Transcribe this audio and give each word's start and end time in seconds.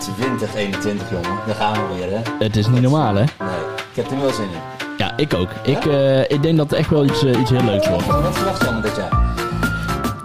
2021, 0.00 1.10
jongen. 1.10 1.38
Daar 1.46 1.54
gaan 1.54 1.72
we 1.72 1.94
weer, 1.94 2.10
hè? 2.10 2.44
Het 2.44 2.56
is 2.56 2.66
niet 2.66 2.80
normaal, 2.80 3.14
hè? 3.14 3.24
Nee, 3.24 3.60
ik 3.90 3.96
heb 3.96 4.10
er 4.10 4.20
wel 4.20 4.32
zin 4.32 4.44
in. 4.44 4.86
Ja, 4.96 5.12
ik 5.16 5.34
ook. 5.34 5.48
Ik, 5.62 5.86
eh, 5.86 6.20
ik 6.20 6.42
denk 6.42 6.56
dat 6.56 6.70
het 6.70 6.78
echt 6.78 6.90
wel 6.90 7.04
iets, 7.04 7.24
eh, 7.24 7.40
iets 7.40 7.50
heel 7.50 7.64
leuks 7.64 7.88
wordt. 7.88 8.06
Wat 8.06 8.36
verwacht 8.36 8.58
je 8.58 8.64
allemaal 8.64 8.82
dit 8.82 8.96
jaar? 8.96 9.18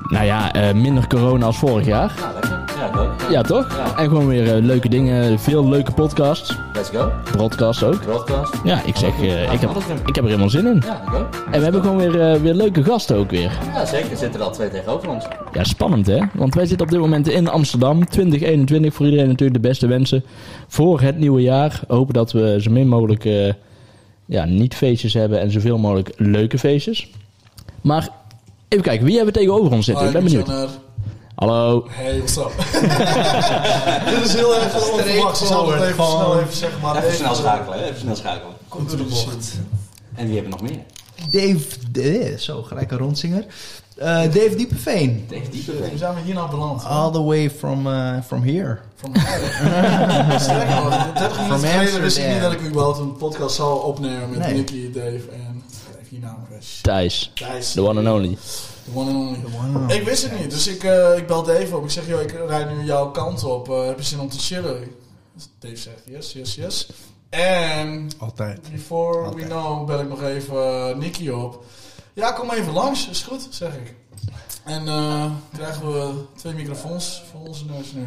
Nou 0.08 0.26
ja, 0.26 0.52
eh, 0.52 0.74
minder 0.74 1.08
corona 1.08 1.46
als 1.46 1.58
vorig 1.58 1.86
jaar. 1.86 2.12
Nou. 2.20 2.45
Ja. 2.76 3.16
Ja, 3.30 3.42
toch? 3.42 3.78
Ja. 3.78 3.98
En 3.98 4.08
gewoon 4.08 4.28
weer 4.28 4.56
eh, 4.56 4.64
leuke 4.64 4.90
dingen. 4.90 5.40
Veel 5.40 5.70
leuke 5.70 5.92
podcasts. 5.92 6.58
Let's 6.74 6.90
go. 6.90 7.12
Broadcasts 7.32 7.84
ook. 7.84 8.02
Broadcast. 8.02 8.54
Ja, 8.64 8.84
ik 8.84 8.96
zeg, 8.96 9.22
eh, 9.22 9.54
ik, 9.54 9.60
heb, 9.60 9.70
ik 10.06 10.16
heb 10.16 10.24
er 10.24 10.30
helemaal 10.30 10.50
zin 10.50 10.66
in. 10.66 10.82
Ja, 10.86 11.02
ik 11.08 11.14
ook. 11.14 11.28
En 11.46 11.58
we 11.58 11.64
hebben 11.64 11.82
gewoon 11.82 11.98
weer, 11.98 12.22
eh, 12.22 12.42
weer 12.42 12.54
leuke 12.54 12.84
gasten 12.84 13.18
ook 13.18 13.30
weer. 13.30 13.52
Ja, 13.74 13.86
zeker. 13.86 14.12
Er 14.12 14.18
zitten 14.18 14.40
er 14.40 14.46
al 14.46 14.52
twee 14.52 14.70
tegenover 14.70 15.10
ons. 15.10 15.26
Ja, 15.54 15.64
spannend 15.64 16.08
hè? 16.08 16.20
Want 16.34 16.56
wij 16.56 16.66
zitten 16.66 16.86
op 16.86 16.92
dit 16.92 17.02
moment 17.02 17.30
in 17.30 17.48
Amsterdam. 17.48 18.08
2021 18.10 18.94
voor 18.94 19.06
iedereen 19.06 19.28
natuurlijk 19.28 19.62
de 19.62 19.68
beste 19.68 19.88
wensen 19.88 20.24
voor 20.68 21.02
het 21.02 21.18
nieuwe 21.18 21.42
jaar. 21.42 21.82
Hopen 21.88 22.14
dat 22.14 22.32
we 22.32 22.58
zo 22.62 22.72
min 22.72 22.88
mogelijk 22.88 23.26
eh, 23.26 23.54
ja, 24.26 24.46
niet 24.46 24.76
feestjes 24.76 25.14
hebben 25.14 25.40
en 25.40 25.52
zoveel 25.52 25.78
mogelijk 25.78 26.14
leuke 26.18 26.58
feestjes. 26.58 27.10
Maar 27.82 28.10
even 28.68 28.84
kijken, 28.84 29.06
wie 29.06 29.16
hebben 29.16 29.34
we 29.34 29.40
tegenover 29.40 29.72
ons 29.72 29.86
zitten? 29.86 30.06
Ik 30.06 30.14
ben 30.14 30.24
benieuwd. 30.24 30.80
Hallo. 31.36 31.86
Hey, 31.90 32.18
what's 32.18 32.38
up? 32.38 32.52
Dit 34.10 34.26
is 34.26 34.34
heel 34.34 34.56
erg 34.56 34.92
onverwachts. 34.92 35.42
Ik 35.42 35.48
zal 35.48 35.72
het 35.72 35.82
even 35.82 35.96
snel 35.96 36.40
even 36.40 36.54
zeggen, 36.56 36.82
maar 36.82 36.96
Even 37.04 37.16
snel 37.16 37.36
schakelen, 37.36 37.80
hè? 37.80 37.86
Even 37.86 38.00
snel 38.00 38.16
schakelen. 38.16 38.54
Komt 38.68 38.90
door 38.90 38.98
de 38.98 39.04
bocht. 39.04 39.54
En 40.16 40.26
wie 40.28 40.36
hebben 40.40 40.54
we 40.58 40.60
nog 40.64 40.70
meer? 40.72 40.84
Dave, 41.92 42.38
zo 42.40 42.64
gelijk 42.64 42.92
een 42.92 42.98
rondzinger. 42.98 43.46
Eh, 43.98 44.06
Dave 44.22 44.56
Diepeveen. 44.56 45.26
Dave 45.30 45.42
Hoe 45.42 45.50
Diepenveen. 45.52 45.98
zijn 45.98 46.14
we 46.16 46.22
hier 46.22 46.34
nou 46.34 46.50
beland? 46.50 46.84
All 46.86 47.12
the 47.12 47.22
way 47.24 47.50
from, 47.52 47.88
eh, 47.88 48.18
from 48.26 48.44
here. 48.44 48.78
Van 48.96 49.14
Dat 50.30 50.42
is 50.42 50.48
lekker 50.48 50.76
hoor. 50.76 50.90
30 50.90 51.38
minuten 51.42 51.60
geleden 51.70 52.02
wist 52.02 52.18
ik 52.18 52.28
niet 52.28 52.42
dat 52.42 52.52
ik 52.52 52.62
überhaupt 52.62 53.00
een 53.00 53.16
podcast 53.18 53.56
zou 53.56 53.84
opnemen 53.84 54.30
met 54.30 54.40
Nee. 54.40 54.54
Nicky, 54.54 54.92
Dave 54.92 55.06
en 55.32 55.64
even 55.90 56.08
hier 56.10 56.20
naam 56.20 56.46
kwijt. 56.48 56.66
Thijs, 56.82 57.32
Thijs. 57.36 57.72
the 57.74 57.82
one 57.82 58.00
and 58.00 58.08
only. 58.18 58.38
The 58.86 58.92
one 58.94 59.10
and 59.10 59.18
only. 59.18 59.40
one 59.58 59.78
and 59.80 59.92
Ik 59.92 60.04
wist 60.04 60.24
het 60.24 60.40
niet, 60.40 60.50
dus 60.52 60.68
ik, 60.68 60.84
eh, 60.84 61.18
ik 61.18 61.28
bel 61.28 61.44
Dave 61.44 61.78
op. 61.78 61.84
Ik 61.84 61.90
zeg, 61.90 62.08
joh, 62.08 62.22
ik 62.22 62.32
rijd 62.32 62.70
nu 62.78 62.84
jouw 62.84 63.12
kant 63.12 63.44
op. 63.44 63.70
Eh, 63.70 63.86
heb 63.86 63.98
je 63.98 64.04
zin 64.06 64.20
om 64.20 64.30
te 64.30 64.40
chillen? 64.40 64.92
Dave 65.60 65.76
zegt, 65.76 66.02
yes, 66.06 66.34
yes, 66.34 66.56
yes. 66.56 66.90
En 67.30 68.10
Altijd. 68.20 68.72
before 68.72 69.20
we 69.20 69.26
Altijd. 69.26 69.46
know 69.48 69.86
bel 69.86 70.00
ik 70.00 70.08
nog 70.10 70.22
even 70.24 70.90
eh, 70.90 70.96
Nicky 70.96 71.30
op. 71.30 71.64
Ja, 72.14 72.32
kom 72.32 72.52
even 72.52 72.74
langs, 72.74 73.10
is 73.10 73.24
goed, 73.24 73.48
zeg 73.50 73.76
ik. 73.76 73.94
En 74.64 74.84
krijgen 75.54 75.92
we 75.92 76.24
twee 76.36 76.54
microfoons 76.54 77.24
voor 77.32 77.48
onze 77.48 77.66
neus 77.66 77.92
nu 77.94 78.06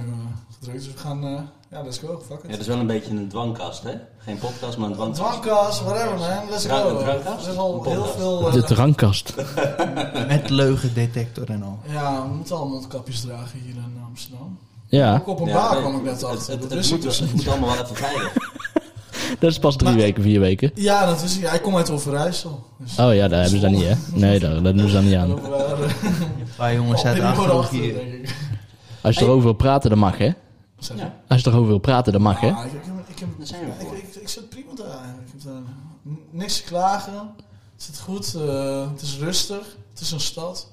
gedrukt. 0.58 0.84
Dus 0.84 0.92
we 0.94 0.98
gaan, 0.98 1.24
eh, 1.24 1.32
ja, 1.70 1.82
let's 1.82 1.98
go, 1.98 2.22
fuck 2.26 2.38
Ja, 2.42 2.44
it. 2.44 2.50
dat 2.50 2.60
is 2.60 2.66
wel 2.66 2.78
een 2.78 2.86
beetje 2.86 3.10
een 3.10 3.28
dwangkast, 3.28 3.82
hè? 3.82 3.92
Geen 4.18 4.38
podcast, 4.38 4.78
maar 4.78 4.88
een 4.88 4.94
dwangkast. 4.94 5.20
Drankkast, 5.42 5.80
whatever 5.82 6.18
man, 6.18 6.50
let's 6.50 6.62
Drank- 6.62 6.88
go. 6.88 6.98
drankkast? 6.98 7.46
Er 7.46 7.52
is 7.52 7.58
al 7.58 7.84
Een 7.86 7.90
heel 7.92 8.04
veel... 8.04 8.46
eh, 8.46 8.52
De 8.52 8.62
drankkast. 8.62 9.34
Met 10.28 10.50
leugendetector 10.50 11.50
en 11.50 11.62
al. 11.62 11.78
ja, 11.92 12.22
we 12.28 12.34
moeten 12.34 12.56
allemaal 12.56 12.74
mondkapjes 12.74 13.20
dragen 13.20 13.58
hier 13.64 13.74
in 13.74 14.02
Amsterdam. 14.08 14.58
Ja, 14.86 15.14
Ook 15.14 15.26
op 15.26 15.40
een 15.40 15.46
Ja, 15.46 15.54
bar 15.54 15.72
nee, 15.72 15.80
kwam 15.80 15.96
ik 15.96 16.02
net 16.02 16.24
achter. 16.24 16.50
Het, 16.52 16.60
dat 16.60 16.70
het, 16.70 16.72
wist 16.72 16.90
moet, 16.90 16.98
ik 16.98 17.04
dus 17.04 17.18
het 17.18 17.32
moet 17.34 17.48
allemaal 17.48 17.68
wel 17.74 17.82
even 17.84 17.96
veilig. 17.96 18.32
dat 19.40 19.50
is 19.50 19.58
pas 19.58 19.76
drie 19.76 19.90
Maar- 19.90 19.98
weken, 20.00 20.22
vier 20.22 20.40
weken. 20.40 20.70
Ja, 20.74 21.06
dat 21.06 21.20
wist 21.22 21.36
ik. 21.36 21.46
Hij 21.46 21.60
komt 21.60 21.76
uit 21.76 21.90
Overijssel. 21.90 22.64
Dus 22.78 22.98
Oh 22.98 23.14
ja, 23.14 23.28
daar 23.28 23.40
hebben 23.40 23.60
ze 23.60 23.60
dat 23.60 23.70
niet 23.70 23.84
hè? 23.88 23.94
Nee, 24.12 24.38
daar, 24.38 24.62
daar 24.62 24.74
doen 24.76 24.88
ze 24.88 24.94
dat 24.94 25.02
niet 25.02 25.14
aan. 25.14 25.30
eh, 25.52 25.78
Een 25.80 26.48
paar 26.56 26.74
jongens 26.74 27.04
uit 27.04 27.16
de 27.16 27.22
achterhoek 27.22 27.60
achter, 27.62 27.78
hier. 27.78 28.14
ik. 28.14 28.34
Als 29.00 29.18
je 29.18 29.24
erover 29.24 29.42
wil 29.42 29.52
praten, 29.52 29.90
dan 29.90 29.98
mag 29.98 30.18
hè? 30.18 30.30
Zeg 30.78 30.96
je? 30.96 31.02
Ja. 31.02 31.20
Als 31.28 31.42
je 31.42 31.48
erover 31.50 31.68
wil 31.68 31.78
praten, 31.78 32.12
dan 32.12 32.22
mag 32.22 32.40
hè? 32.40 32.50
Ah, 32.50 32.64
ik, 32.66 32.72
ik, 32.72 32.82
ik, 33.08 33.20
ik, 33.20 33.38
Daar 33.38 33.46
zijn 33.46 33.64
we 33.64 33.70
ik, 33.70 33.86
voor. 33.86 33.96
ik, 33.96 34.14
ik 34.14 34.28
zit 34.28 34.48
prima 34.48 34.74
daar 34.74 34.86
eigenlijk. 34.98 35.28
Ik 35.28 35.32
heb 35.32 35.42
daar 35.52 35.62
n- 36.08 36.20
niks 36.30 36.56
te 36.56 36.62
klagen. 36.62 37.12
Het 37.74 37.82
zit 37.82 37.98
goed. 38.00 38.34
eh, 38.34 38.90
het 38.90 39.00
is 39.02 39.18
rustig. 39.18 39.76
Het 39.90 40.00
is 40.00 40.10
een 40.10 40.20
stad. 40.20 40.70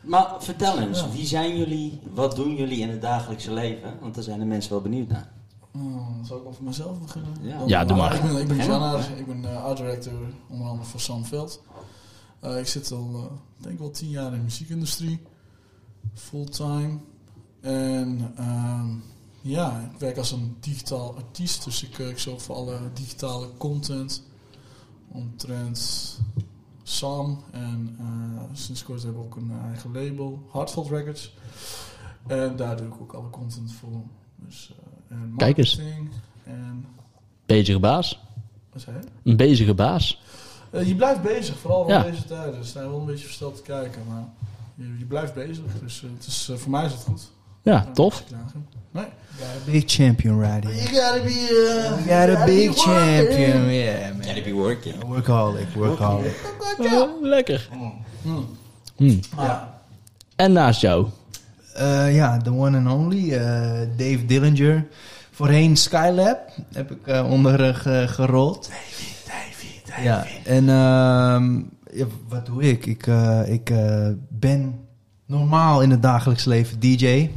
Maar 0.00 0.34
vertel 0.38 0.78
eens, 0.78 1.00
Ja. 1.00 1.10
wie 1.10 1.26
zijn 1.26 1.56
jullie? 1.56 2.00
Wat 2.14 2.36
doen 2.36 2.54
jullie 2.54 2.78
in 2.80 2.88
het 2.88 3.00
dagelijkse 3.02 3.52
leven? 3.52 3.92
Want 4.00 4.14
daar 4.14 4.24
zijn 4.24 4.38
de 4.38 4.44
mensen 4.44 4.70
wel 4.72 4.80
benieuwd 4.80 5.08
naar. 5.08 5.32
Hmm, 5.70 6.24
zal 6.24 6.36
ik 6.36 6.44
over 6.46 6.62
mezelf 6.64 7.00
beginnen? 7.00 7.30
Ja. 7.40 7.62
Ja, 7.66 7.84
doe 7.84 7.96
maar. 7.96 8.14
Ik 8.14 8.20
ben, 8.22 8.36
ik 8.36 8.48
ben. 8.48 9.18
Ik 9.18 9.26
ben 9.26 9.44
eh, 9.44 9.64
art 9.64 9.76
director 9.76 10.12
onder 10.48 10.66
andere 10.68 10.88
voor 10.88 11.00
Sam 11.00 11.24
Veld. 11.24 11.62
Eh, 12.40 12.58
ik 12.58 12.66
zit 12.66 12.92
al, 12.92 13.10
eh, 13.14 13.64
denk 13.64 13.78
wel 13.78 13.90
tien 13.90 14.08
jaar 14.08 14.26
in 14.26 14.38
de 14.38 14.44
muziekindustrie. 14.44 15.20
Fulltime. 16.14 16.98
En 17.60 18.32
ehm, 18.36 18.88
ja, 19.40 19.90
ik 19.94 19.98
werk 20.00 20.16
als 20.18 20.30
een 20.32 20.56
digitaal 20.60 21.16
artiest. 21.16 21.64
Dus 21.64 21.82
ik, 21.82 21.98
eh, 21.98 22.08
ik 22.08 22.18
zorg 22.18 22.42
voor 22.42 22.54
alle 22.56 22.78
digitale 22.94 23.48
content. 23.58 24.22
Omtrent 25.08 26.18
Sam. 26.82 27.44
En 27.50 27.96
eh, 27.98 28.42
sinds 28.52 28.82
kort 28.84 29.02
hebben 29.02 29.20
we 29.20 29.26
ook 29.26 29.36
een 29.36 29.52
eigen 29.68 29.92
label. 29.92 30.48
Heartfelt 30.52 30.88
Records. 30.88 31.34
En 32.26 32.56
daar 32.56 32.76
doe 32.76 32.86
ik 32.86 33.00
ook 33.00 33.12
alle 33.12 33.30
content 33.30 33.72
voor. 33.72 34.02
Dus, 34.36 34.72
eh, 35.08 35.16
en 35.16 35.34
Kijk 35.36 35.58
eens. 35.58 35.76
marketing 35.76 36.10
En 36.44 36.84
Bezige 37.46 37.78
baas. 37.78 38.20
wat 38.72 38.82
zei 38.82 38.96
je? 38.96 39.30
Een 39.30 39.36
bezige 39.36 39.74
baas. 39.74 40.22
Eh, 40.70 40.88
je 40.88 40.94
blijft 40.94 41.22
bezig, 41.22 41.58
vooral 41.58 41.88
Ja. 41.88 42.04
in 42.04 42.10
deze 42.10 42.24
tijden. 42.24 42.54
Er 42.58 42.64
zijn 42.64 42.88
wel 42.90 42.98
een 43.00 43.06
beetje 43.06 43.24
versteld 43.24 43.56
te 43.56 43.62
kijken, 43.62 44.02
maar 44.08 44.28
je, 44.74 44.98
je 44.98 45.04
blijft 45.04 45.34
bezig. 45.34 45.64
Dus 45.82 46.02
eh, 46.02 46.10
het 46.16 46.26
is, 46.26 46.48
eh, 46.50 46.56
voor 46.56 46.70
mij 46.70 46.84
is 46.84 46.92
het 46.92 47.02
goed. 47.02 47.30
Ja, 47.62 47.86
tof. 47.94 48.24
Nee. 48.90 49.04
Big 49.64 49.82
champion 49.86 50.42
here. 50.42 50.60
You 50.60 50.88
gotta 50.88 51.22
be... 51.22 51.28
Uh, 51.28 52.06
You 52.06 52.26
got 52.28 52.38
a 52.38 52.44
big 52.44 52.74
champion, 52.76 53.70
yeah 53.72 54.12
man. 54.12 54.22
Gotta 54.26 54.42
be 54.42 54.52
working. 54.54 54.94
Workaholic, 55.06 55.66
workaholic. 55.76 56.34
Eh, 56.78 57.02
lekker. 57.22 57.68
Hmm. 58.22 58.46
Hm. 58.96 59.18
Ja. 59.36 59.80
En 60.36 60.52
naast 60.52 60.80
jou? 60.80 61.06
Eh, 61.74 62.14
ja, 62.14 62.36
the 62.38 62.52
one 62.52 62.76
and 62.78 62.88
only, 62.88 63.32
eh, 63.32 63.40
Dave 63.96 64.26
Dillinger. 64.26 64.86
Voorheen 65.30 65.76
Skylab 65.76 66.38
heb 66.72 66.90
ik 66.90 67.06
eh, 67.06 67.30
onder 67.30 67.64
eh, 67.68 67.74
ge- 67.74 68.04
gerold. 68.08 68.70
Ja, 70.02 70.26
en 70.44 70.68
ehm, 70.68 71.56
ja, 71.98 72.06
wat 72.28 72.46
doe 72.46 72.62
ik? 72.62 72.86
Ik, 72.86 73.06
eh, 73.06 73.40
ik 73.46 73.70
eh, 73.70 74.08
ben 74.28 74.78
normaal 75.26 75.82
in 75.82 75.90
het 75.90 76.02
dagelijks 76.02 76.44
leven 76.44 76.80
DJ. 76.80 77.30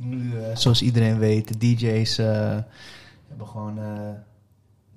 Nu, 0.00 0.32
eh, 0.38 0.56
zoals 0.56 0.82
iedereen 0.82 1.18
weet, 1.18 1.48
de 1.48 1.58
DJ's 1.74 2.18
eh, 2.18 2.26
hebben 3.28 3.46
gewoon 3.46 3.78
eh, 3.78 3.84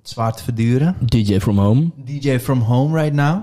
het 0.00 0.08
zwaar 0.10 0.32
te 0.32 0.42
verduren. 0.42 0.96
DJ 1.04 1.38
from 1.40 1.58
home? 1.58 1.90
DJ 2.04 2.38
from 2.38 2.60
home 2.60 3.00
right 3.00 3.14
now. 3.14 3.42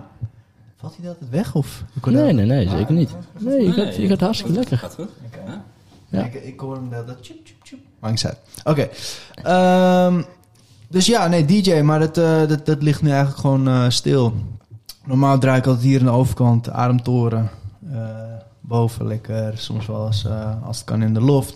Valt 0.78 0.98
hij 1.00 1.10
altijd 1.10 1.30
weg? 1.30 1.56
Of? 1.56 1.84
Nee, 2.04 2.14
dat- 2.26 2.34
nee, 2.34 2.46
nee, 2.46 2.70
zeker 2.70 2.94
niet. 2.94 3.16
Nee, 3.40 3.64
je 3.66 3.72
gaat, 3.72 3.96
je 3.96 4.08
gaat 4.08 4.20
hartstikke 4.20 4.54
lekker. 4.58 4.78
Gaat 4.78 4.94
goed. 4.94 5.10
Ja. 6.10 6.24
Ik, 6.26 6.34
ik 6.34 6.60
hoor 6.60 6.76
hem 6.76 6.90
dat, 6.90 7.08
dat 7.08 7.24
tjoep, 7.24 7.38
tjoep. 7.64 7.80
Maakt 8.00 8.14
niet 8.14 8.26
uit. 8.26 8.38
Oké. 8.64 8.90
Ehm, 9.44 10.22
dus 10.88 11.06
ja, 11.06 11.28
nee, 11.28 11.46
DJ, 11.46 11.82
maar 11.82 12.00
dat, 12.00 12.18
eh, 12.18 12.48
dat, 12.48 12.66
dat 12.66 12.82
ligt 12.84 13.02
nu 13.02 13.10
eigenlijk 13.10 13.40
gewoon 13.40 13.68
eh, 13.68 13.90
stil. 13.90 14.34
Normaal 15.06 15.40
draai 15.40 15.58
ik 15.60 15.66
altijd 15.66 15.86
hier 15.86 16.00
aan 16.00 16.06
de 16.06 16.12
overkant, 16.12 16.70
Ademtoren. 16.70 17.50
eh, 17.92 17.98
boven 18.62 19.08
lekker, 19.08 19.58
soms 19.58 19.86
wel 19.86 20.06
eens, 20.06 20.26
eh, 20.26 20.66
als 20.66 20.78
het 20.78 20.86
kan 20.86 21.02
in 21.02 21.14
de 21.14 21.22
loft. 21.22 21.56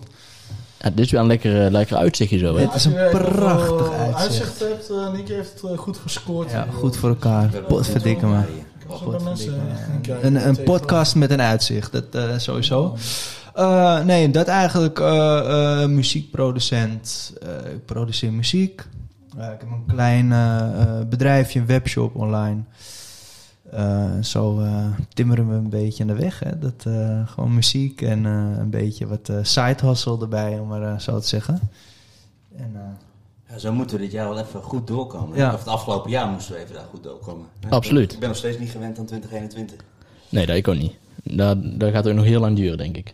Ja, 0.79 0.89
dit 0.89 1.05
is 1.05 1.11
wel 1.11 1.21
een 1.21 1.27
lekker, 1.27 1.65
eh, 1.65 1.71
lekker 1.71 1.97
uitzichtje 1.97 2.37
zo, 2.37 2.55
hè? 2.55 2.61
Het 2.61 2.73
is 2.73 2.85
een 2.85 3.09
prachtig 3.11 3.91
uitzicht. 3.91 4.15
uitzicht. 4.21 4.59
hebt, 4.59 4.89
eh 4.89 5.11
Nicky 5.13 5.33
heeft 5.33 5.61
het 5.61 5.77
goed 5.79 5.97
gescoord. 5.97 6.51
Ja, 6.51 6.63
hier, 6.63 6.73
goed 6.73 6.97
voor 6.97 7.09
elkaar. 7.09 7.47
Potverdikke 7.67 8.25
me. 8.27 8.39
Mensen. 9.23 9.53
Een, 10.21 10.47
een 10.47 10.63
podcast 10.63 11.15
met 11.15 11.31
een 11.31 11.41
uitzicht, 11.41 11.91
dat 11.91 12.03
eh, 12.11 12.37
sowieso. 12.37 12.97
Eh, 13.53 14.03
nee, 14.03 14.29
dat 14.31 14.47
eigenlijk 14.47 14.99
eh, 14.99 15.81
eh, 15.83 15.89
muziekproducent. 15.89 17.33
Eh, 17.41 17.71
ik 17.73 17.85
produceer 17.85 18.33
muziek. 18.33 18.87
Eh, 19.37 19.45
ik 19.45 19.59
heb 19.59 19.69
een 19.71 19.85
klein 19.87 20.29
bedrijfje, 21.09 21.59
een 21.59 21.65
webshop 21.65 22.15
online. 22.15 22.63
Eh, 23.75 24.11
zo 24.21 24.59
eh, 24.59 24.85
timmeren 25.13 25.49
we 25.49 25.55
een 25.55 25.69
beetje 25.69 26.03
aan 26.03 26.09
de 26.09 26.15
weg. 26.15 26.39
Hè? 26.39 26.59
Dat, 26.59 26.83
eh, 26.87 27.27
gewoon 27.27 27.53
muziek 27.53 28.01
en 28.01 28.25
eh, 28.25 28.57
een 28.57 28.69
beetje 28.69 29.07
wat 29.07 29.29
eh 29.29 29.37
side 29.41 29.85
hustle 29.87 30.17
erbij, 30.21 30.59
om 30.59 30.67
maar 30.67 31.01
zo 31.01 31.19
te 31.19 31.27
zeggen. 31.27 31.59
En, 32.55 32.71
eh, 32.75 32.81
Ja, 33.49 33.57
zo 33.59 33.73
moeten 33.73 33.95
we 33.97 34.01
dit 34.03 34.11
jaar 34.11 34.29
wel 34.29 34.39
even 34.39 34.61
goed 34.61 34.87
doorkomen. 34.87 35.37
Ja. 35.37 35.53
Of 35.53 35.59
het 35.59 35.67
afgelopen 35.67 36.09
jaar 36.11 36.27
moesten 36.27 36.53
we 36.53 36.59
even 36.61 36.73
daar 36.75 36.85
goed 36.89 37.03
doorkomen. 37.03 37.45
Absoluut. 37.69 38.13
Ik 38.13 38.19
ben 38.19 38.27
nog 38.27 38.37
steeds 38.37 38.59
niet 38.59 38.69
gewend 38.69 38.99
aan 38.99 39.05
2021. 39.05 39.77
Nee, 40.29 40.45
dat 40.45 40.55
ik 40.55 40.67
ook 40.67 40.77
niet. 40.77 40.93
Dat, 41.23 41.57
dat 41.79 41.91
gaat 41.91 42.07
ook 42.07 42.13
nog 42.15 42.25
heel 42.25 42.39
lang 42.39 42.55
duren, 42.55 42.77
denk 42.77 42.97
ik. 42.97 43.13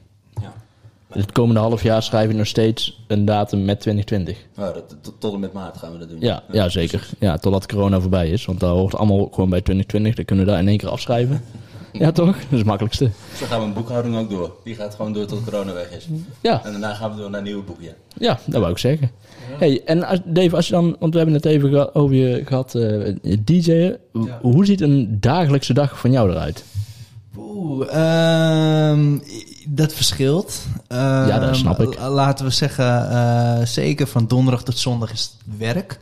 Het 1.09 1.31
komende 1.31 1.59
half 1.59 1.83
jaar 1.83 2.03
schrijf 2.03 2.29
ik 2.29 2.35
nog 2.35 2.47
steeds 2.47 3.03
een 3.07 3.25
datum 3.25 3.65
met 3.65 3.79
2020. 3.79 4.37
Nou, 4.55 4.73
dat, 4.73 4.95
tot, 5.19 5.33
en 5.33 5.39
met 5.39 5.53
maart 5.53 5.77
gaan 5.77 5.91
we 5.91 5.97
dat 5.97 6.09
doen. 6.09 6.19
Ja, 6.21 6.43
ja 6.51 6.69
zeker. 6.69 7.09
Ja, 7.19 7.37
totdat 7.37 7.65
corona 7.65 7.99
voorbij 7.99 8.29
is. 8.29 8.45
Want 8.45 8.59
dat 8.59 8.69
hoort 8.69 8.95
allemaal 8.95 9.27
gewoon 9.31 9.49
bij 9.49 9.61
2020. 9.61 10.15
Dan 10.15 10.25
kunnen 10.25 10.45
we 10.45 10.51
dat 10.51 10.59
in 10.61 10.67
één 10.67 10.77
keer 10.77 10.89
afschrijven. 10.89 11.41
Ja, 11.93 12.11
toch? 12.11 12.35
Dat 12.35 12.45
is 12.49 12.57
het 12.57 12.65
makkelijkste. 12.65 13.09
Zo 13.35 13.45
gaan 13.45 13.59
we 13.59 13.65
een 13.65 13.73
boekhouding 13.73 14.17
ook 14.17 14.29
door. 14.29 14.55
Die 14.63 14.75
gaat 14.75 14.95
gewoon 14.95 15.13
door 15.13 15.25
tot 15.25 15.43
corona 15.43 15.73
weg 15.73 15.91
is. 15.91 16.07
Ja, 16.41 16.63
En 16.65 16.71
daarna 16.71 16.93
gaan 16.93 17.11
we 17.11 17.17
door 17.17 17.29
naar 17.29 17.41
nieuwe 17.41 17.63
boeken. 17.63 17.85
ja 18.17 18.39
dat 18.45 18.59
wou 18.59 18.71
ik 18.71 18.77
zeggen. 18.77 19.11
Hey, 19.57 19.81
en 19.85 20.03
als, 20.03 20.19
Dave, 20.25 20.55
als 20.55 20.67
je 20.67 20.73
dan, 20.73 20.95
want 20.99 21.11
we 21.11 21.17
hebben 21.17 21.35
het 21.35 21.45
even 21.45 21.95
over 21.95 22.15
je 22.15 22.41
gehad, 22.45 22.75
eh 22.75 23.15
DJ'en. 23.43 23.97
Ja. 24.13 24.39
Hoe 24.41 24.65
ziet 24.65 24.81
een 24.81 25.17
dagelijkse 25.19 25.73
dag 25.73 25.99
van 25.99 26.11
jou 26.11 26.31
eruit? 26.31 26.63
Oeh, 27.39 27.87
ehm, 27.93 29.17
dat 29.67 29.93
verschilt. 29.93 30.61
Ja, 30.89 31.25
dat 31.39 31.43
Ehm, 31.49 31.53
snap 31.53 31.79
ik. 31.79 31.97
la- 31.99 32.09
Laten 32.09 32.45
we 32.45 32.51
zeggen, 32.51 33.09
eh, 33.11 33.65
zeker 33.65 34.07
van 34.07 34.27
donderdag 34.27 34.63
tot 34.63 34.77
zondag 34.77 35.11
is 35.11 35.35
het 35.45 35.57
werk. 35.57 35.99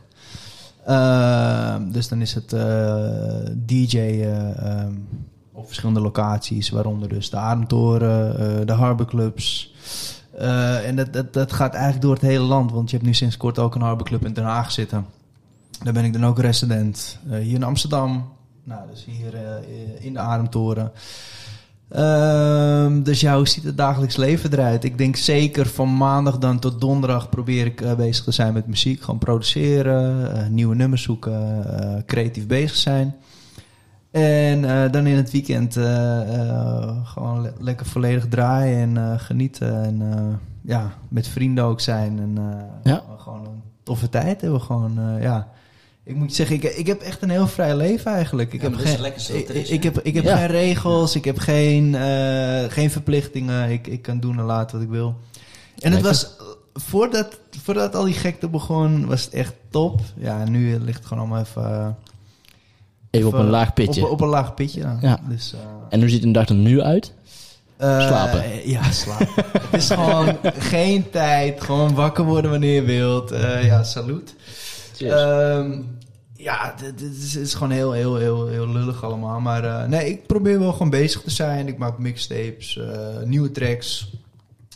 Ehm, 0.86 1.90
dus 1.90 2.08
dan 2.08 2.20
is 2.20 2.34
het 2.34 2.48
DJ 3.66 3.96
eh, 3.98 4.58
ehm, 4.66 4.92
op 5.52 5.66
verschillende 5.66 6.00
locaties, 6.00 6.70
waaronder 6.70 7.08
dus 7.08 7.30
de 7.30 7.36
Ademtoren, 7.36 8.38
eh, 8.60 8.66
de 8.66 8.72
Harborclubs. 8.72 9.74
En 10.84 10.96
dat, 10.96 11.12
dat, 11.12 11.32
dat 11.32 11.52
gaat 11.52 11.72
eigenlijk 11.72 12.02
door 12.02 12.12
het 12.14 12.22
hele 12.22 12.44
land, 12.44 12.70
want 12.72 12.90
je 12.90 12.96
hebt 12.96 13.08
nu 13.08 13.14
sinds 13.14 13.36
kort 13.36 13.58
ook 13.58 13.74
een 13.74 13.80
Harborclub 13.82 14.24
in 14.24 14.32
Den 14.32 14.44
Haag 14.44 14.70
zitten. 14.72 15.06
Daar 15.84 15.92
ben 15.92 16.04
ik 16.04 16.12
dan 16.12 16.26
ook 16.26 16.38
resident. 16.38 17.18
Hier 17.28 17.54
in 17.54 17.62
Amsterdam, 17.62 18.28
nou, 18.68 18.80
dus 18.90 19.04
hier 19.04 19.34
eh, 19.34 20.04
in 20.04 20.12
de 20.12 20.18
Ademtoren. 20.18 20.92
Ehm, 21.88 23.02
dus 23.02 23.20
ja, 23.20 23.36
hoe 23.36 23.48
ziet 23.48 23.64
het 23.64 23.76
dagelijks 23.76 24.16
leven 24.16 24.52
eruit? 24.52 24.84
Ik 24.84 24.98
denk 24.98 25.16
zeker 25.16 25.66
van 25.66 25.96
maandag 25.96 26.38
dan 26.38 26.58
tot 26.58 26.80
donderdag 26.80 27.28
probeer 27.28 27.66
ik 27.66 27.80
eh, 27.80 27.94
bezig 27.94 28.24
te 28.24 28.30
zijn 28.30 28.52
met 28.52 28.66
muziek. 28.66 29.00
Gewoon 29.02 29.18
produceren, 29.20 30.32
eh, 30.36 30.46
nieuwe 30.48 30.74
nummers 30.74 31.02
zoeken, 31.02 31.64
eh, 31.80 32.02
creatief 32.06 32.46
bezig 32.46 32.76
zijn. 32.76 33.14
En 34.10 34.64
eh, 34.64 34.92
dan 34.92 35.06
in 35.06 35.16
het 35.16 35.30
weekend 35.30 35.76
eh, 35.76 36.20
eh, 36.40 36.96
gewoon 37.06 37.40
le- 37.42 37.52
lekker 37.60 37.86
volledig 37.86 38.28
draaien 38.28 38.78
en 38.78 38.96
eh, 39.12 39.18
genieten. 39.20 39.82
En 39.84 40.12
eh, 40.12 40.24
ja, 40.62 40.92
met 41.08 41.28
vrienden 41.28 41.64
ook 41.64 41.80
zijn. 41.80 42.18
En 42.18 42.38
eh, 42.38 42.92
Ja. 42.92 43.02
gewoon 43.18 43.40
een 43.44 43.62
toffe 43.82 44.08
tijd 44.08 44.40
hebben. 44.40 44.60
Gewoon, 44.60 44.98
eh, 44.98 45.22
ja. 45.22 45.48
Ik 46.08 46.14
moet 46.14 46.28
je 46.28 46.34
zeggen, 46.34 46.56
ik, 46.56 46.62
ik 46.64 46.86
heb 46.86 47.00
echt 47.00 47.22
een 47.22 47.30
heel 47.30 47.46
vrij 47.48 47.76
leven 47.76 48.12
eigenlijk. 48.12 48.52
Ik 48.52 48.62
Ja, 48.62 48.68
heb 48.70 48.78
geen, 48.78 48.86
het 48.92 49.00
lekkerste 49.00 49.32
wat 49.32 49.48
er 49.48 49.54
ik, 49.54 49.62
is, 49.62 49.68
ik 49.68 49.82
hè? 49.82 49.90
heb, 49.90 50.04
ik 50.04 50.14
heb 50.14 50.24
Ja. 50.24 50.36
geen 50.36 50.46
regels, 50.46 51.14
ik 51.14 51.24
heb 51.24 51.38
geen, 51.38 51.94
eh, 51.94 52.64
geen 52.68 52.90
verplichtingen. 52.90 53.70
Ik, 53.70 53.86
ik 53.86 54.02
kan 54.02 54.20
doen 54.20 54.38
en 54.38 54.44
laten 54.44 54.76
wat 54.76 54.86
ik 54.86 54.92
wil. 54.92 55.06
En 55.78 55.92
het 55.92 56.02
Lekker. 56.02 56.02
was, 56.02 56.24
eh, 56.24 56.44
voordat, 56.74 57.38
voordat 57.62 57.94
al 57.94 58.04
die 58.04 58.14
gekte 58.14 58.48
begon, 58.48 59.06
was 59.06 59.24
het 59.24 59.34
echt 59.34 59.54
top. 59.70 60.00
Ja, 60.16 60.44
nu 60.44 60.78
ligt 60.78 60.98
het 60.98 61.06
gewoon 61.06 61.22
allemaal 61.22 61.40
even... 61.44 61.64
eh, 61.64 61.88
Even 63.10 63.28
op 63.28 63.34
een 63.34 63.48
laag 63.50 63.72
pitje. 63.72 64.04
Op, 64.04 64.10
op 64.10 64.20
een 64.20 64.28
laag 64.28 64.54
pitje, 64.54 64.80
ja. 64.80 64.98
Ja. 65.00 65.20
Dus, 65.28 65.52
eh, 65.52 65.58
En 65.88 66.00
hoe 66.00 66.08
ziet 66.08 66.22
een 66.24 66.32
dag 66.32 66.48
er 66.48 66.54
nu 66.54 66.80
uit? 66.80 67.12
eh, 67.76 68.06
Slapen. 68.06 68.68
Ja, 68.68 68.90
slapen. 68.90 69.28
het 69.70 69.80
is 69.82 69.90
gewoon 69.90 70.36
geen 70.74 71.10
tijd. 71.10 71.60
Gewoon 71.60 71.94
wakker 71.94 72.24
worden 72.24 72.50
wanneer 72.50 72.74
je 72.74 72.82
wilt. 72.82 73.30
Eh, 73.30 73.64
ja, 73.64 73.82
salut. 73.82 74.34
Ehm, 75.00 75.82
ja, 76.34 76.74
dit, 76.78 76.98
dit 76.98 77.16
is, 77.16 77.34
het 77.34 77.42
is 77.46 77.54
gewoon 77.54 77.72
heel, 77.72 77.92
heel, 77.92 78.16
heel, 78.16 78.46
heel 78.46 78.68
lullig 78.68 79.04
allemaal. 79.04 79.40
Maar 79.40 79.64
eh, 79.64 79.88
nee, 79.88 80.10
ik 80.10 80.26
probeer 80.26 80.58
wel 80.58 80.72
gewoon 80.72 80.90
bezig 80.90 81.22
te 81.22 81.30
zijn. 81.30 81.68
Ik 81.68 81.78
maak 81.78 81.98
mixtapes, 81.98 82.76
eh, 82.78 83.22
nieuwe 83.24 83.50
tracks. 83.50 84.12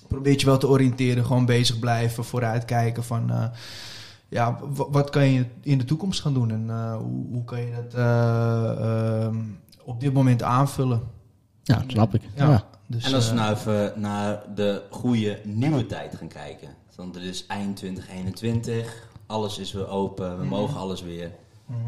Probeer 0.08 0.38
je 0.38 0.46
wel 0.46 0.58
te 0.58 0.68
oriënteren. 0.68 1.24
Gewoon 1.24 1.46
bezig 1.46 1.78
blijven, 1.78 2.24
vooruitkijken 2.24 3.04
van... 3.04 3.30
eh, 3.30 3.44
ja, 4.28 4.58
wat 4.74 5.10
kan 5.10 5.30
je 5.30 5.44
in 5.62 5.78
de 5.78 5.84
toekomst 5.84 6.20
gaan 6.20 6.34
doen? 6.34 6.50
En 6.50 6.70
eh, 6.70 6.96
hoe, 6.96 7.26
hoe 7.32 7.44
kan 7.44 7.60
je 7.60 7.72
dat 7.82 7.94
eh, 7.94 9.24
ehm, 9.24 9.36
op 9.84 10.00
dit 10.00 10.12
moment 10.12 10.42
aanvullen? 10.42 11.02
Ja, 11.62 11.74
dat 11.74 11.84
snap 11.90 12.14
ik. 12.14 12.22
Ja. 12.34 12.48
Ja. 12.50 12.64
Dus, 12.86 13.04
En 13.04 13.14
als 13.14 13.28
we 13.28 13.34
nou 13.34 13.54
even 13.54 13.92
naar 13.96 14.42
de 14.54 14.82
goede 14.90 15.40
nieuwe 15.44 15.86
tijd 15.86 16.16
gaan 16.16 16.28
kijken. 16.28 16.68
Want 16.96 17.14
het 17.14 17.24
is 17.24 17.46
eind 17.46 17.76
2021, 17.76 19.08
alles 19.32 19.58
is 19.58 19.72
weer 19.72 19.88
open, 19.88 20.38
we 20.38 20.44
mogen 20.44 20.76
alles 20.76 21.02
weer. 21.02 21.30
mhm. 21.66 21.78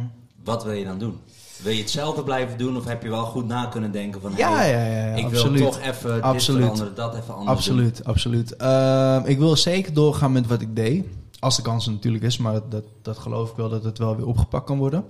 Wat 0.45 0.65
wil 0.65 0.73
je 0.73 0.85
dan 0.85 0.99
doen? 0.99 1.19
Wil 1.63 1.73
je 1.73 1.81
hetzelfde 1.81 2.23
blijven 2.23 2.59
doen 2.59 2.77
of 2.77 2.85
heb 2.85 3.03
je 3.03 3.09
wel 3.09 3.25
goed 3.25 3.47
na 3.47 3.67
kunnen 3.67 3.93
denken 3.93 4.21
van... 4.21 4.33
Ja, 4.37 4.53
hey, 4.57 4.71
ja, 4.71 4.85
ja, 4.85 5.07
ja, 5.07 5.15
ik 5.15 5.25
absoluut. 5.25 5.61
wil 5.61 5.71
toch 5.71 5.81
even 5.81 6.33
dit 6.33 6.45
veranderen, 6.45 6.95
dat 6.95 7.15
even 7.15 7.35
anders 7.35 7.57
Absoluut, 7.59 8.05
absoluut. 8.05 8.57
Ehm, 8.57 9.23
ik 9.25 9.39
wil 9.39 9.57
zeker 9.57 9.93
doorgaan 9.95 10.33
met 10.33 10.47
wat 10.47 10.61
ik 10.61 10.77
deed. 10.77 11.05
Als 11.39 11.57
de 11.57 11.63
kans 11.63 11.87
er 11.87 11.93
natuurlijk 11.93 12.25
is, 12.25 12.37
maar 12.39 12.61
dat, 12.69 12.85
dat, 13.03 13.19
geloof 13.19 13.51
ik 13.51 13.57
wel 13.57 13.69
dat 13.69 13.85
het 13.85 13.99
wel 13.99 14.17
weer 14.17 14.27
opgepakt 14.27 14.67
kan 14.67 14.79
worden. 14.79 15.05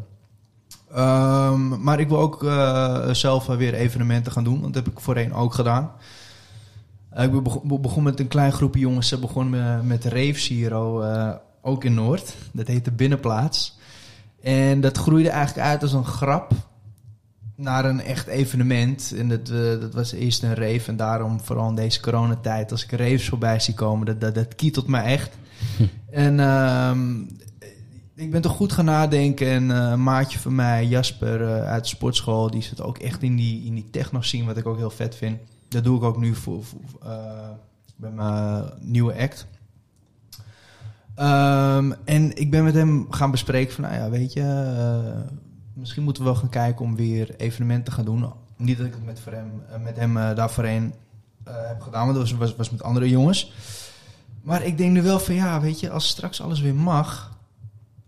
Ehm, 0.93 1.83
maar 1.83 2.01
ik 2.01 2.09
wil 2.09 2.19
ook 2.19 2.45
eh, 2.45 3.11
zelf 3.11 3.47
weer 3.47 3.75
evenementen 3.75 4.33
gaan 4.33 4.45
doen, 4.45 4.61
want 4.61 4.75
dat 4.75 4.85
heb 4.85 4.95
ik 4.95 5.01
voorheen 5.01 5.35
ook 5.35 5.55
gedaan. 5.55 5.91
Eh, 7.11 7.25
ik 7.25 7.33
ben 7.33 7.43
bego- 7.43 7.79
begon 7.79 8.03
met 8.03 8.21
een 8.21 8.29
klein 8.29 8.53
groepje 8.53 8.81
jongens. 8.81 9.09
Ze 9.09 9.19
begonnen 9.19 9.61
met, 9.77 9.85
met 9.85 10.05
Rave 10.13 10.39
Zero, 10.41 11.01
eh, 11.01 11.31
ook 11.64 11.84
in 11.84 11.94
Noord. 11.94 12.34
Dat 12.52 12.66
heette 12.66 12.93
Binnenplaats. 12.93 13.78
En 14.43 14.81
dat 14.81 14.99
groeide 14.99 15.28
eigenlijk 15.28 15.66
uit 15.66 15.82
als 15.82 15.93
een 15.93 16.05
grap 16.05 16.52
naar 17.56 17.84
een 17.84 18.00
echt 18.00 18.26
evenement. 18.26 19.14
En 19.16 19.28
dat, 19.28 19.49
eh, 19.49 19.81
dat 19.81 19.94
was 19.94 20.12
eerst 20.12 20.43
een 20.43 20.55
rave. 20.55 20.90
En 20.90 20.96
daarom, 20.96 21.40
vooral 21.40 21.69
in 21.69 21.75
deze 21.75 22.00
coronatijd, 22.00 22.70
als 22.70 22.84
ik 22.84 22.90
raves 22.90 23.28
voorbij 23.28 23.61
zie 23.61 23.75
komen, 23.75 24.06
dat, 24.06 24.20
dat, 24.20 24.34
dat 24.34 24.55
kietelt 24.55 24.87
me 24.87 24.99
echt. 24.99 25.37
En 26.11 26.40
ehm, 26.40 27.20
ik 28.14 28.31
ben 28.31 28.40
toch 28.40 28.52
goed 28.52 28.72
gaan 28.72 28.84
nadenken. 28.84 29.46
En 29.46 29.70
eh, 29.70 29.90
een 29.90 30.02
maatje 30.02 30.38
van 30.38 30.55
mij, 30.55 30.87
Jasper 30.87 31.43
eh, 31.43 31.64
uit 31.64 31.82
de 31.82 31.88
sportschool, 31.88 32.50
die 32.50 32.62
zit 32.62 32.82
ook 32.82 32.99
echt 32.99 33.22
in 33.22 33.37
die, 33.37 33.64
in 33.64 33.75
die 33.75 33.90
techno 33.90 34.20
scene, 34.20 34.44
wat 34.44 34.56
ik 34.56 34.66
ook 34.66 34.76
heel 34.76 34.90
vet 34.90 35.16
vind. 35.16 35.38
Dat 35.69 35.84
doe 35.84 35.96
ik 35.96 36.02
ook 36.02 36.19
nu 36.19 36.34
voor, 36.34 36.64
voor, 36.64 36.81
bij 37.96 38.11
mijn 38.11 38.64
nieuwe 38.81 39.14
act. 39.19 39.46
Ehm, 41.14 41.93
en 42.05 42.37
ik 42.37 42.50
ben 42.50 42.64
met 42.64 42.75
hem 42.75 43.06
gaan 43.12 43.31
bespreken 43.31 43.75
van, 43.75 43.84
nou 43.84 43.94
ja, 43.96 44.11
weet 44.11 44.32
je, 44.32 44.40
eh, 44.40 45.20
misschien 45.72 46.02
moeten 46.02 46.22
we 46.22 46.28
wel 46.28 46.38
gaan 46.38 46.49
kijken 46.49 46.84
om 46.84 46.96
weer 46.96 47.34
evenementen 47.37 47.84
te 47.84 47.90
gaan 47.90 48.05
doen. 48.05 48.32
Niet 48.56 48.76
dat 48.78 48.87
ik 48.87 48.93
het 48.93 49.05
met, 49.05 49.20
voor 49.20 49.32
hem, 49.32 49.62
eh, 49.72 49.78
met 49.81 49.96
hem 49.96 50.16
eh, 50.16 50.34
daarvoorheen 50.34 50.94
eh, 51.44 51.55
heb 51.56 51.81
gedaan, 51.81 52.05
want 52.06 52.19
dat 52.19 52.31
was, 52.31 52.38
was, 52.38 52.56
was 52.56 52.70
met 52.70 52.82
andere 52.82 53.08
jongens. 53.08 53.52
Maar 54.43 54.64
ik 54.64 54.78
denk 54.78 54.93
nu 54.93 55.02
wel 55.02 55.19
van, 55.20 55.34
ja, 55.34 55.61
weet 55.61 55.81
je, 55.81 55.90
als 55.90 56.08
straks 56.08 56.40
alles 56.40 56.61
weer 56.61 56.75
mag, 56.75 57.37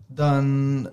dan, 0.06 0.88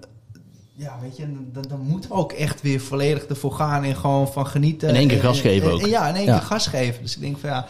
ja, 0.73 0.97
weet 1.01 1.17
je, 1.17 1.25
dan, 1.51 1.63
dan 1.67 1.79
moeten 1.79 2.09
we 2.09 2.15
ook 2.15 2.31
echt 2.31 2.61
weer 2.61 2.79
volledig 2.79 3.23
ervoor 3.25 3.51
gaan 3.51 3.83
en 3.83 3.95
gewoon 3.95 4.27
van 4.27 4.47
genieten. 4.47 4.89
In 4.89 4.95
één 4.95 5.07
keer 5.07 5.19
gas 5.21 5.41
geven 5.41 5.67
en- 5.67 5.73
ook. 5.73 5.81
en 5.81 5.89
ja, 5.89 6.07
in 6.07 6.15
één 6.15 6.25
Ja. 6.25 6.37
keer 6.37 6.47
gas 6.47 6.67
geven. 6.67 7.01
Dus 7.01 7.15
ik 7.15 7.21
denk 7.21 7.37
van, 7.37 7.49
ja, 7.49 7.65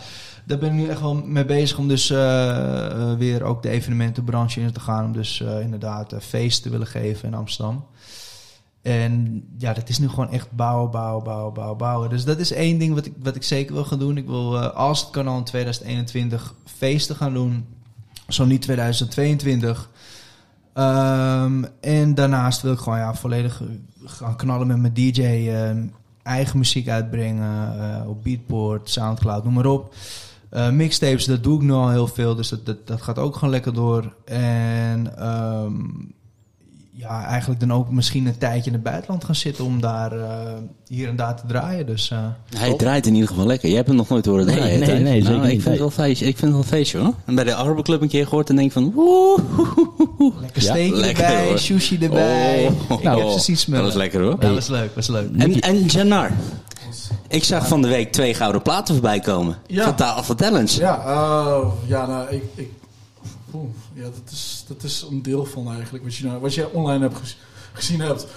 daar 0.45 0.57
ben 0.57 0.69
ik 0.69 0.75
nu 0.75 0.87
echt 0.87 1.01
wel 1.01 1.15
mee 1.15 1.45
bezig 1.45 1.77
om 1.77 1.87
dus 1.87 2.09
eh, 2.09 2.85
eh, 2.85 3.17
weer 3.17 3.43
ook 3.43 3.63
de 3.63 3.69
evenementenbranche 3.69 4.61
in 4.61 4.71
te 4.71 4.79
gaan. 4.79 5.05
Om 5.05 5.13
dus 5.13 5.41
eh, 5.41 5.61
inderdaad 5.61 6.11
een 6.11 6.21
feest 6.21 6.63
te 6.63 6.69
willen 6.69 6.87
geven 6.87 7.27
in 7.27 7.33
Amsterdam. 7.33 7.85
En 8.83 9.43
ja, 9.57 9.73
dat 9.73 9.89
is 9.89 9.99
nu 9.99 10.09
gewoon 10.09 10.31
echt 10.31 10.51
bouwen, 10.51 10.91
bouwen, 10.91 11.23
bouwen, 11.23 11.53
bouwen, 11.53 11.77
bouwen. 11.77 12.09
Dus 12.09 12.25
dat 12.25 12.39
is 12.39 12.51
één 12.51 12.77
ding 12.77 12.93
wat 12.93 13.05
ik, 13.05 13.13
wat 13.19 13.35
ik 13.35 13.43
zeker 13.43 13.73
wil 13.73 13.85
gaan 13.85 13.99
doen. 13.99 14.17
Ik 14.17 14.27
wil, 14.27 14.61
eh, 14.61 14.75
als 14.75 15.01
het 15.01 15.09
kan 15.09 15.27
al 15.27 15.37
in 15.37 15.43
2021, 15.43 16.53
feesten 16.65 17.15
gaan 17.15 17.33
doen. 17.33 17.65
Zo 18.27 18.45
niet 18.45 18.61
2022. 18.61 19.89
Ehm, 20.73 21.63
en 21.81 22.15
daarnaast 22.15 22.61
wil 22.61 22.73
ik 22.73 22.79
gewoon 22.79 22.99
ja, 22.99 23.15
volledig 23.15 23.61
gaan 24.05 24.35
knallen 24.35 24.67
met 24.67 24.77
mijn 24.77 24.93
DJ. 24.93 25.21
eh, 25.21 25.69
eigen 26.23 26.57
muziek 26.57 26.87
uitbrengen 26.87 28.07
op 28.07 28.23
Beatport, 28.23 28.89
Soundcloud, 28.89 29.43
noem 29.43 29.53
maar 29.53 29.65
op. 29.65 29.95
Eh, 30.53 30.69
mixtapes, 30.69 31.25
dat 31.25 31.43
doe 31.43 31.55
ik 31.55 31.61
nu 31.61 31.71
al 31.71 31.89
heel 31.89 32.07
veel. 32.07 32.35
Dus 32.35 32.49
dat, 32.49 32.65
dat, 32.65 32.87
dat 32.87 33.01
gaat 33.01 33.17
ook 33.19 33.33
gewoon 33.35 33.49
lekker 33.49 33.73
door. 33.73 34.13
En 34.25 35.17
ehm, 35.17 35.73
ja, 36.91 37.25
eigenlijk 37.25 37.59
dan 37.59 37.73
ook 37.73 37.91
misschien 37.91 38.25
een 38.25 38.37
tijdje 38.37 38.67
in 38.67 38.73
het 38.73 38.83
buitenland 38.83 39.23
gaan 39.23 39.35
zitten 39.35 39.65
om 39.65 39.81
daar 39.81 40.11
eh, 40.19 40.53
hier 40.87 41.07
en 41.07 41.15
daar 41.15 41.35
te 41.35 41.43
draaien. 41.47 41.85
Dus 41.85 42.11
eh, 42.11 42.17
Hij 42.57 42.73
draait 42.75 43.05
in 43.05 43.13
ieder 43.13 43.29
geval 43.29 43.45
lekker. 43.45 43.69
Je 43.69 43.75
hebt 43.75 43.87
hem 43.87 43.95
nog 43.97 44.09
nooit 44.09 44.25
horen 44.25 44.45
Nee, 44.45 44.55
draaien. 44.55 44.79
nee, 44.79 44.99
nee, 44.99 45.21
zeker 45.21 45.31
Nou, 45.37 45.43
ik 45.47 45.51
niet, 45.53 45.61
vind 45.61 45.65
het 45.71 45.79
wel 45.79 45.89
feestje. 46.05 46.25
Ik 46.25 46.37
vind 46.37 46.41
het 46.41 46.51
wel 46.51 46.59
een 46.59 46.77
feestje 46.77 46.97
hoor. 46.97 47.13
En 47.25 47.35
bij 47.35 47.43
de 47.43 47.55
Arbor 47.55 47.83
Club 47.83 48.01
een 48.01 48.07
keer 48.07 48.27
gehoord 48.27 48.49
en 48.49 48.55
denk 48.55 48.71
van... 48.71 48.91
Woe, 48.91 49.39
lekker 50.41 50.63
Ja, 50.63 50.69
steekje 50.71 50.95
lekker, 50.99 51.23
erbij, 51.23 51.47
hoor. 51.47 51.59
sushi 51.59 51.97
erbij. 52.01 52.65
Oh, 52.89 52.97
ik 53.01 53.03
heb 53.07 53.29
ze 53.29 53.39
zien 53.39 53.57
smullen. 53.57 53.83
Dat 53.83 53.93
was 53.93 54.01
lekker 54.01 54.21
hoor. 54.21 54.31
Ja, 54.31 54.37
dat 54.37 54.53
was 54.53 54.67
leuk, 54.67 54.95
was 54.95 55.07
leuk. 55.07 55.29
En, 55.37 55.59
en 55.59 55.85
Janar, 55.85 56.31
ik 57.33 57.43
zag 57.43 57.67
van 57.67 57.81
de 57.81 57.87
week 57.87 58.11
twee 58.11 58.33
gouden 58.33 58.61
platen 58.61 58.93
voorbij 58.93 59.19
komen. 59.19 59.57
Ja. 59.67 59.83
Van 59.83 59.95
Taal 59.95 60.23
van 60.23 60.35
Talents. 60.35 60.75
Ja, 60.75 60.95
oh, 60.95 61.73
ja 61.87 62.05
nou, 62.05 62.29
ik... 62.29 62.43
ik 62.55 62.71
oeh, 63.53 63.69
ja, 63.93 64.03
dat 64.03 64.31
is, 64.31 64.65
dat 64.67 64.83
is 64.83 65.05
een 65.09 65.21
deel 65.21 65.45
van 65.45 65.71
eigenlijk 65.71 66.03
wat 66.03 66.15
je, 66.15 66.25
nou, 66.25 66.41
wat 66.41 66.53
je 66.53 66.71
online 66.71 67.01
hebt 67.01 67.17
gez- 67.17 67.37
gezien 67.73 67.99
hebt. 67.99 68.27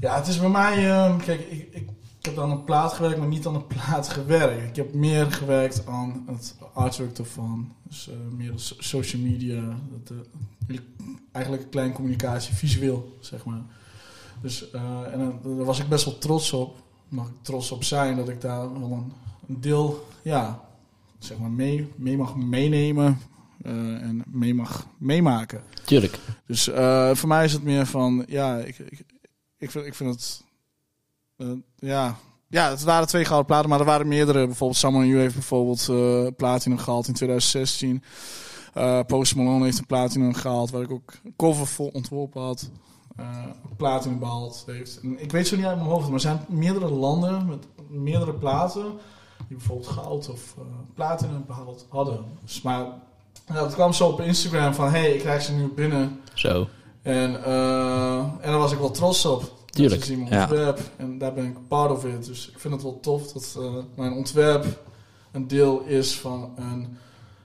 Ja, 0.00 0.16
het 0.16 0.26
is 0.26 0.38
bij 0.40 0.48
mij... 0.48 0.90
ehm, 0.90 1.16
kijk, 1.18 1.40
ik, 1.40 1.68
ik, 1.70 1.88
ik 2.18 2.26
heb 2.26 2.38
aan 2.38 2.50
een 2.50 2.64
plaat 2.64 2.92
gewerkt, 2.92 3.18
maar 3.18 3.28
niet 3.28 3.46
aan 3.46 3.54
een 3.54 3.66
plaat 3.66 4.08
gewerkt. 4.08 4.68
Ik 4.68 4.76
heb 4.76 4.94
meer 4.94 5.32
gewerkt 5.32 5.86
aan 5.86 6.24
het 6.26 6.54
artwork 6.72 7.18
ervan. 7.18 7.72
Dus 7.82 8.08
eh, 8.08 8.14
meer 8.36 8.52
social 8.78 9.22
media. 9.22 9.62
Dat, 10.04 10.16
eh, 10.68 10.76
eigenlijk 11.32 11.64
een 11.64 11.70
klein 11.70 11.92
communicatie, 11.92 12.54
visueel, 12.54 13.16
zeg 13.20 13.44
maar. 13.44 13.62
Dus, 14.42 14.70
eh, 14.70 15.12
en 15.12 15.18
daar 15.42 15.64
was 15.64 15.78
ik 15.78 15.88
best 15.88 16.04
wel 16.04 16.18
trots 16.18 16.52
op. 16.52 16.76
mag 17.08 17.26
ik 17.26 17.34
trots 17.42 17.70
op 17.70 17.84
zijn 17.84 18.16
dat 18.16 18.28
ik 18.28 18.40
daar 18.40 18.80
wel 18.80 18.92
een, 18.92 19.12
een 19.48 19.60
deel, 19.60 20.06
ja, 20.22 20.60
zeg 21.18 21.38
maar, 21.38 21.50
mee, 21.50 21.92
mee 21.96 22.16
mag 22.16 22.36
meenemen 22.36 23.18
eh, 23.62 23.72
en 24.02 24.22
mee 24.26 24.54
mag 24.54 24.86
meemaken. 24.98 25.62
Tuurlijk. 25.84 26.18
Dus 26.46 26.68
eh, 26.68 27.14
voor 27.14 27.28
mij 27.28 27.44
is 27.44 27.52
het 27.52 27.62
meer 27.62 27.86
van, 27.86 28.24
ja, 28.28 28.56
ik, 28.56 28.78
ik, 28.78 29.04
ik, 29.58 29.70
vind, 29.70 29.86
ik 29.86 29.94
vind 29.94 30.14
het, 30.14 30.44
eh, 31.36 31.48
ja, 31.76 32.16
ja, 32.48 32.70
het 32.70 32.82
waren 32.82 33.08
twee 33.08 33.24
gouden 33.24 33.46
platen, 33.46 33.68
maar 33.68 33.78
er 33.80 33.84
waren 33.84 34.08
meerdere. 34.08 34.46
Bijvoorbeeld 34.46 34.78
Someone 34.78 35.06
You 35.06 35.18
heeft 35.20 35.34
bijvoorbeeld 35.34 36.36
platinum 36.36 36.78
gehaald 36.78 37.08
in 37.08 37.14
2016. 37.14 38.02
Eh 38.74 39.00
Post 39.06 39.36
Malone 39.36 39.64
heeft 39.64 39.78
een 39.78 39.86
platinum 39.86 40.34
gehaald, 40.34 40.70
waar 40.70 40.82
ik 40.82 40.90
ook 40.90 41.12
cover 41.36 41.66
voor 41.66 41.90
ontworpen 41.90 42.42
had. 42.42 42.70
Eh 43.18 43.26
platinum 43.76 44.18
behaald 44.18 44.62
heeft. 44.66 45.00
En 45.02 45.22
ik 45.22 45.30
weet 45.32 45.48
zo 45.48 45.56
niet 45.56 45.64
uit 45.64 45.76
mijn 45.76 45.88
hoofd, 45.88 46.04
maar 46.04 46.14
er 46.14 46.20
zijn 46.20 46.44
meerdere 46.48 46.90
landen 46.90 47.46
met 47.46 47.66
meerdere 47.88 48.32
platen 48.32 48.84
die 49.48 49.56
bijvoorbeeld 49.56 49.88
goud 49.88 50.28
of 50.30 50.54
eh 50.58 50.64
platinum 50.94 51.44
behaald 51.46 51.86
hadden. 51.88 52.24
Dus 52.42 52.62
maar 52.62 52.86
ja, 53.46 53.64
het 53.64 53.74
kwam 53.74 53.92
zo 53.92 54.08
op 54.08 54.20
Instagram 54.20 54.74
van, 54.74 54.90
hey, 54.90 55.12
ik 55.12 55.20
krijg 55.20 55.42
ze 55.42 55.52
nu 55.52 55.68
binnen. 55.68 56.20
Zo. 56.34 56.68
En, 57.02 57.44
eh, 57.44 58.18
en 58.18 58.50
daar 58.50 58.58
was 58.58 58.72
ik 58.72 58.78
wel 58.78 58.90
trots 58.90 59.24
op. 59.24 59.52
Tuurlijk, 59.66 60.00
Dat 60.00 60.10
is 60.10 60.16
mijn 60.16 60.30
ja. 60.30 60.40
ontwerp. 60.40 60.80
En 60.96 61.18
daar 61.18 61.32
ben 61.34 61.44
ik 61.44 61.56
part 61.68 61.90
of 61.90 62.04
it. 62.04 62.24
Dus 62.24 62.50
ik 62.50 62.58
vind 62.58 62.74
het 62.74 62.82
wel 62.82 63.00
tof 63.00 63.32
dat 63.32 63.58
mijn 63.94 64.12
ontwerp 64.12 64.82
een 65.32 65.48
deel 65.48 65.80
is 65.80 66.18
van 66.18 66.52
een... 66.56 66.98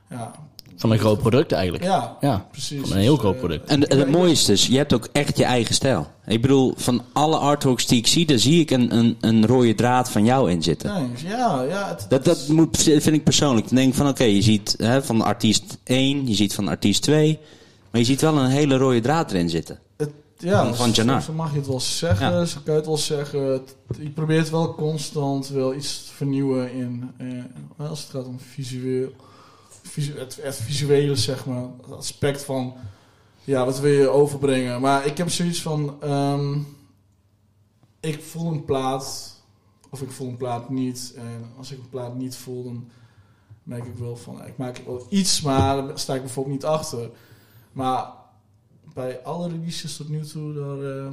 Ja, 0.10 0.32
Van 0.76 0.92
een 0.92 1.00
groot 1.00 1.20
product 1.20 1.52
eigenlijk. 1.52 1.84
ja 1.84 2.18
Ja. 2.22 2.48
precies. 2.52 2.82
Van 2.82 2.92
een 2.92 2.98
heel 3.04 3.18
groot 3.18 3.38
product. 3.38 3.70
En, 3.70 3.82
ik 3.82 3.88
en 3.88 4.00
het 4.00 4.12
mooie 4.12 4.32
is 4.32 4.46
dus, 4.46 4.68
je 4.68 4.78
hebt 4.78 4.94
ook 4.94 5.08
echt 5.12 5.38
je 5.38 5.44
eigen 5.44 5.76
stijl. 5.76 6.08
Ik 6.26 6.42
bedoel, 6.42 6.74
van 6.78 7.02
alle 7.14 7.38
artworks 7.38 7.86
die 7.88 7.98
ik 7.98 8.08
zie, 8.08 8.26
daar 8.26 8.40
zie 8.40 8.60
ik 8.62 8.72
een, 8.72 8.96
een, 8.98 9.18
een 9.20 9.46
rode 9.48 9.76
draad 9.76 10.10
van 10.12 10.26
jou 10.26 10.52
in 10.52 10.64
zitten. 10.64 10.94
Nee, 10.94 11.32
ja, 11.32 11.62
ja. 11.62 11.88
Het, 11.90 12.06
Dat, 12.10 12.26
dat 12.26 12.48
moet, 12.48 12.78
vind 12.78 13.08
ik 13.08 13.24
persoonlijk. 13.24 13.68
Dan 13.68 13.76
denk 13.76 13.90
ik 13.90 13.96
van, 13.96 14.08
oké, 14.08 14.24
je 14.24 14.42
ziet 14.42 14.76
hè, 14.78 15.04
van 15.04 15.22
artiest 15.22 15.78
1, 15.84 16.28
je 16.28 16.36
ziet 16.36 16.54
van 16.54 16.68
artiest 16.68 17.02
2. 17.02 17.40
Maar 17.92 18.02
je 18.02 18.08
ziet 18.08 18.22
wel 18.22 18.38
een 18.38 18.50
hele 18.50 18.78
rode 18.78 19.00
draad 19.00 19.32
erin 19.32 19.50
zitten. 19.50 19.80
het, 19.98 20.10
ja, 20.38 20.66
van- 20.66 20.76
van 20.76 20.94
zo- 20.94 21.02
Janar. 21.02 21.22
Zo 21.22 21.34
mag 21.34 21.52
je 21.52 21.58
het 21.58 21.68
wel 21.68 21.80
zeggen. 21.80 22.32
Ja. 22.32 22.46
Zo 22.46 22.58
kan 22.64 22.74
je 22.74 22.80
het 22.80 22.88
wel 22.90 22.98
zeggen. 22.98 23.42
Het, 23.52 23.76
je 24.02 24.10
probeert 24.10 24.50
wel 24.50 24.76
constant 24.76 25.48
wel 25.50 25.74
iets 25.76 26.06
te 26.06 26.12
vernieuwen 26.16 26.74
in... 26.74 27.12
eh, 27.18 27.88
als 27.90 28.02
het 28.02 28.10
gaat 28.10 28.26
om 28.26 28.40
visueel... 28.54 29.08
het, 29.96 30.56
visuele, 30.56 31.16
zeg 31.16 31.46
maar. 31.46 31.64
Het 31.82 31.92
aspect 31.92 32.44
van... 32.44 32.74
Ja, 33.44 33.66
wat 33.66 33.80
wil 33.80 33.92
je 33.92 34.08
overbrengen? 34.08 34.82
Maar 34.82 35.06
ik 35.06 35.18
heb 35.18 35.30
zoiets 35.30 35.62
van... 35.62 36.02
ehm, 36.02 36.60
ik 38.00 38.22
voel 38.24 38.52
een 38.52 38.66
plaat... 38.66 39.32
Of 39.90 40.02
ik 40.02 40.12
voel 40.12 40.28
een 40.28 40.38
plaat 40.38 40.70
niet. 40.70 41.14
En 41.16 41.52
als 41.58 41.72
ik 41.72 41.78
een 41.78 41.90
plaat 41.90 42.16
niet 42.16 42.36
voel, 42.36 42.64
dan 42.64 42.90
merk 43.64 43.86
ik 43.86 43.96
wel 43.96 44.16
van... 44.16 44.46
Ik 44.46 44.58
maak 44.58 44.82
wel 44.86 45.06
iets, 45.10 45.42
maar 45.42 45.88
daar 45.88 46.00
sta 46.00 46.14
ik 46.14 46.22
bijvoorbeeld 46.22 46.56
niet 46.56 46.66
achter. 46.66 47.10
Maar 47.72 48.08
bij 48.94 49.24
alle 49.24 49.50
releases 49.50 49.96
tot 49.96 50.10
nu 50.10 50.26
toe... 50.26 50.54
Daar, 50.54 51.06
eh, 51.06 51.12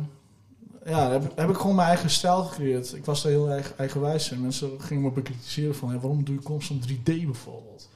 ja, 0.84 1.10
heb, 1.10 1.36
heb 1.36 1.48
ik 1.48 1.56
gewoon 1.56 1.74
mijn 1.74 1.88
eigen 1.88 2.10
stijl 2.10 2.44
gecreëerd. 2.44 2.94
Ik 2.94 3.04
was 3.04 3.22
daar 3.22 3.32
heel 3.32 3.50
eigen, 3.50 3.78
eigenwijs 3.78 4.30
in. 4.30 4.40
Mensen 4.40 4.80
gingen 4.80 5.02
me 5.02 5.10
bekritiseren 5.10 5.74
van... 5.74 5.92
Ja, 5.92 5.98
waarom 5.98 6.24
doe 6.24 6.34
je 6.34 6.42
constant 6.42 6.88
3D 6.88 7.02
bijvoorbeeld? 7.02 7.88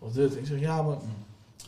Of 0.00 0.12
dit. 0.12 0.36
Ik 0.36 0.46
zeg, 0.46 0.60
ja, 0.60 0.82
maar... 0.82 0.96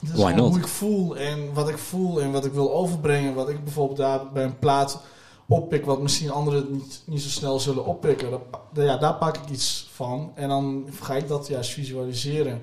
Het 0.01 0.11
is 0.11 0.19
Why 0.19 0.31
gewoon 0.31 0.37
not? 0.37 0.51
hoe 0.51 0.59
ik 0.59 0.67
voel 0.69 1.17
en 1.17 1.53
wat 1.53 1.69
ik 1.69 1.79
voel 1.79 2.23
en 2.23 2.33
wat 2.33 2.45
ik 2.45 2.53
wil 2.53 2.73
overbrengen. 2.75 3.35
Wat 3.35 3.49
ik 3.49 3.65
bijvoorbeeld 3.65 3.99
daar 3.99 4.33
bij 4.33 4.45
een 4.45 4.59
plaat 4.59 5.01
oppik, 5.47 5.85
wat 5.85 6.03
misschien 6.03 6.31
anderen 6.31 6.73
niet, 6.73 7.03
niet 7.07 7.23
zo 7.23 7.29
snel 7.29 7.61
zullen 7.61 7.87
oppikken. 7.87 8.31
Dat, 8.31 8.41
ja, 8.73 8.97
daar 8.97 9.15
pak 9.15 9.37
ik 9.37 9.51
iets 9.51 9.89
van 9.93 10.33
en 10.35 10.49
dan 10.49 10.87
ga 11.01 11.15
ik 11.15 11.29
dat 11.29 11.49
juist 11.49 11.71
visualiseren. 11.71 12.61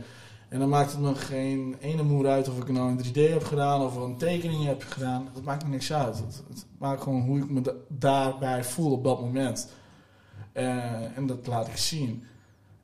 En 0.50 0.60
dan 0.60 0.70
maakt 0.70 0.92
het 0.92 1.02
me 1.02 1.16
geen 1.16 1.76
ene 1.80 2.04
moer 2.04 2.28
uit 2.28 2.50
of 2.50 2.58
ik 2.58 2.70
nou 2.70 2.90
in 2.90 3.06
3D 3.06 3.32
heb 3.32 3.44
gedaan 3.44 3.82
of 3.82 3.96
een 3.96 4.18
tekening 4.18 4.66
heb 4.66 4.84
gedaan. 4.90 5.30
Dat 5.34 5.44
maakt 5.44 5.64
me 5.64 5.70
niks 5.70 5.94
uit. 5.94 6.18
Het, 6.18 6.44
het 6.48 6.66
maakt 6.78 7.02
gewoon 7.02 7.22
hoe 7.22 7.38
ik 7.38 7.50
me 7.50 7.62
da- 7.62 7.74
daarbij 7.88 8.64
voel 8.64 8.92
op 8.92 9.04
dat 9.04 9.22
moment. 9.22 9.68
Eh, 10.52 11.18
en 11.18 11.28
dat 11.28 11.48
laat 11.48 11.68
ik 11.68 11.78
zien. 11.78 12.24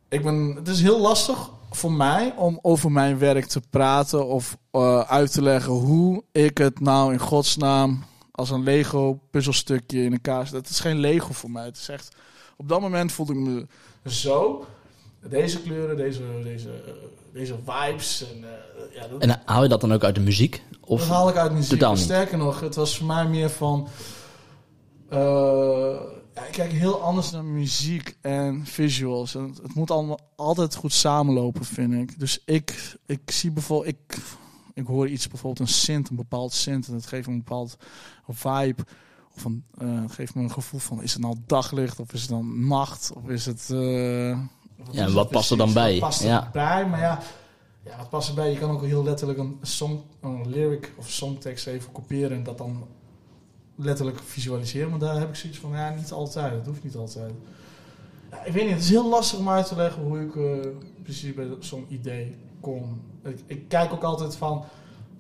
Ik 0.10 0.24
ben, 0.24 0.56
het 0.56 0.68
is 0.68 0.82
heel 0.82 1.00
lastig 1.00 1.50
voor 1.76 1.92
mij 1.92 2.34
om 2.38 2.60
over 2.62 2.92
mijn 2.92 3.18
werk 3.18 3.46
te 3.46 3.62
praten 3.70 4.28
of 4.28 4.58
eh, 4.72 5.00
uit 5.00 5.32
te 5.32 5.42
leggen 5.42 5.74
hoe 5.74 6.24
ik 6.32 6.58
het 6.58 6.80
nou 6.80 7.14
in 7.14 7.20
godsnaam 7.20 8.04
als 8.32 8.50
een 8.50 8.64
Lego 8.64 9.20
puzzelstukje 9.32 10.04
in 10.04 10.12
elkaar 10.12 10.48
zet. 10.48 10.56
Het 10.56 10.70
is 10.70 10.80
geen 10.80 11.00
Lego 11.00 11.34
voor 11.34 11.52
mij. 11.52 11.66
Het 11.66 11.78
is 11.78 11.90
echt, 11.90 12.16
op 12.58 12.70
dat 12.70 12.82
moment 12.82 13.12
voelde 13.12 13.34
ik 13.34 13.40
me 13.40 13.66
zo. 14.06 14.66
Deze 15.30 15.62
kleuren, 15.62 15.98
deze, 15.98 16.22
deze, 16.44 16.70
deze 17.34 17.56
vibes. 17.66 18.26
En, 18.34 18.44
eh, 18.44 18.96
ja, 18.96 19.08
dat, 19.08 19.22
En 19.22 19.42
haal 19.46 19.64
je 19.64 19.70
dat 19.70 19.82
dan 19.82 19.94
ook 19.94 20.04
uit 20.04 20.16
de 20.16 20.22
muziek? 20.22 20.64
Of 20.82 21.00
dat 21.00 21.10
haal 21.10 21.30
ik 21.30 21.36
uit 21.36 21.52
muziek. 21.52 21.84
Sterker 21.94 22.38
nog, 22.38 22.60
het 22.60 22.76
was 22.76 22.98
voor 22.98 23.08
mij 23.08 23.28
meer 23.28 23.50
van... 23.50 23.88
eh, 25.10 25.96
ja, 26.36 26.46
ik 26.46 26.52
kijk 26.52 26.72
heel 26.72 27.02
anders 27.02 27.32
naar 27.32 27.44
muziek 27.44 28.18
en 28.22 28.66
visuals. 28.66 29.36
En 29.36 29.56
het, 29.64 29.76
moet 29.76 29.92
allemaal 29.92 30.20
altijd 30.36 30.76
goed 30.76 30.94
samenlopen, 30.94 31.66
vind 31.66 31.94
ik. 31.94 32.20
Dus 32.20 32.40
ik, 32.46 32.96
ik 33.06 33.32
zie 33.32 33.52
bijvoorbeeld... 33.52 33.96
Ik, 33.96 34.18
ik 34.74 34.86
hoor 34.88 35.08
iets, 35.10 35.28
bijvoorbeeld 35.28 35.68
een 35.70 35.74
synth, 35.74 36.10
een 36.10 36.16
bepaald 36.16 36.54
synth. 36.54 36.88
En 36.88 36.94
dat 36.94 37.06
geeft 37.06 37.28
me 37.28 37.34
een 37.34 37.44
bepaald 37.44 37.78
vibe. 38.30 38.86
Of 39.36 39.44
een, 39.46 39.64
eh, 39.78 40.04
geeft 40.08 40.36
me 40.36 40.44
een 40.44 40.52
gevoel 40.52 40.80
van... 40.80 41.02
Is 41.04 41.14
het 41.14 41.22
nou 41.22 41.36
daglicht? 41.46 42.00
Of 42.00 42.14
is 42.14 42.22
het 42.22 42.30
dan 42.30 42.68
nacht? 42.68 43.12
Of 43.16 43.30
is 43.30 43.46
het... 43.46 43.70
eh, 43.72 44.40
wat 44.86 44.96
Ja, 44.96 45.06
is 45.06 45.14
wat 45.14 45.30
past 45.30 45.52
er 45.52 45.58
dan 45.58 45.74
bij? 45.74 45.92
Wat 45.92 46.00
past 46.00 46.22
er 46.22 46.28
Ja. 46.28 46.50
bij? 46.54 46.88
Maar 46.88 47.00
ja, 47.00 47.20
ja, 47.86 47.98
wat 47.98 48.10
past 48.10 48.30
erbij? 48.30 48.52
Je 48.52 48.58
kan 48.58 48.70
ook 48.70 48.84
heel 48.84 49.04
letterlijk 49.04 49.40
een 49.40 49.58
song, 49.62 50.02
een 50.22 50.50
lyric 50.50 50.94
of 50.98 51.10
songtekst 51.10 51.68
even 51.68 51.92
kopiëren 51.92 52.38
en 52.38 52.44
dat 52.44 52.58
dan 52.58 52.88
letterlijk 53.76 54.20
visualiseren. 54.20 54.90
Maar 54.90 55.00
daar 55.00 55.20
heb 55.20 55.30
ik 55.30 55.36
zoiets 55.36 55.60
van, 55.60 55.72
ja, 55.72 55.90
niet 55.90 56.12
altijd. 56.12 56.52
Dat 56.54 56.66
hoeft 56.66 56.84
niet 56.84 56.96
altijd. 56.96 57.34
Ja, 58.32 58.44
ik 58.44 58.54
weet 58.54 58.64
niet, 58.64 58.74
het 58.74 58.84
is 58.84 58.90
heel 58.90 59.10
lastig 59.10 59.40
om 59.40 59.50
uit 59.50 59.68
te 59.68 59.76
leggen 59.76 60.02
hoe 60.04 60.20
ik 60.20 60.36
eh, 60.36 60.70
precies 61.04 61.34
bij 61.34 61.48
zo'n 61.60 61.86
idee 61.90 62.38
kom. 62.60 63.02
Ik, 63.24 63.40
ik 63.46 63.68
kijk 63.68 63.94
ook 63.94 64.04
altijd 64.04 64.36
van, 64.36 64.64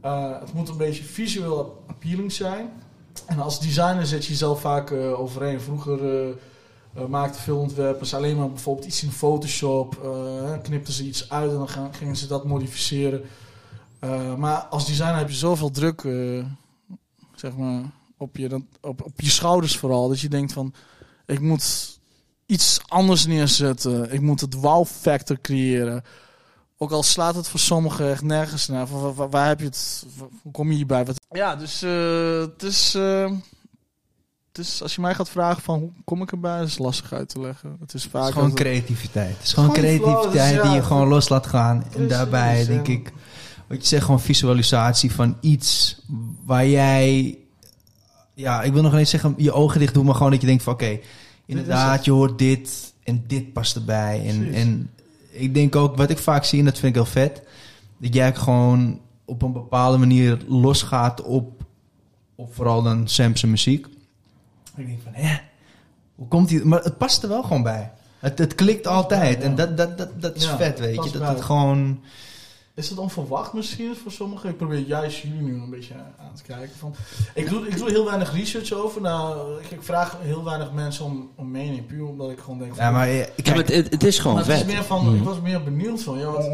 eh, 0.02 0.40
het 0.40 0.54
moet 0.54 0.70
een 0.70 0.78
beetje 0.78 1.04
visueel 1.04 1.84
appealing 1.88 2.32
zijn. 2.32 2.70
En 3.26 3.40
als 3.40 3.60
designer 3.60 4.06
zet 4.06 4.26
je 4.26 4.32
jezelf 4.32 4.62
vaak 4.62 4.92
eh, 4.92 5.20
overeen. 5.20 5.62
Vroeger 5.62 6.00
maakten 7.10 7.42
veel 7.42 7.58
ontwerpers 7.58 8.14
alleen 8.14 8.38
maar 8.38 8.50
bijvoorbeeld 8.50 8.88
iets 8.88 9.04
in 9.04 9.12
Photoshop. 9.12 10.00
knipten 10.62 10.94
ze 10.94 11.04
iets 11.04 11.30
uit 11.30 11.52
en 11.52 11.58
dan 11.58 11.70
gaan, 11.70 11.94
gingen 11.94 12.16
ze 12.16 12.28
dat 12.28 12.46
modificeren. 12.46 13.22
Maar 14.38 14.58
als 14.58 14.86
designer 14.86 15.18
heb 15.18 15.30
je 15.30 15.36
zoveel 15.36 15.72
druk 15.72 16.02
zeg 17.36 17.58
maar, 17.58 17.84
op, 18.18 18.38
je, 18.38 18.48
dan, 18.50 18.68
op, 18.82 19.04
op 19.04 19.22
je 19.22 19.30
schouders 19.30 19.78
vooral. 19.78 20.08
Dat 20.08 20.20
je 20.20 20.30
denkt 20.30 20.54
van, 20.54 20.74
ik 21.26 21.40
moet 21.40 22.00
iets 22.46 22.80
anders 22.88 23.26
neerzetten. 23.26 24.14
Ik 24.14 24.22
moet 24.22 24.42
het 24.42 24.54
wow 24.54 24.86
factor 24.86 25.42
creëren. 25.42 26.04
Ook 26.78 26.92
al 26.92 27.04
slaat 27.04 27.36
het 27.36 27.48
voor 27.48 27.60
sommigen 27.60 28.10
echt 28.12 28.24
nergens 28.24 28.68
naar. 28.68 28.88
Van, 28.88 29.14
waar, 29.14 29.30
waar 29.30 29.48
heb 29.48 29.60
je 29.60 29.66
het? 29.66 30.06
Hoe 30.42 30.52
kom 30.52 30.70
je 30.70 30.76
hierbij? 30.76 31.06
Wat... 31.06 31.20
Ja, 31.30 31.56
dus 31.56 31.82
eh, 31.82 32.40
het 32.40 32.64
is... 32.64 32.94
het 34.48 34.58
is, 34.58 34.82
als 34.82 34.96
je 34.96 35.02
mij 35.02 35.16
gaat 35.16 35.30
vragen 35.30 35.62
van 35.62 35.80
hoe 35.80 35.92
kom 36.04 36.22
ik 36.22 36.32
erbij, 36.32 36.64
is 36.64 36.78
lastig 36.78 37.14
uit 37.14 37.30
te 37.30 37.40
leggen. 37.40 37.78
Het 37.80 37.94
is 37.94 38.04
Het 38.04 38.12
vaak 38.12 38.28
is 38.28 38.34
gewoon 38.34 38.54
creativiteit. 38.54 39.36
Het 39.36 39.44
is 39.46 39.54
gewoon 39.54 39.76
Gewoon 39.76 39.90
flow, 39.90 40.04
creativiteit 40.06 40.54
dus 40.54 40.64
die 40.64 40.72
je 40.74 40.84
gewoon 40.84 41.08
los 41.08 41.30
laat 41.30 41.48
gaan. 41.48 41.86
En 41.96 42.08
daarbij 42.08 42.66
denk 42.66 42.88
en- 42.88 42.94
ik, 42.94 43.14
wat 43.68 43.82
je 43.82 43.88
zegt, 43.88 44.04
gewoon 44.06 44.22
visualisatie 44.22 45.12
van 45.12 45.38
iets 45.42 46.02
waar 46.46 46.68
jij, 46.68 47.38
ja, 48.36 48.64
ik 48.64 48.74
wil 48.74 48.82
nog 48.82 48.94
niet 48.94 49.08
zeggen 49.10 49.34
je 49.38 49.52
ogen 49.52 49.80
dicht 49.80 49.94
doen, 49.94 50.06
maar 50.06 50.16
gewoon 50.16 50.32
dat 50.32 50.42
je 50.42 50.48
denkt 50.48 50.64
van 50.64 50.74
oké, 50.74 51.00
inderdaad, 51.46 52.06
je 52.06 52.12
hoort 52.12 52.38
dit 52.38 52.94
en 53.04 53.24
dit 53.28 53.54
past 53.54 53.76
erbij. 53.76 54.24
En, 54.28 54.38
Precies. 54.40 54.62
en 54.62 54.90
ik 55.32 55.54
denk 55.54 55.76
ook, 55.76 55.98
wat 55.98 56.10
ik 56.10 56.18
vaak 56.18 56.44
zie, 56.44 56.60
en 56.60 56.66
dat 56.66 56.80
vind 56.80 56.96
ik 56.96 57.02
heel 57.02 57.12
vet, 57.12 57.44
dat 57.98 58.14
jij 58.14 58.36
gewoon 58.36 59.00
op 59.26 59.42
een 59.42 59.54
bepaalde 59.54 59.98
manier 59.98 60.38
losgaat 60.48 61.22
op, 61.22 61.64
op 62.36 62.56
vooral 62.56 62.84
dan 62.84 63.08
Sam's 63.08 63.44
muziek. 63.44 63.88
Ik 64.76 64.88
denk 64.88 65.02
van, 65.04 65.14
hè, 65.14 65.38
hoe 66.16 66.28
komt 66.28 66.50
die? 66.50 66.66
Maar 66.66 66.84
het 66.84 66.98
past 66.98 67.24
er 67.24 67.30
wel 67.30 67.44
gewoon 67.44 67.64
bij. 67.64 67.92
Het, 68.20 68.38
het 68.38 68.56
klikt 68.56 68.88
altijd. 68.88 69.38
Ja. 69.38 69.44
En 69.44 69.56
dat, 69.56 69.78
dat, 69.78 69.98
dat, 69.98 70.22
dat 70.22 70.36
is 70.36 70.44
Ja, 70.44 70.58
vet, 70.58 70.80
weet 70.80 71.04
je. 71.04 71.12
Dat 71.12 71.28
het 71.28 71.42
gewoon... 71.42 72.00
Is 72.76 72.90
het 72.90 72.98
onverwacht 72.98 73.54
misschien 73.54 73.96
voor 73.96 74.12
sommigen? 74.12 74.50
Ik 74.50 74.58
probeer 74.58 74.80
juist 74.80 75.18
jullie 75.18 75.42
nu 75.42 75.54
een 75.54 75.70
beetje 75.70 75.94
aan 75.94 76.34
te 76.36 76.44
kijken. 76.44 76.76
Van, 76.78 76.96
ik, 77.34 77.50
doe, 77.50 77.68
ik 77.68 77.78
doe 77.78 77.90
heel 77.90 78.06
weinig 78.06 78.34
research 78.34 78.72
over. 78.72 79.02
Nou, 79.02 79.52
ik, 79.62 79.72
ik 79.72 79.84
vraag 79.84 80.18
heel 80.22 80.44
weinig 80.44 80.72
mensen 80.72 81.06
om, 81.06 81.30
om 81.36 81.52
mening. 81.52 81.86
Puur 81.86 82.06
omdat 82.06 82.32
ik 82.32 82.40
gewoon 82.40 82.60
denk 82.60 82.76
van... 82.76 82.86
Ja, 82.86 82.92
maar 82.92 83.08
eh, 83.08 83.18
Ja, 83.18 83.26
kijk, 83.36 83.56
maar 83.56 83.66
het, 83.66 83.92
het 83.92 84.04
is 84.04 84.20
gewoon 84.20 84.36
Maar 84.36 84.46
het 84.46 84.54
is 84.54 84.60
vet. 84.62 84.74
meer 84.74 84.84
van, 84.84 85.16
ik 85.16 85.24
was 85.24 85.40
meer 85.42 85.64
benieuwd 85.64 86.04
van, 86.04 86.18
ja, 86.20 86.32
wat, 86.32 86.50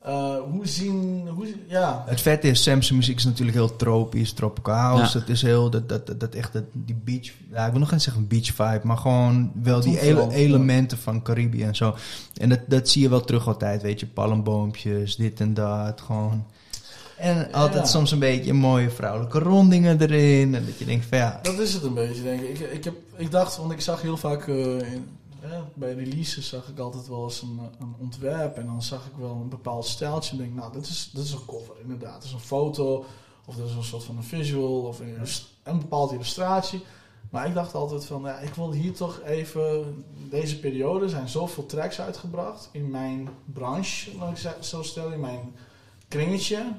Eh, 0.00 0.34
hoe 0.50 0.66
zien... 0.66 1.28
Hoe, 1.28 1.46
ja, 1.68 2.04
Het 2.06 2.20
vet 2.20 2.44
is, 2.44 2.62
Sam's 2.62 2.90
muziek 2.90 3.16
is 3.16 3.24
natuurlijk 3.24 3.56
heel 3.56 3.76
tropisch, 3.76 4.32
tropicaal. 4.32 4.96
Ja. 4.96 5.02
Dus 5.02 5.12
het 5.14 5.28
is 5.28 5.42
heel, 5.42 5.70
dat, 5.70 5.88
dat, 5.88 6.06
dat, 6.06 6.20
dat 6.20 6.34
echt, 6.34 6.52
dat, 6.52 6.64
die 6.72 7.00
beach, 7.04 7.30
ja, 7.52 7.64
ik 7.64 7.70
wil 7.70 7.80
nog 7.80 7.90
niet 7.92 8.02
zeggen 8.02 8.26
beach 8.26 8.46
vibe, 8.46 8.80
maar 8.82 8.96
gewoon 8.96 9.52
wel 9.62 9.80
die 9.80 10.00
ele- 10.00 10.28
elementen 10.30 10.98
van 10.98 11.22
Caribië 11.22 11.62
en 11.62 11.74
zo. 11.76 11.94
En 12.36 12.48
dat, 12.48 12.60
dat 12.66 12.88
zie 12.88 13.02
je 13.02 13.08
wel 13.08 13.20
terug 13.20 13.46
altijd, 13.46 13.82
weet 13.82 14.00
je, 14.00 14.06
palmboompjes, 14.06 15.16
dit 15.16 15.40
en 15.40 15.54
dat, 15.54 16.00
gewoon. 16.00 16.44
En 17.18 17.52
altijd 17.52 17.82
Ja. 17.84 17.88
soms 17.90 18.10
een 18.10 18.18
beetje 18.18 18.52
mooie 18.52 18.90
vrouwelijke 18.90 19.38
rondingen 19.38 20.00
erin. 20.00 20.54
En 20.54 20.64
dat 20.66 20.78
je 20.78 20.84
denkt 20.84 21.06
van 21.06 21.18
ja, 21.18 21.38
dat 21.42 21.58
is 21.58 21.72
het 21.74 21.82
een 21.82 21.94
beetje, 21.94 22.22
denk 22.22 22.40
ik. 22.40 22.58
Ik, 22.58 22.72
ik, 22.72 22.84
heb, 22.84 22.94
ik 23.16 23.30
dacht, 23.30 23.56
want 23.56 23.72
ik 23.72 23.80
zag 23.80 24.02
heel 24.02 24.16
vaak... 24.16 24.48
eh, 24.48 24.92
in, 24.92 25.06
ja, 25.42 25.68
bij 25.74 25.94
releases 25.94 26.48
zag 26.48 26.68
ik 26.68 26.78
altijd 26.78 27.08
wel 27.08 27.24
eens 27.24 27.42
een, 27.42 27.60
een 27.78 27.94
ontwerp. 27.98 28.56
En 28.56 28.66
dan 28.66 28.82
zag 28.82 29.06
ik 29.06 29.16
wel 29.16 29.30
een 29.30 29.48
bepaald 29.48 29.86
stijltje. 29.86 30.32
En 30.32 30.38
denk, 30.38 30.54
nou, 30.54 30.72
dit 30.72 30.86
is, 30.86 31.10
dit 31.14 31.24
is 31.24 31.32
een 31.32 31.44
cover, 31.46 31.74
inderdaad. 31.82 32.14
Het 32.14 32.24
is 32.24 32.32
een 32.32 32.40
foto, 32.40 33.04
of 33.46 33.56
dat 33.56 33.68
is 33.68 33.74
een 33.74 33.84
soort 33.84 34.04
van 34.04 34.16
een 34.16 34.22
visual, 34.22 34.80
of 34.80 35.00
een, 35.00 35.16
een 35.62 35.78
bepaalde 35.78 36.14
illustratie. 36.14 36.82
Maar 37.30 37.46
ik 37.46 37.54
dacht 37.54 37.74
altijd 37.74 38.04
van, 38.04 38.22
ja, 38.22 38.38
ik 38.38 38.54
wil 38.54 38.72
hier 38.72 38.92
toch 38.92 39.20
even... 39.20 40.04
Deze 40.30 40.58
periode 40.58 41.08
zijn 41.08 41.28
zoveel 41.28 41.66
tracks 41.66 42.00
uitgebracht 42.00 42.68
in 42.72 42.90
mijn 42.90 43.28
branche, 43.44 44.16
laat 44.18 44.38
ik 44.38 44.52
zo 44.60 44.82
stellen, 44.82 45.12
in 45.12 45.20
mijn 45.20 45.54
kringetje. 46.08 46.72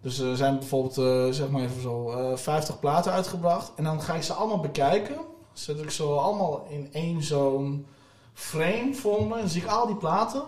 Dus 0.00 0.18
er 0.18 0.36
zijn 0.36 0.58
bijvoorbeeld, 0.58 0.98
eh, 0.98 1.36
zeg 1.36 1.48
maar 1.48 1.62
even 1.62 1.80
zo, 1.80 2.10
eh 2.10 2.36
50 2.36 2.80
platen 2.80 3.12
uitgebracht. 3.12 3.72
En 3.76 3.84
dan 3.84 4.00
ga 4.02 4.14
ik 4.14 4.22
ze 4.22 4.32
allemaal 4.32 4.60
bekijken. 4.60 5.16
Zet 5.54 5.78
ik 5.78 5.90
ze 5.90 6.02
allemaal 6.02 6.66
in 6.70 6.88
één 6.92 7.22
zo'n 7.22 7.86
frame 8.32 8.94
voor 8.94 9.26
me. 9.26 9.34
En 9.34 9.40
dan 9.40 9.48
zie 9.48 9.62
ik 9.62 9.68
al 9.68 9.86
die 9.86 9.96
platen 9.96 10.42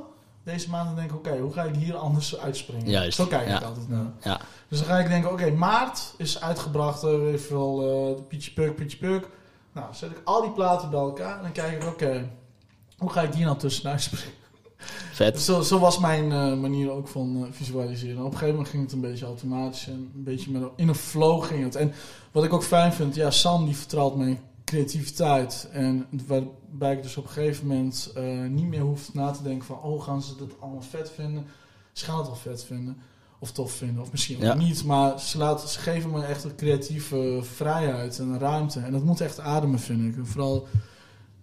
deze 0.46 0.70
maand 0.70 0.88
en 0.88 0.94
denk 0.94 1.10
ik, 1.10 1.16
oké, 1.16 1.38
hoe 1.38 1.52
ga 1.52 1.62
ik 1.62 1.74
hier 1.74 1.96
anders 1.96 2.38
uitspringen? 2.38 2.90
Juist, 2.90 3.16
Zo 3.16 3.26
kijk 3.26 3.48
ja. 3.48 3.56
ik 3.56 3.64
altijd 3.64 3.88
naar. 3.88 4.12
Ja. 4.22 4.40
Dus 4.68 4.78
dan 4.78 4.88
ga 4.88 4.98
ik 4.98 5.08
denken, 5.08 5.32
oké, 5.32 5.50
maart 5.50 6.14
is 6.16 6.40
uitgebracht, 6.40 7.02
eh, 7.02 7.10
weet 7.10 7.34
ik 7.34 7.40
veel, 7.40 7.82
eh 8.18 8.22
Pietje 8.28 8.52
Puk, 8.52 8.74
Pietje 8.74 8.96
Puk. 8.96 9.28
Nou, 9.72 9.86
zet 9.94 10.10
ik 10.10 10.20
al 10.24 10.42
die 10.42 10.50
platen 10.50 10.90
bij 10.90 11.00
elkaar 11.00 11.36
en 11.36 11.42
dan 11.42 11.52
kijk 11.52 11.82
ik, 11.82 11.88
oké, 11.88 12.30
hoe 12.98 13.10
ga 13.10 13.22
ik 13.22 13.34
hier 13.34 13.44
nou 13.44 13.58
tussenuit 13.58 14.02
springen? 14.02 14.34
Vet. 15.12 15.40
Zo, 15.40 15.62
zo 15.62 15.78
was 15.78 15.98
mijn 15.98 16.32
eh, 16.32 16.54
manier 16.54 16.90
ook 16.90 17.08
van 17.08 17.44
eh, 17.44 17.52
visualiseren. 17.52 18.18
Op 18.18 18.24
een 18.24 18.32
gegeven 18.32 18.54
moment 18.54 18.68
ging 18.68 18.82
het 18.82 18.92
een 18.92 19.00
beetje 19.00 19.26
automatisch 19.26 19.86
en 19.86 20.10
een 20.14 20.24
beetje 20.24 20.50
met, 20.50 20.62
in 20.76 20.88
een 20.88 20.94
flow 20.94 21.44
ging 21.44 21.64
het. 21.64 21.74
En 21.74 21.92
wat 22.32 22.44
ik 22.44 22.52
ook 22.52 22.64
fijn 22.64 22.92
vind, 22.92 23.14
ja, 23.14 23.30
Sam 23.30 23.64
die 23.64 23.76
vertrouwt 23.76 24.16
mijn 24.16 24.40
creativiteit. 24.66 25.68
En 25.72 26.06
waarbij 26.26 26.92
ik 26.92 27.02
dus 27.02 27.16
op 27.16 27.24
een 27.24 27.30
gegeven 27.30 27.66
moment 27.66 28.12
eh, 28.14 28.44
niet 28.44 28.66
meer 28.66 28.80
hoef 28.80 29.14
na 29.14 29.30
te 29.30 29.42
denken 29.42 29.66
van, 29.66 29.80
oh, 29.82 30.02
gaan 30.02 30.22
ze 30.22 30.36
dat 30.36 30.60
allemaal 30.60 30.82
vet 30.82 31.10
vinden? 31.10 31.44
Ze 31.92 32.04
gaan 32.04 32.16
het 32.18 32.26
wel 32.26 32.36
vet 32.36 32.64
vinden. 32.64 32.96
Of 33.38 33.52
tof 33.52 33.72
vinden, 33.72 34.02
of 34.02 34.10
misschien 34.10 34.38
Ja. 34.38 34.52
ook 34.52 34.58
niet. 34.58 34.84
Maar 34.84 35.20
ze, 35.20 35.38
laten, 35.38 35.68
ze 35.68 35.78
geven 35.78 36.10
me 36.10 36.24
echt 36.24 36.44
een 36.44 36.56
creatieve 36.56 37.38
vrijheid 37.42 38.18
en 38.18 38.38
ruimte. 38.38 38.80
En 38.80 38.92
dat 38.92 39.04
moet 39.04 39.20
echt 39.20 39.40
ademen, 39.40 39.78
vind 39.78 40.00
ik. 40.04 40.16
En 40.16 40.26
vooral, 40.26 40.66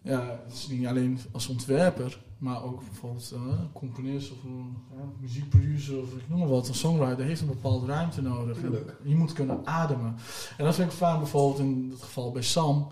ja, 0.02 0.40
het 0.46 0.54
is 0.54 0.68
niet 0.68 0.86
alleen 0.88 1.20
als 1.32 1.48
ontwerper, 1.48 2.20
maar 2.38 2.64
ook 2.64 2.80
bijvoorbeeld 2.90 3.32
eh, 3.36 3.42
een 3.42 3.72
componist 3.74 4.32
of 4.32 4.44
een 4.44 4.76
muziekproducer 5.20 6.02
of 6.02 6.14
ik 6.14 6.30
noem 6.30 6.40
maar 6.40 6.48
wat, 6.48 6.68
een 6.68 6.74
songwriter 6.76 7.26
heeft 7.26 7.42
een 7.42 7.48
bepaalde 7.48 7.86
ruimte 7.86 8.22
nodig. 8.22 8.58
En 8.64 8.74
je 9.04 9.16
moet 9.16 9.34
kunnen 9.34 9.60
ademen. 9.68 10.16
En 10.58 10.66
dat 10.66 10.76
vind 10.76 10.92
ik 10.92 10.98
fijn 10.98 11.18
bijvoorbeeld 11.18 11.60
in 11.60 11.88
het 11.92 12.02
geval 12.02 12.32
bij 12.32 12.44
Sam, 12.44 12.92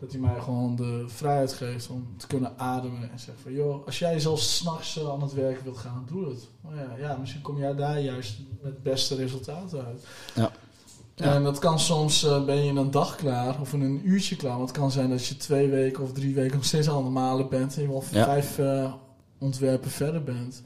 dat 0.00 0.12
hij 0.12 0.20
mij 0.20 0.40
gewoon 0.40 0.76
de 0.76 1.04
vrijheid 1.06 1.52
geeft 1.52 1.88
om 1.88 2.06
te 2.16 2.26
kunnen 2.26 2.58
ademen 2.58 3.10
en 3.12 3.18
zegt 3.18 3.38
van 3.42 3.52
joh, 3.52 3.86
als 3.86 3.98
jij 3.98 4.20
zelfs 4.20 4.56
s'nachts 4.56 4.98
uh, 4.98 5.08
aan 5.08 5.22
het 5.22 5.32
werk 5.32 5.60
wilt 5.60 5.78
gaan, 5.78 6.04
doe 6.08 6.28
het. 6.28 6.48
Maar 6.60 6.74
ja, 6.74 6.96
ja, 6.98 7.16
misschien 7.16 7.42
kom 7.42 7.58
jij 7.58 7.74
daar 7.74 8.00
juist 8.00 8.38
met 8.62 8.72
het 8.72 8.82
beste 8.82 9.14
resultaten 9.14 9.84
uit. 9.84 10.04
Ja. 10.34 10.52
En 11.14 11.42
dat 11.42 11.58
kan 11.58 11.78
soms, 11.80 12.24
uh, 12.24 12.44
ben 12.44 12.56
je 12.56 12.68
in 12.68 12.76
een 12.76 12.90
dag 12.90 13.16
klaar 13.16 13.60
of 13.60 13.72
in 13.72 13.80
een 13.80 14.00
uurtje 14.04 14.36
klaar. 14.36 14.56
Want 14.56 14.68
het 14.68 14.78
kan 14.78 14.90
zijn 14.90 15.10
dat 15.10 15.26
je 15.26 15.36
twee 15.36 15.68
weken 15.68 16.02
of 16.02 16.12
drie 16.12 16.34
weken 16.34 16.56
nog 16.56 16.64
steeds 16.64 16.88
aan 16.88 17.04
het 17.04 17.12
malen 17.12 17.48
bent. 17.48 17.76
En 17.76 17.82
je 17.82 17.88
wel 17.88 18.04
Ja. 18.10 18.24
vijf 18.24 18.58
uh, 18.58 18.92
ontwerpen 19.38 19.90
verder 19.90 20.22
bent. 20.22 20.62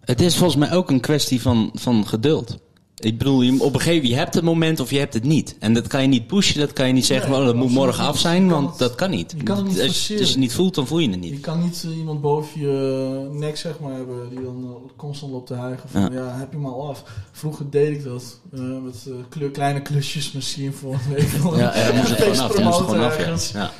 Het 0.00 0.20
is 0.20 0.36
volgens 0.36 0.58
mij 0.58 0.72
ook 0.72 0.90
een 0.90 1.00
kwestie 1.00 1.42
van, 1.42 1.70
van 1.74 2.06
geduld. 2.06 2.58
Ik 3.00 3.18
bedoel, 3.18 3.42
je, 3.42 3.52
op 3.52 3.58
een 3.74 3.80
gegeven 3.80 3.92
moment, 3.94 4.08
je 4.08 4.14
hebt 4.14 4.34
het 4.34 4.44
moment 4.44 4.80
of 4.80 4.90
je 4.90 4.98
hebt 4.98 5.14
het 5.14 5.24
niet. 5.24 5.56
En 5.58 5.74
dat 5.74 5.86
kan 5.86 6.02
je 6.02 6.08
niet 6.08 6.26
pushen, 6.26 6.60
dat 6.60 6.72
kan 6.72 6.86
je 6.86 6.92
niet 6.92 7.06
zeggen, 7.06 7.30
Nee, 7.30 7.40
oh, 7.40 7.46
dat 7.46 7.54
moet 7.54 7.70
morgen 7.70 8.04
af 8.04 8.18
zijn, 8.18 8.44
Je 8.44 8.50
want 8.50 8.68
het- 8.70 8.78
dat 8.78 8.94
kan 8.94 9.10
niet. 9.10 9.34
je 9.36 9.42
kan 9.42 9.56
het 9.56 9.66
niet 9.66 9.78
als, 9.78 9.86
als 9.88 10.08
je 10.08 10.18
het 10.18 10.36
niet 10.36 10.52
voelt, 10.52 10.74
dan 10.74 10.86
voel 10.86 10.98
je 10.98 11.10
het 11.10 11.24
Je 11.24 11.30
niet. 11.30 11.40
kan 11.40 11.62
niet 11.62 11.84
uh, 11.86 11.96
iemand 11.96 12.20
boven 12.20 12.60
je 12.60 13.28
nek 13.32 13.56
zeg 13.56 13.80
maar, 13.80 13.92
hebben 13.92 14.28
die 14.30 14.42
dan 14.42 14.64
uh, 14.64 14.90
constant 14.96 15.32
loopt 15.32 15.46
te 15.46 15.54
hijgen 15.54 15.88
van 15.88 16.12
ja. 16.12 16.36
heb 16.38 16.52
je 16.52 16.58
maar 16.58 16.72
af. 16.74 17.02
Vroeger 17.32 17.70
deed 17.70 17.96
ik 17.96 18.04
dat 18.04 18.40
uh, 18.54 18.60
met 18.84 19.06
kleur, 19.28 19.50
kleine 19.50 19.82
klusjes 19.82 20.32
misschien 20.32 20.72
voor 20.72 20.92
een 20.92 21.14
week. 21.14 21.28
Ja, 21.56 21.76
ja, 21.76 21.86
dan 21.86 21.96
moest 21.96 22.08
het 22.08 22.18
gewoon 22.18 22.38
af. 22.38 22.58
Moest 22.64 22.78
het 22.78 22.86
gewoon 22.88 23.04
af, 23.04 23.52
ja. 23.52 23.70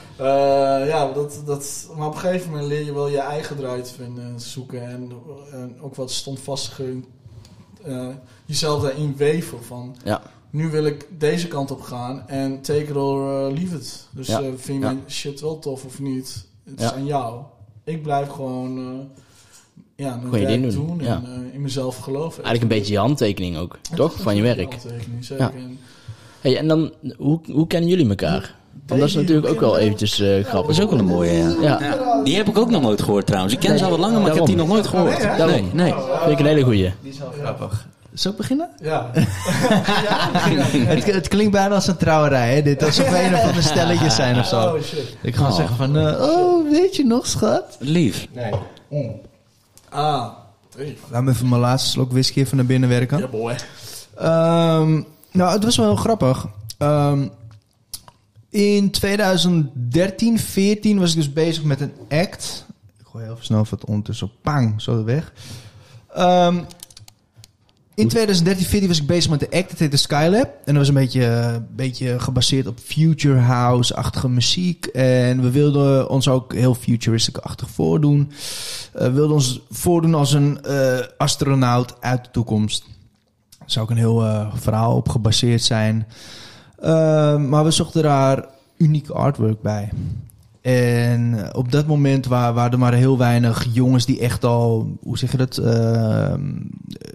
ja. 0.85 1.13
Dat, 1.13 1.43
dat, 1.47 1.89
maar 1.97 2.07
op 2.07 2.15
een 2.15 2.21
gegeven 2.21 2.51
moment 2.51 2.69
leer 2.69 2.85
je 2.85 2.95
wel 2.95 3.09
je 3.09 3.19
eigen 3.21 3.57
draai 3.57 3.83
te 3.83 3.95
vinden 3.95 4.25
en 4.25 4.41
zoeken. 4.41 4.89
En, 4.89 5.13
en 5.53 5.77
ook 5.81 5.95
wat 5.95 6.11
standvastiger 6.11 6.85
uh, 7.87 8.09
jezelf 8.45 8.83
daarin 8.83 9.17
weven. 9.17 9.65
Van, 9.65 9.97
Ja. 10.05 10.23
Nu 10.51 10.71
wil 10.71 10.85
ik 10.85 11.07
deze 11.19 11.49
kant 11.49 11.71
op 11.71 11.81
gaan 11.81 12.29
en 12.29 12.61
take 12.61 12.83
it 12.83 12.97
or 12.97 13.49
uh, 13.51 13.57
leave 13.59 13.77
it. 13.77 14.07
Dus 14.11 14.27
Ja. 14.27 14.41
uh, 14.41 14.47
vind 14.57 14.79
je 14.79 14.79
mijn 14.79 15.03
shit 15.09 15.41
wel 15.41 15.59
tof 15.59 15.85
of 15.85 16.01
niet? 16.01 16.47
Het 16.65 16.81
is 16.81 16.93
aan 16.93 17.07
jou. 17.07 17.43
Ik 17.85 18.03
blijf 18.03 18.29
gewoon 18.29 19.09
ja, 19.97 20.17
mijn 20.17 20.31
werk 20.31 20.63
doen, 20.63 20.87
doen, 20.87 21.01
en 21.01 21.07
ja. 21.07 21.23
uh, 21.27 21.55
in 21.55 21.61
mezelf 21.61 21.97
geloven. 21.97 22.45
Eigenlijk 22.45 22.73
een 22.73 22.79
beetje 22.79 22.93
je 22.93 22.99
handtekening 22.99 23.57
ook, 23.57 23.79
toch? 23.95 24.21
Van 24.21 24.37
je 24.37 24.43
werk. 24.43 24.59
een 24.59 24.79
handtekening, 24.81 25.25
zeker. 25.25 25.45
Ja. 25.45 25.53
En 25.53 25.79
Hey, 26.41 26.57
en 26.57 26.69
dan, 26.69 26.93
hoe, 27.17 27.41
hoe 27.53 27.67
kennen 27.67 27.91
jullie 27.91 28.09
elkaar? 28.09 28.58
Want 28.89 29.01
dat 29.01 29.09
is 29.09 29.15
natuurlijk 29.15 29.47
ook 29.47 29.61
wel 29.61 29.79
eventjes 29.79 30.21
eh, 30.21 30.29
grappig. 30.45 30.61
Dat 30.67 30.71
is 30.77 30.81
ook 30.81 30.91
wel 30.91 30.99
een 30.99 31.05
mooie, 31.05 31.33
ja. 31.33 31.55
Ja, 31.61 31.79
Ja. 31.81 32.21
Die 32.25 32.37
heb 32.37 32.49
ik 32.49 32.59
ook 32.59 32.71
nog 32.71 32.83
nooit 32.83 33.03
gehoord 33.03 33.27
trouwens. 33.27 33.55
Ik 33.55 33.61
ken 33.61 33.79
ze 33.79 33.85
al 33.85 33.91
wat 33.91 33.99
langer, 33.99 34.21
maar 34.21 34.31
ik 34.31 34.37
heb 34.37 34.47
die 34.47 34.57
nog 34.57 34.69
nooit 34.69 34.87
gehoord. 34.87 35.21
Daarom. 35.23 35.49
Nee, 35.49 35.71
nee. 35.73 35.95
vind 36.21 36.31
ik 36.31 36.39
een 36.39 36.47
hele 36.47 36.63
goeie. 36.63 36.93
die 37.03 37.13
is 37.13 37.19
wel 37.19 37.33
grappig. 37.43 37.87
Zal 38.15 38.31
ik 38.31 38.37
beginnen? 38.37 38.69
Ja, 38.83 39.11
het, 39.15 41.05
het 41.05 41.29
klinkt 41.29 41.53
bijna 41.53 41.75
als 41.75 41.87
een 41.87 41.97
trouwerij, 41.97 42.55
hè? 42.55 42.63
Dit 42.63 42.83
alsof 42.85 43.09
we 43.11 43.23
een 43.25 43.35
of 43.35 43.41
andere 43.41 43.63
stelletjes 43.63 44.15
zijn 44.15 44.39
of 44.39 44.47
zo. 44.47 44.61
Oh 44.61 44.83
shit. 44.83 45.17
Ik 45.23 45.37
ga 45.37 45.47
Oh. 45.49 45.55
zeggen 45.57 45.77
van, 45.77 45.97
eh, 45.97 46.21
oh, 46.23 46.71
weet 46.71 46.97
je 46.97 47.05
nog, 47.05 47.27
schat? 47.27 47.77
Lief. 47.79 48.27
Ah, 49.89 50.27
hey. 50.77 50.97
Laat 51.11 51.23
me 51.23 51.31
even 51.31 51.49
mijn 51.49 51.61
laatste 51.61 51.91
slok 51.91 52.11
whisky 52.13 52.39
even 52.41 52.57
naar 52.57 52.67
binnen 52.67 52.89
werken. 52.89 53.19
Ja, 53.19 53.27
boy. 53.27 53.55
Ehm, 54.17 55.03
nou, 55.33 55.53
het 55.53 55.65
was 55.65 55.77
wel 55.77 55.87
heel 55.87 55.97
grappig. 55.97 56.47
Ehm, 56.79 57.27
in 58.59 58.91
2013, 58.91 60.39
14 60.39 60.99
was 60.99 61.11
ik 61.11 61.17
dus 61.17 61.33
bezig 61.33 61.63
met 61.63 61.81
een 61.81 61.93
act. 62.09 62.67
Ik 62.99 63.07
gooi 63.07 63.25
heel 63.25 63.37
snel 63.41 63.67
wat 63.71 63.85
ondertussen 63.85 64.27
op. 64.27 64.33
Pang, 64.43 64.83
zo 64.83 65.05
weg. 65.05 65.33
Ehm, 66.15 66.57
in 67.95 68.09
2013, 68.09 68.67
14 68.67 68.89
was 68.89 69.01
ik 69.01 69.07
bezig 69.07 69.31
met 69.31 69.41
de 69.41 69.51
act. 69.51 69.71
Het 69.71 69.79
heette 69.79 69.97
Skylab. 69.97 70.51
En 70.65 70.75
dat 70.75 70.77
was 70.77 70.89
een 70.89 70.95
beetje, 70.95 71.25
een 71.25 71.67
beetje 71.71 72.21
gebaseerd 72.21 72.67
op 72.67 72.79
future 72.79 73.39
house-achtige 73.39 74.29
muziek. 74.29 74.87
En 74.87 75.43
we 75.43 75.51
wilden 75.51 76.09
ons 76.09 76.29
ook 76.29 76.55
heel 76.55 76.75
futuristic-achtig 76.75 77.71
voordoen. 77.71 78.33
Eh, 78.93 79.07
we 79.07 79.13
wilden 79.13 79.35
ons 79.35 79.61
voordoen 79.71 80.15
als 80.15 80.33
een 80.33 80.63
eh, 80.63 80.99
astronaut 81.19 82.01
uit 82.01 82.25
de 82.25 82.31
toekomst. 82.31 82.85
Er 83.51 83.71
zou 83.71 83.85
ook 83.85 83.91
een 83.91 83.97
heel 83.97 84.25
eh, 84.25 84.55
verhaal 84.55 84.97
op 84.97 85.09
gebaseerd 85.09 85.63
zijn. 85.63 86.07
Ehm, 86.81 87.49
maar 87.49 87.65
we 87.65 87.71
zochten 87.71 88.03
daar 88.03 88.45
uniek 88.77 89.09
artwork 89.09 89.63
bij. 89.63 89.89
En 90.61 91.45
eh, 91.45 91.59
op 91.59 91.73
dat 91.73 91.87
moment 91.87 92.27
wa- 92.27 92.53
waren 92.53 92.73
er 92.73 92.79
maar 92.79 92.95
heel 92.95 93.19
weinig 93.19 93.67
jongens 93.73 94.07
die 94.07 94.21
echt 94.21 94.45
al, 94.45 94.97
hoe 95.03 95.19
zeg 95.19 95.31
je 95.31 95.37
dat, 95.37 95.57
ehm, 95.59 96.41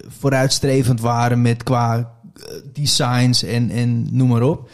vooruitstrevend 0.08 1.02
waren 1.02 1.42
met 1.42 1.64
qua 1.64 1.98
eh, 1.98 2.44
designs 2.74 3.44
en, 3.44 3.70
en 3.70 4.08
noem 4.12 4.28
maar 4.28 4.42
op. 4.42 4.70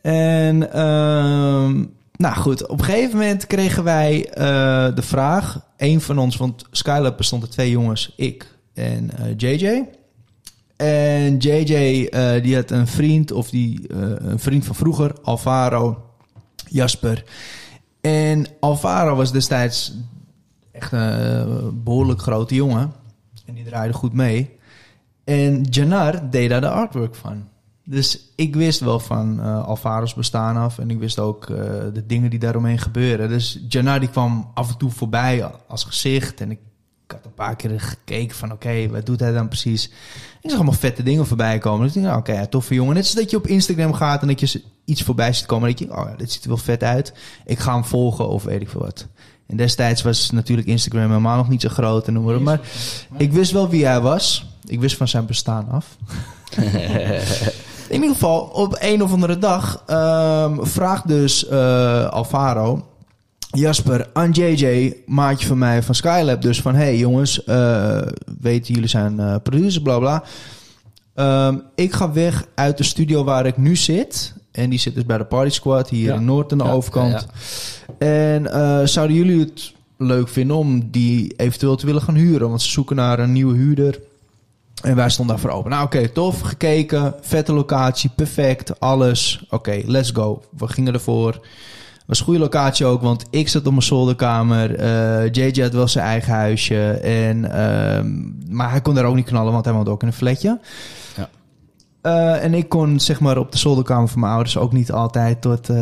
En 0.00 0.72
ehm, 0.72 1.84
nou 2.16 2.34
goed, 2.36 2.66
op 2.68 2.78
een 2.78 2.84
gegeven 2.84 3.18
moment 3.18 3.46
kregen 3.46 3.84
wij 3.84 4.28
eh, 4.30 4.94
de 4.94 5.02
vraag, 5.02 5.60
een 5.76 6.00
van 6.00 6.18
ons, 6.18 6.36
want 6.36 6.64
Skylab 6.70 7.16
bestond 7.16 7.42
uit 7.42 7.50
twee 7.52 7.70
jongens, 7.70 8.12
ik 8.16 8.56
en 8.74 9.10
JJ. 9.36 9.84
En 10.78 11.36
JJ 11.36 12.04
eh, 12.06 12.42
die 12.42 12.54
had 12.54 12.70
een 12.70 12.86
vriend, 12.86 13.32
of 13.32 13.50
die, 13.50 13.88
eh, 13.88 13.98
een 14.18 14.38
vriend 14.38 14.64
van 14.64 14.74
vroeger, 14.74 15.14
Alvaro 15.22 16.10
Jasper. 16.68 17.24
En 18.00 18.46
Alvaro 18.60 19.14
was 19.14 19.32
destijds 19.32 19.94
echt 20.72 20.92
een 20.92 21.46
eh, 21.46 21.68
behoorlijk 21.72 22.20
grote 22.20 22.54
jongen. 22.54 22.92
En 23.46 23.54
die 23.54 23.64
draaide 23.64 23.94
goed 23.94 24.12
mee. 24.12 24.50
En 25.24 25.62
Janar 25.62 26.30
deed 26.30 26.48
daar 26.48 26.60
de 26.60 26.70
artwork 26.70 27.14
van. 27.14 27.48
Dus 27.84 28.32
ik 28.36 28.54
wist 28.54 28.80
wel 28.80 29.00
van 29.00 29.40
Alvaro's 29.64 30.14
bestaan 30.14 30.56
af. 30.56 30.78
En 30.78 30.90
ik 30.90 30.98
wist 30.98 31.18
ook 31.18 31.46
de 31.46 32.04
dingen 32.06 32.30
die 32.30 32.38
daaromheen 32.38 32.78
gebeuren. 32.78 33.28
Dus 33.28 33.64
Janar 33.68 34.00
die 34.00 34.08
kwam 34.08 34.50
af 34.54 34.68
en 34.70 34.76
toe 34.76 34.90
voorbij 34.90 35.44
als 35.66 35.84
gezicht. 35.84 36.40
En 36.40 36.50
ik 36.50 36.58
had 37.12 37.24
een 37.24 37.34
paar 37.34 37.56
keer 37.56 37.80
gekeken 37.80 38.36
van, 38.36 38.52
oké, 38.52 38.88
wat 38.88 39.06
doet 39.06 39.20
hij 39.20 39.32
dan 39.32 39.48
precies? 39.48 39.84
Ik 40.40 40.50
zag 40.50 40.54
allemaal 40.54 40.74
vette 40.74 41.02
dingen 41.02 41.26
voorbij 41.26 41.58
komen. 41.58 41.86
Dus 41.86 41.96
ik 41.96 42.02
dacht, 42.02 42.18
oké, 42.18 42.32
ja, 42.32 42.46
toffe 42.46 42.74
jongen. 42.74 42.94
Net 42.94 43.04
als 43.04 43.14
dat 43.14 43.30
je 43.30 43.36
op 43.36 43.46
Instagram 43.46 43.92
gaat 43.92 44.22
en 44.22 44.28
dat 44.28 44.40
je 44.40 44.62
iets 44.84 45.02
voorbij 45.02 45.32
ziet 45.32 45.46
komen. 45.46 45.68
En 45.68 45.74
dat 45.76 45.86
je, 45.88 45.96
oh 45.96 46.08
ja, 46.10 46.16
dit 46.16 46.32
ziet 46.32 46.42
er 46.42 46.48
wel 46.48 46.58
vet 46.58 46.82
uit. 46.82 47.12
Ik 47.44 47.58
ga 47.58 47.72
hem 47.72 47.84
volgen 47.84 48.28
of 48.28 48.42
weet 48.42 48.60
ik 48.60 48.68
veel 48.68 48.80
wat. 48.80 49.06
En 49.46 49.56
destijds 49.56 50.02
was 50.02 50.30
natuurlijk 50.30 50.68
Instagram 50.68 51.08
helemaal 51.08 51.36
nog 51.36 51.48
niet 51.48 51.60
zo 51.60 51.68
groot 51.68 52.06
en 52.06 52.12
noem 52.12 52.24
maar. 52.24 52.40
Maar 52.40 52.60
ik 53.16 53.32
wist 53.32 53.52
wel 53.52 53.68
wie 53.68 53.86
hij 53.86 54.00
was. 54.00 54.46
Ik 54.66 54.80
wist 54.80 54.96
van 54.96 55.08
zijn 55.08 55.26
bestaan 55.26 55.68
af. 55.68 55.96
In 57.88 57.94
ieder 57.94 58.10
geval, 58.10 58.40
op 58.40 58.76
een 58.78 59.02
of 59.02 59.12
andere 59.12 59.38
dag 59.38 59.84
um, 59.86 60.66
vraagt 60.66 61.08
dus 61.08 61.50
uh, 61.50 62.08
Alvaro 62.08 62.87
Jasper 63.58 64.10
aan 64.12 64.30
JJ, 64.30 64.94
maatje 65.06 65.46
van 65.46 65.58
mij 65.58 65.82
van 65.82 65.94
Skylab, 65.94 66.42
dus 66.42 66.60
van: 66.60 66.74
hey 66.74 66.96
jongens, 66.98 67.42
uh, 67.46 68.00
weten 68.40 68.74
jullie 68.74 68.88
zijn 68.88 69.16
uh, 69.20 69.34
producer, 69.42 69.82
bla 69.82 69.98
bla. 69.98 70.22
Um, 71.48 71.62
ik 71.74 71.92
ga 71.92 72.12
weg 72.12 72.46
uit 72.54 72.78
de 72.78 72.84
studio 72.84 73.24
waar 73.24 73.46
ik 73.46 73.56
nu 73.56 73.76
zit. 73.76 74.34
En 74.52 74.70
die 74.70 74.78
zit 74.78 74.94
dus 74.94 75.06
bij 75.06 75.18
de 75.18 75.24
Party 75.24 75.50
Squad 75.50 75.88
hier 75.88 76.06
Ja. 76.08 76.14
in 76.14 76.24
Noord 76.24 76.52
aan 76.52 76.58
de 76.58 76.64
Ja, 76.64 76.70
overkant. 76.70 77.26
ja, 77.98 78.06
En 78.06 78.42
uh, 78.42 78.80
zouden 78.86 79.16
jullie 79.16 79.40
het 79.40 79.72
leuk 79.98 80.28
vinden 80.28 80.56
om 80.56 80.90
die 80.90 81.32
eventueel 81.36 81.76
te 81.76 81.86
willen 81.86 82.02
gaan 82.02 82.14
huren? 82.14 82.48
Want 82.48 82.62
ze 82.62 82.68
zoeken 82.70 82.96
naar 82.96 83.18
een 83.18 83.32
nieuwe 83.32 83.56
huurder. 83.56 84.00
En 84.82 84.96
wij 84.96 85.10
stonden 85.10 85.34
daarvoor 85.36 85.54
open. 85.58 85.70
Nou, 85.70 85.84
oké, 85.84 86.08
tof. 86.08 86.40
Gekeken. 86.40 87.14
Vette 87.20 87.52
locatie. 87.52 88.10
Perfect. 88.16 88.80
Alles. 88.80 89.44
Oké, 89.50 89.82
let's 89.86 90.10
go. 90.10 90.42
We 90.58 90.68
gingen 90.68 90.94
ervoor. 90.94 91.46
Was 92.08 92.18
een 92.18 92.24
goede 92.24 92.40
locatie 92.40 92.86
ook, 92.86 93.02
want 93.02 93.24
ik 93.30 93.48
zat 93.48 93.66
op 93.66 93.70
mijn 93.72 93.82
zolderkamer. 93.82 94.74
eh 94.74 95.30
JJ 95.32 95.62
had 95.62 95.72
wel 95.72 95.88
zijn 95.88 96.04
eigen 96.04 96.32
huisje. 96.32 96.90
En, 96.90 97.44
ehm, 97.52 98.06
maar 98.56 98.70
hij 98.70 98.80
kon 98.80 98.94
daar 98.94 99.04
ook 99.04 99.14
niet 99.14 99.24
knallen, 99.26 99.52
want 99.52 99.64
hij 99.64 99.74
woonde 99.74 99.90
ook 99.90 100.02
in 100.02 100.08
een 100.08 100.14
flatje. 100.14 100.60
Ja. 101.16 101.28
Eh, 102.00 102.44
en 102.44 102.54
ik 102.54 102.68
kon 102.68 103.00
zeg 103.00 103.20
maar 103.20 103.38
op 103.38 103.52
de 103.52 103.58
zolderkamer 103.58 104.08
van 104.08 104.20
mijn 104.20 104.32
ouders 104.32 104.56
ook 104.56 104.72
niet 104.72 104.92
altijd 104.92 105.40
tot 105.40 105.68
eh, 105.68 105.76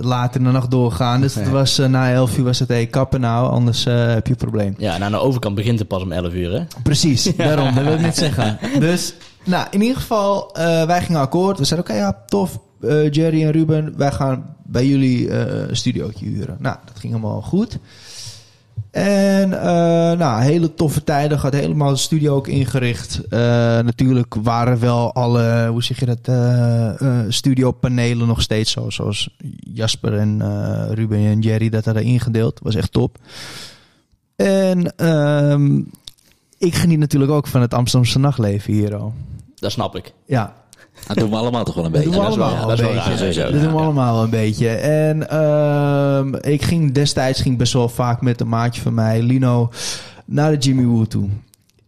later 0.00 0.40
in 0.40 0.46
de 0.46 0.52
nacht 0.52 0.70
doorgaan. 0.70 1.20
Dus 1.20 1.34
het 1.34 1.48
was, 1.50 1.78
eh, 1.78 1.86
na 1.88 2.12
11 2.12 2.38
uur 2.38 2.44
was 2.44 2.58
het, 2.58 2.68
hey, 2.68 2.86
kappen 2.86 3.20
nou, 3.20 3.50
anders 3.50 3.86
eh, 3.86 4.06
heb 4.06 4.26
je 4.26 4.32
een 4.32 4.38
probleem. 4.38 4.74
Ja, 4.78 4.94
en 4.94 5.02
aan 5.04 5.12
de 5.12 5.18
overkant 5.20 5.54
begint 5.54 5.78
het 5.78 5.88
pas 5.88 6.02
om 6.02 6.12
11 6.12 6.32
uur, 6.32 6.52
hè? 6.52 6.62
Precies, 6.82 7.22
daarom, 7.36 7.74
dat 7.74 7.84
wil 7.84 7.92
ik 7.92 8.00
net 8.00 8.16
zeggen. 8.16 8.58
Dus, 8.78 9.14
nou, 9.44 9.66
in 9.70 9.80
ieder 9.82 9.96
geval, 9.96 10.52
eh, 10.54 10.82
wij 10.86 11.02
gingen 11.02 11.20
akkoord. 11.20 11.58
We 11.58 11.64
zeiden, 11.64 11.90
oké, 11.90 11.98
ja, 12.00 12.22
tof. 12.26 12.58
Eh, 12.80 13.10
Jerry 13.10 13.44
en 13.44 13.50
Ruben, 13.50 13.96
wij 13.96 14.12
gaan 14.12 14.56
bij 14.64 14.86
jullie 14.86 15.30
eh, 15.30 15.68
een 15.68 15.76
studiootje 15.76 16.26
huren. 16.26 16.56
Nou, 16.60 16.76
dat 16.84 16.98
ging 16.98 17.12
allemaal 17.12 17.42
goed. 17.42 17.78
En, 18.90 19.60
eh, 19.60 20.18
nou, 20.18 20.42
hele 20.42 20.74
toffe 20.74 21.04
tijden. 21.04 21.38
Gaat 21.38 21.52
helemaal 21.52 21.90
de 21.90 21.96
studio 21.96 22.34
ook 22.34 22.48
ingericht. 22.48 23.20
Natuurlijk 23.82 24.34
waren 24.34 24.80
wel 24.80 25.14
alle, 25.14 25.68
hoe 25.68 25.82
zeg 25.82 26.00
je 26.00 26.16
dat, 26.16 27.34
studiopanelen 27.34 28.26
nog 28.26 28.42
steeds 28.42 28.70
zo. 28.70 28.90
Zoals 28.90 29.36
Jasper 29.72 30.18
en 30.18 30.42
Ruben 30.94 31.18
en 31.18 31.40
Jerry 31.40 31.68
dat 31.68 31.84
hadden 31.84 32.02
ingedeeld. 32.02 32.60
Was 32.62 32.74
echt 32.74 32.92
top. 32.92 33.18
En 34.36 34.96
ehm, 34.96 35.82
ik 36.58 36.74
geniet 36.74 36.98
natuurlijk 36.98 37.32
ook 37.32 37.46
van 37.46 37.60
het 37.60 37.74
Amsterdamse 37.74 38.18
nachtleven 38.18 38.72
hier 38.72 38.96
al. 38.96 39.14
Dat 39.54 39.72
snap 39.72 39.96
ik. 39.96 40.12
Ja, 40.26 40.59
Dat 41.06 41.16
doen 41.16 41.30
we 41.30 41.36
allemaal 41.36 41.64
toch 41.64 41.74
wel 41.74 41.84
een 41.84 41.92
dat 41.92 42.02
beetje. 42.04 42.16
doen 42.16 42.24
we 42.24 42.36
dat 42.36 42.36
is 42.38 42.42
allemaal 42.42 42.60
wel- 42.66 42.70
een 42.70 42.76
dat 43.16 43.18
beetje. 43.18 43.42
Dat 43.52 43.62
doen 43.62 43.72
we 43.72 43.78
allemaal 43.80 44.22
een 44.22 44.30
beetje. 44.30 44.68
En 44.68 45.28
ehm, 45.30 46.34
ik 46.52 46.62
ging 46.62 46.92
destijds 46.92 47.40
ging 47.40 47.58
best 47.58 47.72
wel 47.72 47.88
vaak 47.88 48.20
met 48.20 48.40
een 48.40 48.48
maatje 48.48 48.80
van 48.82 48.94
mij, 48.94 49.22
Lino, 49.22 49.70
naar 50.24 50.50
de 50.50 50.56
Jimmy 50.58 50.84
Woo 50.84 51.04
toe. 51.04 51.28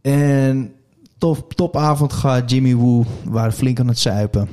En 0.03 0.73
top, 1.19 1.53
topavond 1.55 2.13
gehad, 2.13 2.51
Jimmy 2.51 2.75
Woo. 2.75 3.05
We 3.25 3.31
waren 3.31 3.53
flink 3.53 3.81
aan 3.81 3.89
het 3.89 3.99
zuipen. 3.99 4.49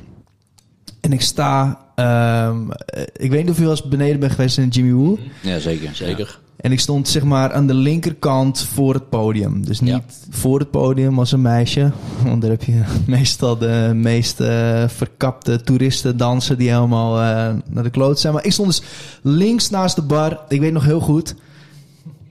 En 1.00 1.12
ik 1.12 1.20
sta... 1.20 1.80
ehm, 1.94 2.70
eh, 2.70 3.02
ik 3.16 3.30
weet 3.30 3.40
niet 3.42 3.50
of 3.50 3.56
je 3.56 3.62
wel 3.62 3.70
eens 3.70 3.88
beneden 3.88 4.20
bent 4.20 4.32
geweest 4.32 4.58
in 4.58 4.68
Jimmy 4.68 4.92
Woo. 4.92 5.18
Ja, 5.42 5.58
zeker. 5.58 5.90
Zeker. 5.94 6.39
En 6.60 6.72
ik 6.72 6.80
stond 6.80 7.08
zeg 7.08 7.22
maar 7.24 7.52
aan 7.52 7.66
de 7.66 7.74
linkerkant 7.74 8.60
voor 8.62 8.94
het 8.94 9.08
podium. 9.08 9.64
Dus 9.66 9.80
niet 9.80 9.90
Ja. 9.90 10.02
voor 10.30 10.58
het 10.58 10.70
podium 10.70 11.18
als 11.18 11.32
een 11.32 11.40
meisje. 11.42 11.90
Want 12.24 12.40
daar 12.42 12.50
heb 12.50 12.62
je 12.62 12.82
meestal 13.06 13.58
de 13.58 13.90
meest 13.94 14.40
eh, 14.40 14.84
verkapte 14.88 15.60
toeristen 15.60 16.16
dansen 16.16 16.58
die 16.58 16.68
helemaal 16.70 17.14
eh, 17.20 17.54
naar 17.68 17.82
de 17.82 17.90
kloot 17.90 18.20
zijn. 18.20 18.34
Maar 18.34 18.44
ik 18.44 18.52
stond 18.52 18.68
dus 18.68 18.82
links 19.22 19.70
naast 19.70 19.96
de 19.96 20.02
bar. 20.02 20.40
Ik 20.48 20.60
weet 20.60 20.72
nog 20.72 20.84
heel 20.84 21.00
goed. 21.00 21.34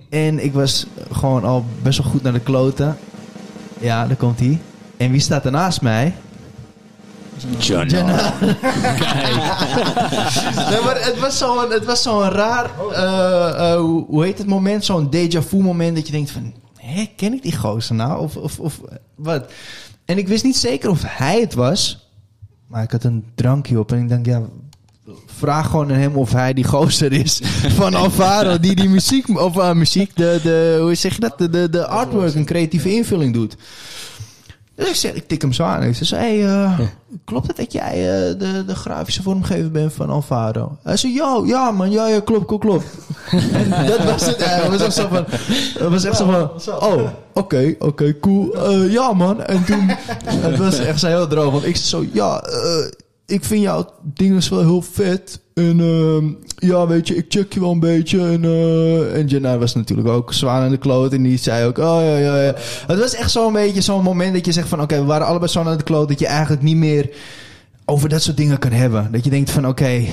En 0.09 0.43
ik 0.43 0.53
was 0.53 0.85
gewoon 1.11 1.43
al 1.43 1.65
best 1.81 1.97
wel 2.01 2.11
goed 2.11 2.23
naar 2.23 2.33
de 2.33 2.39
kloten. 2.39 2.97
Ja, 3.79 4.07
daar 4.07 4.17
komt 4.17 4.39
hij. 4.39 4.59
En 4.97 5.11
wie 5.11 5.19
staat 5.21 5.45
er 5.45 5.51
naast 5.51 5.81
mij? 5.81 6.13
John. 7.59 7.87
Nee, 10.69 10.81
maar 10.83 10.97
het 11.05 11.19
was 11.19 11.37
zo'n 11.37 11.71
het 11.71 11.85
was 11.85 12.01
zo'n 12.01 12.29
raar, 12.29 12.69
eh, 12.93 13.71
eh, 13.71 13.79
hoe- 13.79 14.05
hoe 14.07 14.23
heet 14.23 14.37
het 14.37 14.47
moment? 14.47 14.85
Zo'n 14.85 15.09
déjà 15.15 15.39
vu 15.47 15.57
moment 15.57 15.95
dat 15.95 16.05
je 16.05 16.11
denkt 16.11 16.31
van, 16.31 16.53
hé, 16.75 17.09
ken 17.15 17.33
ik 17.33 17.41
die 17.41 17.57
gozer 17.57 17.95
nou? 17.95 18.21
Of, 18.21 18.35
of, 18.35 18.59
of 18.59 18.79
wat? 19.15 19.51
En 20.05 20.17
ik 20.17 20.27
wist 20.27 20.43
niet 20.43 20.57
zeker 20.57 20.89
of 20.89 21.01
hij 21.05 21.39
het 21.39 21.53
was, 21.53 22.09
maar 22.67 22.83
ik 22.83 22.91
had 22.91 23.03
een 23.03 23.25
drankje 23.35 23.79
op 23.79 23.91
en 23.91 23.97
ik 24.01 24.09
dacht, 24.09 24.25
ja, 24.25 24.41
vraag 25.37 25.69
gewoon 25.69 25.91
aan 25.91 25.97
hem 25.99 26.15
of 26.15 26.31
hij 26.31 26.53
die 26.53 26.63
gozer 26.63 27.11
is 27.11 27.41
van 27.79 27.93
Alvaro 27.95 28.59
die 28.59 28.75
die 28.75 28.89
muziek, 28.89 29.39
of 29.39 29.57
eh, 29.57 29.71
muziek, 29.73 30.15
de, 30.15 30.39
de, 30.43 30.77
hoe 30.81 30.95
zeg 30.95 31.13
je 31.13 31.19
dat, 31.19 31.37
de, 31.37 31.49
de, 31.49 31.69
de 31.69 31.87
artwork, 31.87 32.35
een 32.35 32.45
creatieve 32.45 32.93
invulling 32.93 33.33
doet. 33.33 33.55
Dus 34.79 34.87
ik 34.89 34.95
zeg, 34.95 35.13
ik 35.13 35.27
tik 35.27 35.41
hem 35.41 35.53
zo 35.53 35.63
aan. 35.63 35.83
Ik 35.83 35.95
zeg, 35.95 36.09
hey, 36.19 36.45
eh, 36.45 36.79
klopt 37.25 37.47
het 37.47 37.57
dat 37.57 37.71
jij 37.71 37.91
eh, 37.91 38.39
de, 38.39 38.63
de 38.67 38.75
grafische 38.75 39.21
vormgever 39.21 39.71
bent 39.71 39.93
van 39.93 40.09
Alvaro? 40.09 40.77
Hij 40.83 40.97
zei, 40.97 41.13
ja, 41.13 41.41
ja 41.45 41.71
man, 41.71 41.91
ja, 41.91 42.07
ja, 42.07 42.19
klopt, 42.19 42.45
klopt, 42.45 42.63
klopt. 42.63 42.85
en 43.71 43.85
dat 43.87 44.03
was 44.03 44.25
het. 44.25 44.37
eh, 44.37 44.57
Het 44.61 44.69
was 44.69 44.81
echt 44.81 44.93
zo 44.93 45.07
van, 45.07 45.25
was 45.91 46.03
echt 46.03 46.17
zo 46.17 46.25
van, 46.25 46.73
oh, 46.89 47.09
oké, 47.33 47.75
oké, 47.79 48.19
cool. 48.19 48.53
Eh, 48.53 48.91
ja 48.91 49.13
man. 49.13 49.43
En 49.43 49.65
toen, 49.65 49.89
het 50.25 50.57
was 50.57 50.77
echt 50.79 50.99
zo 50.99 51.07
heel 51.07 51.27
droog. 51.27 51.51
Want 51.51 51.65
ik 51.65 51.75
zei 51.75 52.03
zo, 52.05 52.09
ja, 52.13 52.41
eh, 52.41 52.91
ik 53.25 53.43
vind 53.45 53.61
jouw 53.61 53.85
dingen 54.03 54.49
wel 54.49 54.59
heel 54.59 54.81
vet. 54.81 55.39
En 55.59 55.79
ehm, 55.79 56.27
ja, 56.69 56.87
weet 56.87 57.07
je, 57.07 57.15
ik 57.15 57.25
check 57.29 57.53
je 57.53 57.59
wel 57.59 57.71
een 57.71 57.79
beetje. 57.79 58.19
En, 58.19 58.43
eh 58.43 59.17
en 59.17 59.25
Jenna 59.27 59.57
was 59.57 59.75
natuurlijk 59.75 60.07
ook 60.07 60.33
zwaar 60.33 60.61
aan 60.61 60.69
de 60.69 60.77
kloot. 60.77 61.13
En 61.13 61.23
die 61.23 61.37
zei 61.37 61.65
ook, 61.65 61.77
oh 61.77 61.99
ja, 62.01 62.17
ja, 62.17 62.41
ja. 62.41 62.53
Het 62.87 62.99
was 62.99 63.15
echt 63.15 63.31
zo'n 63.31 63.53
beetje 63.53 63.81
zo'n 63.81 64.03
moment 64.03 64.33
dat 64.33 64.45
je 64.45 64.51
zegt 64.51 64.67
van... 64.67 64.81
Oké, 64.81 64.99
we 64.99 65.05
waren 65.05 65.27
allebei 65.27 65.51
zo 65.51 65.61
aan 65.61 65.77
de 65.77 65.83
kloot 65.83 66.07
dat 66.07 66.19
je 66.19 66.27
eigenlijk 66.27 66.61
niet 66.61 66.75
meer 66.75 67.09
over 67.85 68.09
dat 68.09 68.21
soort 68.21 68.37
dingen 68.37 68.59
kan 68.59 68.71
hebben. 68.71 69.07
Dat 69.11 69.23
je 69.23 69.29
denkt 69.29 69.51
van, 69.51 69.67
oké, 69.67 70.05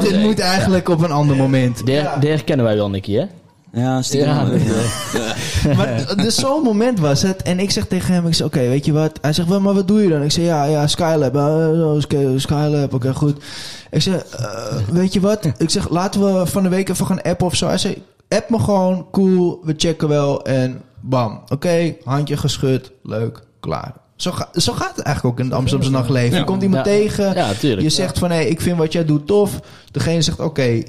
Dit 0.00 0.10
dit, 0.10 0.20
moet 0.20 0.38
eigenlijk 0.38 0.88
op 0.88 1.02
een 1.02 1.10
ander 1.10 1.36
moment. 1.36 1.82
Herkennen 2.20 2.64
wij 2.64 2.76
wel, 2.76 2.90
Nicky, 2.90 3.12
hè? 3.12 3.24
Ja, 3.72 4.02
stiekem. 4.02 4.28
Ja. 4.30 5.34
Maar 5.76 6.16
dus 6.16 6.34
zo'n 6.34 6.62
moment 6.62 6.98
was 7.00 7.22
het. 7.22 7.42
En 7.42 7.58
ik 7.60 7.70
zeg 7.70 7.86
tegen 7.86 8.14
hem, 8.14 8.26
ik 8.26 8.34
zeg, 8.34 8.46
oké, 8.46 8.58
weet 8.58 8.84
je 8.84 8.92
wat? 8.92 9.18
Hij 9.20 9.32
zegt, 9.32 9.48
wel, 9.48 9.60
maar 9.60 9.74
wat 9.74 9.88
doe 9.88 10.02
je 10.02 10.08
dan? 10.08 10.22
Ik 10.22 10.30
zeg, 10.32 10.44
ja, 10.44 10.64
ja, 10.64 10.86
Skylab. 10.86 11.34
Uh, 11.34 11.92
Sky- 12.00 12.34
Skylab, 12.38 12.94
oké, 12.94 13.14
goed. 13.14 13.42
Ik 13.90 14.02
zeg, 14.02 14.24
eh, 14.24 14.76
weet 14.90 15.12
je 15.12 15.20
wat? 15.20 15.48
Ik 15.58 15.70
zeg, 15.70 15.88
laten 15.90 16.34
we 16.34 16.46
van 16.46 16.62
de 16.62 16.68
week 16.68 16.88
even 16.88 17.06
gaan 17.06 17.22
appen 17.22 17.46
of 17.46 17.54
zo. 17.54 17.66
Hij 17.66 17.78
zei, 17.78 18.02
app 18.28 18.50
me 18.50 18.58
gewoon, 18.58 19.06
cool, 19.10 19.60
we 19.64 19.74
checken 19.76 20.08
wel. 20.08 20.44
En 20.44 20.80
bam, 21.00 21.40
oké, 21.48 21.94
handje 22.04 22.36
geschud, 22.36 22.90
leuk, 23.02 23.42
klaar. 23.60 23.92
Zo, 24.18 24.30
ga- 24.32 24.48
zo 24.52 24.72
gaat 24.72 24.96
het 24.96 25.04
eigenlijk 25.04 25.34
ook 25.34 25.40
in 25.44 25.50
het 25.50 25.58
Amsterdamse 25.58 25.92
nachtleven. 25.96 26.30
Ja. 26.32 26.38
Je 26.38 26.44
komt 26.44 26.62
iemand 26.62 26.84
Ja. 26.86 26.92
tegen, 26.92 27.34
Ja, 27.34 27.52
tuurlijk. 27.52 27.82
je 27.82 27.88
zegt 27.90 28.18
van, 28.18 28.30
hé, 28.30 28.40
ik 28.40 28.60
vind 28.60 28.76
wat 28.78 28.92
jij 28.92 29.04
doet 29.04 29.26
tof. 29.26 29.50
Degene 29.92 30.22
zegt, 30.22 30.40
oké, 30.40 30.62
eh, 30.62 30.82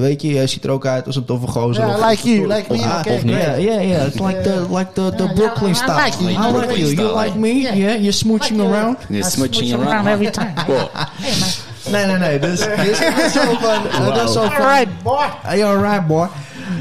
weet 0.00 0.22
je, 0.22 0.28
jij 0.32 0.46
ziet 0.46 0.64
er 0.64 0.70
ook 0.70 0.86
uit 0.86 1.06
als 1.06 1.16
een 1.16 1.24
toffe 1.24 1.46
gozer. 1.46 1.86
Of- 1.88 2.08
like 2.10 2.28
you, 2.34 2.46
like 2.46 2.64
me, 2.72 2.78
okay. 2.78 3.20
Yeah, 3.24 3.58
yeah, 3.60 3.88
yeah. 3.88 4.06
It's 4.06 4.18
like 4.18 4.40
the, 4.40 4.66
like 4.76 4.92
the, 4.92 5.12
the 5.16 5.22
Yeah, 5.24 5.34
Brooklyn 5.34 5.70
I 5.70 5.74
style. 5.74 6.04
like 6.04 6.16
you. 6.24 6.34
How 6.34 6.50
Brooklyn 6.52 6.84
are 6.84 6.94
you? 6.94 7.24
Like 7.24 7.38
me? 7.38 7.54
Yeah. 7.54 7.76
Yeah, 7.76 7.94
you're 8.00 8.12
smooching 8.24 8.56
Like, 8.56 8.68
uh, 8.68 8.70
around? 8.72 8.96
You're 9.08 9.26
I 9.26 9.30
smooching 9.30 9.72
around. 9.86 10.06
every 10.06 10.30
time. 10.30 10.52
Hey 10.56 11.32
Nee, 11.92 12.06
nee, 12.06 12.16
nee. 12.16 12.38
Dus, 12.38 12.58
dus 12.60 12.98
het 12.98 13.14
was 13.22 13.32
zo 13.32 14.40
van... 14.40 14.50
Alright 14.50 15.02
boy. 15.02 15.24
Hey, 15.42 15.58
you're 15.58 15.76
alright, 15.76 16.06
boy. 16.06 16.26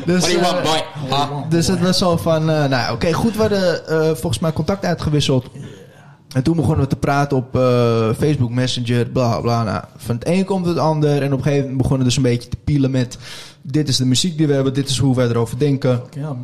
Dus, 0.06 0.20
What 0.20 0.32
do 0.32 0.38
you 0.38 0.42
want, 0.54 0.66
eh, 0.66 0.72
boy? 1.10 1.18
Huh? 1.18 1.38
dus 1.50 1.68
het 1.68 1.80
was 1.82 1.98
zo 1.98 2.18
van... 2.18 2.50
eh, 2.50 2.66
nou, 2.66 2.94
oké, 2.94 3.12
goed. 3.12 3.34
We 3.36 3.40
hadden 3.42 3.88
eh, 3.88 4.00
volgens 4.02 4.40
mij 4.40 4.54
contact 4.54 4.86
uitgewisseld. 4.86 5.46
En 6.34 6.44
toen 6.44 6.56
begonnen 6.56 6.80
we 6.80 6.88
te 6.88 6.96
praten 6.96 7.38
op 7.38 7.56
eh, 7.56 8.10
Facebook 8.18 8.50
Messenger, 8.50 9.10
bla 9.10 9.40
bla. 9.40 9.64
Nou, 9.64 9.84
van 9.98 10.16
het 10.16 10.28
een 10.28 10.46
komt 10.46 10.66
het 10.66 10.78
ander. 10.78 11.22
En 11.22 11.32
op 11.32 11.38
een 11.38 11.44
gegeven 11.44 11.60
moment 11.62 11.78
begonnen 11.78 12.00
we 12.00 12.06
dus 12.06 12.16
een 12.18 12.24
beetje 12.24 12.50
te 12.50 12.58
pielen 12.64 12.92
met... 12.92 13.18
Dit 13.62 13.88
is 13.88 13.98
de 13.98 14.06
muziek 14.06 14.38
die 14.38 14.48
we 14.48 14.54
hebben, 14.54 14.74
dit 14.74 14.90
is 14.90 14.98
hoe 14.98 15.16
wij 15.16 15.28
erover 15.28 15.60
denken. 15.60 16.02
Ja, 16.18 16.36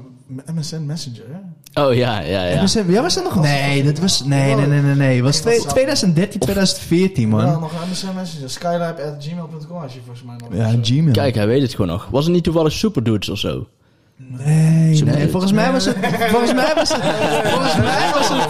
MSN 0.54 0.86
Messenger, 0.86 1.24
hè? 1.32 1.38
Oh 1.84 1.94
ja, 1.94 2.20
ja, 2.20 2.44
ja. 2.44 2.64
Ja. 2.64 2.84
ja, 2.88 3.02
was 3.02 3.14
dat 3.14 3.24
nog? 3.24 3.42
Nee, 3.42 3.84
dat 3.84 4.00
was. 4.00 4.24
Nee, 4.24 4.56
nee, 4.56 4.66
nee, 4.68 4.82
nee. 4.82 4.96
nee. 4.96 5.16
Het 5.16 5.24
was 5.24 5.38
twee- 5.38 5.60
2013, 5.60 6.40
2014, 6.40 7.30
man. 7.30 7.46
Ja, 7.46 7.60
nog 7.60 7.72
MSN 7.92 8.08
Messenger. 8.16 8.50
Skylab 8.50 9.00
at 9.00 9.16
gmail.com 9.20 9.78
als 9.78 9.94
je 9.94 10.00
volgens 10.06 10.26
mij 10.26 10.36
nog. 10.38 10.72
Ja, 10.72 10.80
Gmail. 10.82 11.12
Kijk, 11.12 11.36
hij 11.36 11.48
weet 11.48 11.62
het 11.62 11.72
gewoon 11.72 11.88
nog. 11.88 12.08
Was 12.12 12.24
het 12.26 12.34
niet 12.34 12.44
toevallig 12.44 12.72
Superdudes 12.72 13.30
of 13.30 13.38
zo? 13.38 13.68
Nee, 14.18 15.04
nee. 15.04 15.30
Volgens 15.34 15.52
mij 15.52 15.72
was 15.72 15.86
het... 15.86 15.96
Volgens 16.30 16.54
mij 16.54 16.72
was 16.76 16.90
het... 16.90 17.02
Volgens 17.44 17.76
mij 17.76 18.10
was 18.14 18.30
het... 18.30 18.48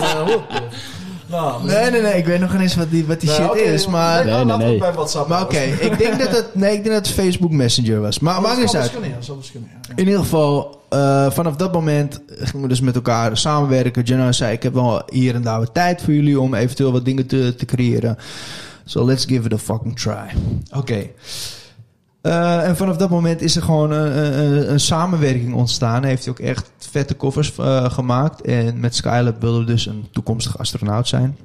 Nou, 1.30 1.66
Nee, 1.66 1.92
nee, 1.92 2.02
nee. 2.02 2.18
Ik 2.18 2.26
weet 2.26 2.40
nog 2.40 2.52
geen 2.52 2.62
eens 2.62 2.76
wat 2.76 2.92
die, 2.92 3.06
wat 3.06 3.20
die 3.22 3.30
shit 3.30 3.56
is, 3.56 3.88
maar... 3.88 4.26
Nee, 4.26 4.46
nee, 4.46 4.58
nee. 4.58 4.78
bij 4.78 4.94
WhatsApp 4.94 5.28
Maar 5.28 5.42
oké, 5.42 5.60
ik 5.60 5.98
denk 5.98 6.20
dat 6.20 6.30
het... 6.30 6.56
Nee, 6.56 6.74
ik 6.74 6.84
denk 6.84 6.96
dat 6.96 7.06
het 7.06 7.16
Facebook 7.16 7.52
Messenger 7.52 8.02
was. 8.02 8.20
Maar 8.20 8.42
maakt 8.42 8.60
niet 8.60 8.76
uit. 8.76 8.92
Ja, 8.92 9.22
zou 9.22 9.38
best 9.38 9.52
kunnen, 9.52 9.70
ja. 9.74 9.94
In 9.96 10.06
ieder 10.06 10.20
geval, 10.20 10.82
eh, 10.90 11.32
vanaf 11.32 11.56
dat 11.56 11.74
moment 11.74 12.22
gingen 12.28 12.62
we 12.62 12.68
dus 12.68 12.82
met 12.82 12.96
elkaar 12.96 13.38
samenwerken. 13.38 14.04
Jenna 14.04 14.32
zei, 14.32 14.54
ik 14.54 14.63
heb 14.63 14.74
wel 14.74 15.02
hier 15.12 15.36
en 15.36 15.42
daar 15.42 15.60
wat 15.60 15.74
tijd 15.74 16.02
voor 16.02 16.13
jullie 16.13 16.40
om 16.40 16.54
eventueel 16.54 16.92
wat 16.92 17.06
dingen 17.06 17.26
te, 17.26 17.56
te 17.56 17.66
creëren. 17.66 18.18
So 18.86 19.06
let's 19.06 19.26
give 19.26 19.46
it 19.46 19.54
a 19.54 19.58
fucking 19.58 20.00
try. 20.00 20.34
Oké. 20.76 21.08
Eh, 22.21 22.67
en 22.67 22.77
vanaf 22.77 22.97
dat 22.97 23.10
moment 23.10 23.41
is 23.41 23.56
er 23.56 23.62
gewoon 23.62 23.91
een, 23.91 24.71
een, 24.71 24.80
samenwerking 24.80 25.53
ontstaan. 25.53 26.03
Heeft 26.03 26.23
hij 26.23 26.34
ook 26.34 26.39
echt 26.39 26.71
vette 26.77 27.13
koffers 27.13 27.58
eh, 27.58 27.91
gemaakt. 27.91 28.41
En 28.41 28.80
met 28.80 28.95
Skylab 28.95 29.41
wilden 29.41 29.65
we 29.65 29.71
dus 29.71 29.86
een 29.86 30.08
toekomstig 30.12 30.58
astronaut 30.58 31.08
zijn. 31.08 31.38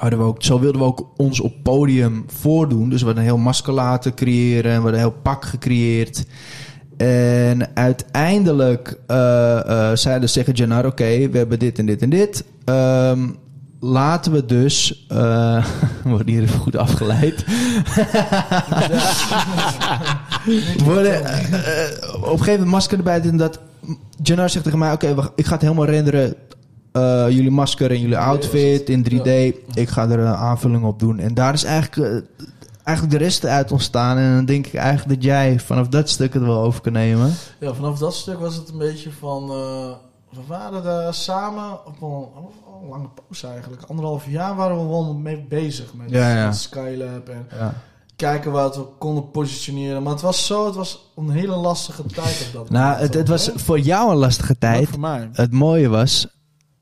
We 0.00 0.16
ook, 0.16 0.42
zo 0.42 0.60
wilden 0.60 0.80
we 0.80 0.86
ook 0.86 1.08
ons 1.16 1.40
op 1.40 1.54
podium 1.62 2.24
voordoen. 2.26 2.88
Dus 2.88 3.00
we 3.00 3.06
hadden 3.06 3.24
een 3.24 3.30
heel 3.30 3.38
masker 3.38 3.72
laten 3.72 4.14
creëren. 4.14 4.70
We 4.70 4.70
hadden 4.70 4.92
een 4.92 4.98
heel 4.98 5.20
pak 5.22 5.44
gecreëerd. 5.44 6.26
En 6.96 7.76
uiteindelijk 7.76 8.98
eh, 9.06 9.90
zeiden 9.94 10.28
ze 10.28 10.34
tegen 10.34 10.52
Janar... 10.52 10.86
oké, 10.86 11.28
we 11.28 11.38
hebben 11.38 11.58
dit 11.58 11.78
en 11.78 11.86
dit 11.86 12.02
en 12.02 12.10
dit. 12.10 12.44
Ehm, 12.64 13.28
laten 13.80 14.32
we 14.32 14.44
dus... 14.44 15.06
eh 15.08 15.64
we 16.02 16.08
worden 16.08 16.28
hier 16.28 16.42
even 16.42 16.60
goed 16.60 16.76
afgeleid. 16.76 17.44
worden, 20.84 21.24
eh, 21.24 21.52
eh, 21.52 22.14
op 22.14 22.22
een 22.22 22.28
gegeven 22.28 22.52
moment 22.52 22.70
masker 22.70 22.98
erbij. 22.98 23.20
En 23.20 23.36
dat 23.36 23.58
Janar 24.22 24.50
zegt 24.50 24.64
tegen 24.64 24.78
mij... 24.78 24.92
oké, 24.92 25.30
ik 25.34 25.46
ga 25.46 25.52
het 25.52 25.62
helemaal 25.62 25.86
renderen... 25.86 26.34
jullie 27.34 27.50
masker 27.50 27.90
en 27.90 28.00
jullie 28.00 28.18
outfit 28.18 28.88
in 28.88 29.04
3D. 29.04 29.30
Ik 29.74 29.88
ga 29.88 30.08
er 30.08 30.18
een 30.18 30.34
aanvulling 30.34 30.84
op 30.84 30.98
doen. 30.98 31.18
En 31.18 31.34
daar 31.34 31.54
is 31.54 31.64
eigenlijk... 31.64 32.24
eigenlijk 32.82 33.18
de 33.18 33.24
rest 33.24 33.46
uit 33.46 33.72
ontstaan. 33.72 34.16
En 34.16 34.34
dan 34.34 34.44
denk 34.44 34.66
ik 34.66 34.74
eigenlijk 34.74 35.20
dat 35.20 35.30
jij 35.30 35.60
vanaf 35.60 35.88
dat 35.88 36.08
stuk 36.08 36.34
het 36.34 36.42
wel 36.42 36.62
over 36.62 36.80
kan 36.80 36.92
nemen. 36.92 37.32
Ja, 37.60 37.74
vanaf 37.74 37.98
dat 37.98 38.14
stuk 38.14 38.38
was 38.38 38.56
het 38.56 38.68
een 38.68 38.78
beetje 38.78 39.10
van... 39.18 39.46
we 40.30 40.40
waren 40.46 40.82
daar 40.82 41.14
samen 41.14 41.86
op 41.86 42.02
een, 42.02 42.26
een 42.82 42.88
lange 42.88 43.08
pauze 43.14 43.46
eigenlijk. 43.46 43.82
Anderhalf 43.82 44.26
jaar 44.30 44.54
waren 44.56 44.76
we 44.82 44.88
wel 44.88 45.14
mee 45.14 45.44
bezig 45.48 45.94
met, 45.94 46.10
Ja, 46.10 46.36
ja. 46.36 46.46
met 46.46 46.56
Skylab. 46.56 47.28
En 47.28 47.46
Ja. 47.58 47.74
kijken 48.16 48.52
wat 48.52 48.76
we 48.76 48.82
konden 48.98 49.30
positioneren. 49.30 50.02
Maar 50.02 50.12
het 50.12 50.22
was 50.22 50.46
zo, 50.46 50.66
het 50.66 50.74
was 50.74 51.12
een 51.16 51.30
hele 51.30 51.56
lastige 51.56 52.04
tijd 52.06 52.46
op 52.46 52.52
dat 52.52 52.70
Nou, 52.70 52.98
het, 53.00 53.14
het 53.14 53.28
was 53.28 53.50
voor 53.54 53.78
jou 53.80 54.10
een 54.10 54.16
lastige 54.16 54.56
Maar 54.60 54.72
tijd. 54.72 54.88
voor 54.88 55.00
mij. 55.00 55.28
Het 55.32 55.52
mooie 55.52 55.88
was... 55.88 56.26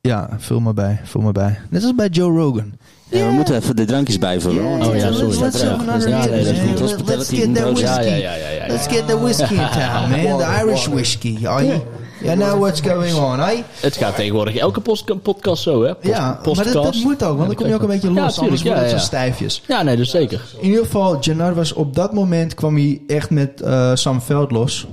Ja, 0.01 0.29
vul 0.39 0.61
maar 0.61 0.75
bij, 0.75 1.01
vul 1.05 1.21
maar 1.21 1.33
bij. 1.33 1.61
Net 1.71 1.83
als 1.83 1.95
bij 1.95 2.09
Joe 2.09 2.39
Rogan. 2.39 2.73
Ja, 3.15 3.27
we 3.27 3.33
moeten 3.33 3.57
even 3.57 3.77
de 3.77 3.85
drankjes 3.85 4.19
bijvullen. 4.19 4.65
Oh 4.65 4.97
ja, 4.97 5.13
sorry. 5.13 5.39
Let's, 5.41 5.61
Ja, 5.61 5.69
have 5.69 5.91
another 5.91 6.09
ja, 6.09 6.21
hit, 6.21 6.31
nee, 6.31 6.45
dat 6.45 6.53
is 6.55 6.59
goed. 6.61 6.69
Let's 6.69 6.81
Hospitality 6.81 7.37
get 7.37 7.55
that 7.55 7.65
whiskey. 7.65 8.05
Ja, 8.05 8.15
ja, 8.17 8.35
ja, 8.35 8.35
ja, 8.35 8.51
ja. 8.51 8.67
Let's 8.73 8.87
get 8.87 9.07
the 9.09 9.21
whiskey 9.21 9.57
in 9.57 9.69
town, 9.71 10.11
man. 10.11 10.39
The 10.39 10.61
Irish 10.65 10.87
whiskey. 10.87 11.39
Are 11.47 11.67
you, 11.67 11.81
you 12.23 12.37
know 12.37 12.59
what's 12.61 12.81
going 12.81 13.15
on, 13.15 13.41
eh? 13.41 13.59
Het 13.81 13.97
gaat 13.97 14.17
tegenwoordig 14.17 14.57
elke 14.57 14.81
post- 14.81 15.23
podcast 15.23 15.63
zo, 15.63 15.83
hè? 15.83 15.95
Post- 15.95 16.07
Ja, 16.07 16.21
maar 16.45 16.55
dat, 16.65 16.65
dat 16.65 16.73
podcast. 16.73 17.05
moet 17.05 17.23
ook, 17.23 17.37
want 17.37 17.47
dan 17.47 17.57
kom 17.57 17.67
je 17.67 17.75
ook 17.75 17.83
een 17.83 17.87
beetje 17.89 18.13
Ja, 18.13 18.23
los. 18.23 18.35
tuurlijk, 18.35 18.41
anders 18.41 18.63
wordt 18.63 18.81
ja, 18.81 18.89
zo 18.89 18.95
ja. 18.95 19.01
stijfjes. 19.01 19.63
Ja, 19.69 19.83
nee, 19.83 19.97
dus 19.97 20.11
zeker. 20.11 20.41
In 20.61 20.69
ieder 20.69 20.85
geval, 20.85 21.19
Janar 21.21 21.55
was 21.55 21.73
op 21.73 21.95
dat 21.95 22.13
moment 22.13 22.55
kwam 22.55 22.75
hij 22.77 23.01
echt 23.07 23.31
met 23.31 23.61
eh, 23.61 23.91
Sam 23.95 24.23
Veld 24.23 24.51
los. 24.51 24.87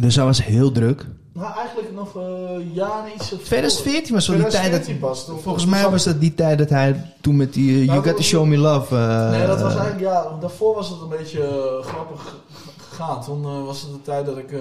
Dus 0.00 0.16
hij 0.16 0.24
was 0.24 0.44
heel 0.44 0.72
druk. 0.72 1.06
Nou, 1.34 1.54
eigenlijk 1.56 1.92
nog 1.92 2.14
een 2.14 2.72
jaar 2.72 3.12
iets. 3.14 3.28
2014 3.28 4.14
was 4.14 4.26
wel 4.28 4.36
die 4.38 4.46
tijd 4.46 4.72
dat... 4.72 4.82
2014 4.82 4.98
pas. 4.98 5.24
Toen- 5.24 5.40
Volgens 5.40 5.66
mij 5.66 5.90
was 5.90 6.04
dat 6.04 6.20
die 6.20 6.34
tijd 6.34 6.58
dat 6.58 6.68
hij 6.68 7.12
toen 7.20 7.36
met 7.36 7.52
die 7.52 7.80
eh, 7.80 7.84
You 7.86 8.02
Got 8.02 8.16
To 8.16 8.22
Show 8.22 8.46
Me 8.46 8.56
Love... 8.58 8.96
eh, 8.96 9.30
Nee, 9.30 9.46
dat 9.46 9.60
was 9.60 9.72
eigenlijk, 9.74 10.00
ja, 10.00 10.36
daarvoor 10.40 10.74
was 10.74 10.88
het 10.88 11.00
een 11.00 11.08
beetje 11.08 11.42
eh, 11.80 11.86
grappig 11.86 12.36
gegaan. 12.78 13.22
Toen 13.24 13.44
eh, 13.44 13.64
was 13.64 13.82
het 13.82 13.92
de 13.92 14.02
tijd 14.02 14.26
dat 14.26 14.36
ik 14.38 14.52
eh, 14.52 14.60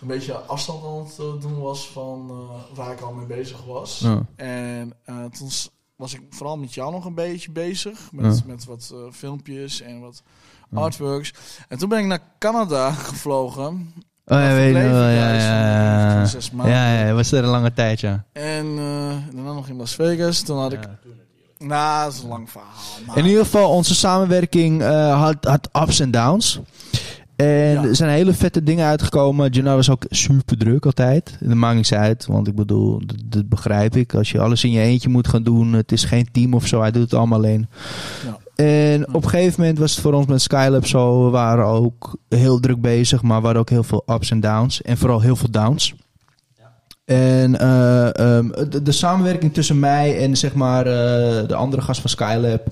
een 0.00 0.06
beetje 0.06 0.34
afstand 0.34 0.84
aan 0.84 0.98
het 1.04 1.18
eh, 1.18 1.40
doen 1.40 1.60
was 1.60 1.88
van 1.88 2.26
eh, 2.30 2.76
waar 2.76 2.92
ik 2.92 3.00
al 3.00 3.12
mee 3.12 3.26
bezig 3.26 3.64
was. 3.64 3.98
Ja. 3.98 4.26
En 4.36 4.92
eh, 5.04 5.24
toen 5.24 5.48
was 5.96 6.14
ik 6.14 6.20
vooral 6.30 6.56
met 6.56 6.74
jou 6.74 6.92
nog 6.92 7.04
een 7.04 7.14
beetje 7.14 7.50
bezig. 7.50 7.98
Met, 8.12 8.36
Ja. 8.36 8.42
met 8.46 8.64
wat 8.64 8.90
eh, 8.94 8.98
filmpjes 9.12 9.80
en 9.80 10.00
wat 10.00 10.22
artworks. 10.74 11.32
En 11.68 11.78
toen 11.78 11.88
ben 11.88 11.98
ik 11.98 12.06
naar 12.06 12.32
Canada 12.38 12.90
gevlogen. 13.10 13.94
Oh 14.26 14.38
ja, 14.38 14.54
weet 14.54 14.66
je 14.66 14.72
wel. 14.82 15.08
Ja, 15.08 15.34
ja, 15.34 16.08
ja. 16.18 16.24
zes 16.24 16.50
maanden. 16.50 16.74
Ja, 16.74 17.06
ja, 17.06 17.12
was 17.12 17.32
er 17.32 17.44
een 17.44 17.50
lange 17.50 17.72
tijd, 17.72 18.00
ja. 18.00 18.24
En 18.32 18.76
daarna 19.34 19.52
nog 19.52 19.68
in 19.68 19.76
Las 19.76 19.94
Vegas. 19.94 20.42
Toen 20.42 20.58
had 20.58 20.72
ik... 20.72 20.80
Nou, 21.58 22.04
dat 22.04 22.12
is 22.14 22.22
een 22.22 22.28
lang 22.28 22.50
verhaal. 22.50 22.68
maar- 23.06 23.18
In 23.18 23.24
ieder 23.26 23.44
geval, 23.44 23.70
onze 23.70 23.94
samenwerking 23.94 24.82
eh, 24.82 25.20
had, 25.22 25.36
had 25.40 25.68
ups 25.82 26.00
en 26.00 26.10
downs. 26.10 26.60
En 27.36 27.46
Ja. 27.46 27.82
er 27.84 27.96
zijn 27.96 28.10
hele 28.10 28.32
vette 28.34 28.62
dingen 28.62 28.86
uitgekomen. 28.86 29.50
Janar 29.50 29.76
was 29.76 29.90
ook 29.90 30.04
super 30.08 30.58
druk 30.58 30.86
altijd. 30.86 31.36
Dat 31.40 31.54
maakt 31.56 31.74
niks 31.76 31.92
uit, 31.92 32.26
want 32.26 32.48
ik 32.48 32.54
bedoel, 32.54 33.00
dat, 33.06 33.16
dat 33.24 33.48
begrijp 33.48 33.96
ik. 33.96 34.14
Als 34.14 34.30
je 34.30 34.40
alles 34.40 34.64
in 34.64 34.70
je 34.70 34.80
eentje 34.80 35.08
moet 35.08 35.28
gaan 35.28 35.42
doen, 35.42 35.72
het 35.72 35.92
is 35.92 36.04
geen 36.04 36.28
team 36.32 36.54
of 36.54 36.66
zo. 36.66 36.80
Hij 36.80 36.90
doet 36.90 37.02
het 37.02 37.14
allemaal 37.14 37.38
alleen. 37.38 37.68
Ja. 38.24 38.38
En 38.54 39.08
op 39.14 39.24
een 39.24 39.30
gegeven 39.30 39.60
moment 39.60 39.78
was 39.78 39.90
het 39.92 40.00
voor 40.00 40.12
ons 40.12 40.26
met 40.26 40.42
Skylab 40.42 40.86
zo. 40.86 41.24
We 41.24 41.30
waren 41.30 41.64
ook 41.64 42.16
heel 42.28 42.60
druk 42.60 42.80
bezig, 42.80 43.22
maar 43.22 43.38
we 43.38 43.44
hadden 43.44 43.62
ook 43.62 43.70
heel 43.70 43.82
veel 43.82 44.02
ups 44.06 44.30
en 44.30 44.40
downs. 44.40 44.82
En 44.82 44.98
vooral 44.98 45.20
heel 45.20 45.36
veel 45.36 45.50
downs. 45.50 45.94
En 47.04 47.58
eh, 47.58 48.18
ehm, 48.18 48.48
de, 48.70 48.82
de 48.82 48.92
samenwerking 48.92 49.54
tussen 49.54 49.78
mij 49.78 50.18
en 50.18 50.36
zeg 50.36 50.54
maar 50.54 50.86
eh, 50.86 51.48
de 51.48 51.54
andere 51.54 51.82
gast 51.82 52.00
van 52.00 52.10
Skylab. 52.10 52.66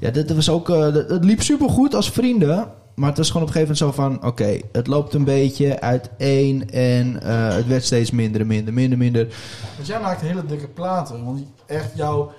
Ja, 0.00 0.10
dat, 0.10 0.26
dat 0.28 0.36
was 0.36 0.50
ook. 0.50 0.70
eh, 0.70 0.78
dat, 0.92 1.08
het 1.10 1.24
liep 1.24 1.42
super 1.42 1.68
goed 1.70 1.94
als 1.94 2.10
vrienden. 2.10 2.68
Maar 2.94 3.08
het 3.08 3.18
was 3.18 3.30
gewoon 3.30 3.42
op 3.48 3.54
een 3.54 3.60
gegeven 3.60 3.76
moment 3.84 3.96
zo 3.96 4.02
van: 4.02 4.28
oké, 4.30 4.60
het 4.72 4.86
loopt 4.86 5.14
een 5.14 5.24
beetje 5.24 5.80
uiteen. 5.80 6.70
En 6.70 7.22
eh, 7.22 7.54
het 7.54 7.66
werd 7.66 7.84
steeds 7.84 8.10
minder 8.10 8.40
en 8.40 8.46
minder, 8.46 8.74
minder, 8.74 8.98
minder. 8.98 9.26
Want 9.76 9.86
jij 9.86 10.00
maakt 10.00 10.20
hele 10.20 10.46
dikke 10.46 10.68
platen. 10.68 11.24
Want 11.24 11.42
echt 11.66 11.90
jouw 11.94 12.32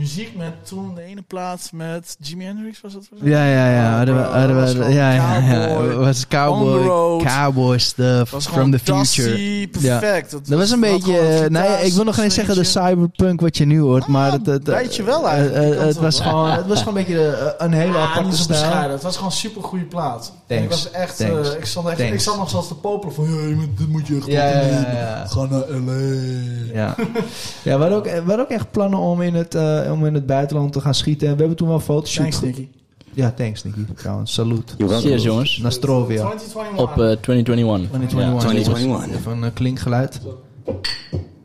muziek 0.00 0.36
met 0.36 0.52
toen 0.66 0.94
de 0.94 1.02
ene 1.02 1.22
plaat 1.26 1.70
met 1.72 2.16
Jimi 2.20 2.44
Hendrix 2.44 2.80
was 2.80 2.92
dat? 2.92 3.02
Ja, 3.22 3.44
ja, 3.46 3.72
ja. 3.72 3.88
Oh, 3.90 3.96
Hadden 3.96 4.16
we, 4.16 4.22
hadden 4.22 4.56
dat 4.56 4.70
gewoon 4.70 4.92
ja, 4.92 5.12
ja, 5.12 5.36
ja. 5.36 5.66
cowboy, 5.66 5.94
was 5.94 6.26
cowboy, 6.28 6.82
road. 6.82 7.22
cowboy 7.22 7.78
stuff 7.78 8.30
was 8.30 8.46
from 8.46 8.70
the 8.70 8.78
future. 8.78 9.68
perfect. 9.68 10.30
Dat 10.30 10.58
was 10.58 10.70
een 10.70 10.80
beetje, 10.80 11.18
eh, 11.18 11.48
nou 11.48 11.64
ja, 11.70 11.76
ik 11.78 11.92
wil 11.92 12.04
nog 12.04 12.14
geen 12.14 12.30
zeggen 12.30 12.54
de 12.54 12.64
cyberpunk 12.64 13.40
wat 13.40 13.56
je 13.56 13.64
nu 13.64 13.80
hoort, 13.80 14.06
maar 14.06 14.32
het, 14.32 14.46
het, 14.46 14.66
weet 14.66 14.96
je 14.96 15.02
wel 15.02 15.24
eh, 15.28 15.32
eigenlijk, 15.32 15.74
eh, 15.74 15.84
het, 15.86 15.96
was 15.96 16.20
gewoon, 16.20 16.50
het 16.50 16.66
was 16.66 16.78
gewoon 16.78 16.96
een 16.96 17.04
beetje 17.04 17.26
eh, 17.36 17.66
een 17.66 17.72
hele 17.72 17.92
Ja, 17.92 17.98
aparte 18.06 18.36
stijl. 18.36 18.90
Het 18.90 19.02
was 19.02 19.14
gewoon 19.16 19.30
een 19.30 19.36
super 19.36 19.62
goede 19.62 19.84
plaat. 19.84 20.32
Thanks. 20.46 20.64
Ik 20.64 20.70
was 20.70 20.90
echt, 20.90 21.16
Thanks. 21.16 21.50
eh, 21.52 21.58
ik 21.58 21.64
stond 21.64 21.86
echt, 21.86 21.96
Thanks. 21.96 22.12
ik 22.12 22.20
zat 22.20 22.36
nog 22.36 22.50
zelfs 22.50 22.68
te 22.68 22.74
popelen 22.74 23.14
van, 23.14 23.24
ja, 23.24 23.54
moet- 23.56 23.78
dit 23.78 23.88
moet 23.88 24.06
je 24.06 24.16
echt 24.16 24.26
Ja, 24.26 24.44
ja, 24.48 24.60
ja, 24.60 24.90
ja. 24.92 25.26
Ga 25.26 25.44
naar 25.50 25.64
LA. 25.68 25.92
Ja, 26.72 26.94
ja 27.62 27.76
we, 27.76 27.80
hadden 27.82 27.92
ook, 27.98 28.04
we 28.04 28.10
hadden 28.26 28.40
ook 28.40 28.50
echt 28.50 28.70
plannen 28.70 28.98
om 28.98 29.22
in, 29.22 29.34
het, 29.34 29.54
eh, 29.54 29.89
om 29.92 30.06
in 30.06 30.14
het 30.14 30.26
buitenland 30.26 30.72
te 30.72 30.80
gaan 30.80 30.94
schieten. 30.94 31.28
En 31.28 31.32
we 31.34 31.38
hebben 31.38 31.56
toen 31.56 31.68
wel 31.68 31.80
foto's. 31.80 32.14
Thanks, 32.14 32.40
Nicky. 32.40 32.68
Ja, 33.12 33.30
thanks 33.30 33.64
Nicky. 33.64 33.80
Trouwens, 33.94 34.32
salut. 34.32 34.74
Cheers, 34.78 35.22
jongens. 35.22 35.58
Nastrovia. 35.58 36.26
2021. 36.26 36.80
Op 36.82 36.90
eh, 36.90 36.96
2021. 37.20 37.88
2021. 37.88 38.38
2021. 38.40 39.18
Even 39.18 39.42
een 39.42 39.52
klinkgeluid. 39.52 40.20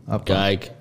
Hoppa. 0.06 0.24
Kijk. 0.24 0.72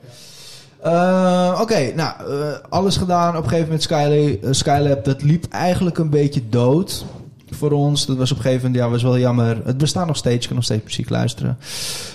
Eh, 0.83 1.59
Oké, 1.61 1.93
nou, 1.95 2.13
eh, 2.43 2.53
alles 2.69 2.97
gedaan. 2.97 3.29
Op 3.29 3.43
een 3.43 3.49
gegeven 3.49 3.65
moment 3.65 3.83
Skylab, 3.83 4.43
eh, 4.43 4.53
Skylab, 4.53 5.05
dat 5.05 5.23
liep 5.23 5.45
eigenlijk 5.51 5.99
een 5.99 6.11
beetje 6.11 6.43
dood 6.49 7.05
voor 7.51 7.71
ons. 7.71 8.07
Dat 8.07 8.17
was 8.17 8.31
op 8.31 8.37
een 8.37 8.43
gegeven 8.43 8.67
moment, 8.67 8.85
ja, 8.85 8.91
was 8.91 9.03
wel 9.03 9.19
jammer. 9.19 9.61
Het 9.65 9.79
bestaat 9.79 10.07
nog 10.07 10.17
steeds, 10.17 10.41
je 10.41 10.47
kan 10.47 10.57
nog 10.57 10.65
steeds 10.65 10.85
muziek 10.85 11.09
luisteren. 11.11 11.59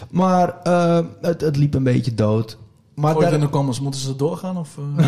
Maar 0.09 0.55
eh, 0.63 0.99
het, 1.21 1.41
het 1.41 1.57
liep 1.57 1.73
een 1.73 1.83
beetje 1.83 2.13
dood. 2.13 2.57
Maar 2.99 3.13
daar- 3.19 3.33
in 3.33 3.39
de 3.39 3.49
comments, 3.49 3.79
moeten 3.79 3.99
ze 3.99 4.15
doorgaan? 4.15 4.57
Of, 4.57 4.69
eh? 4.97 5.05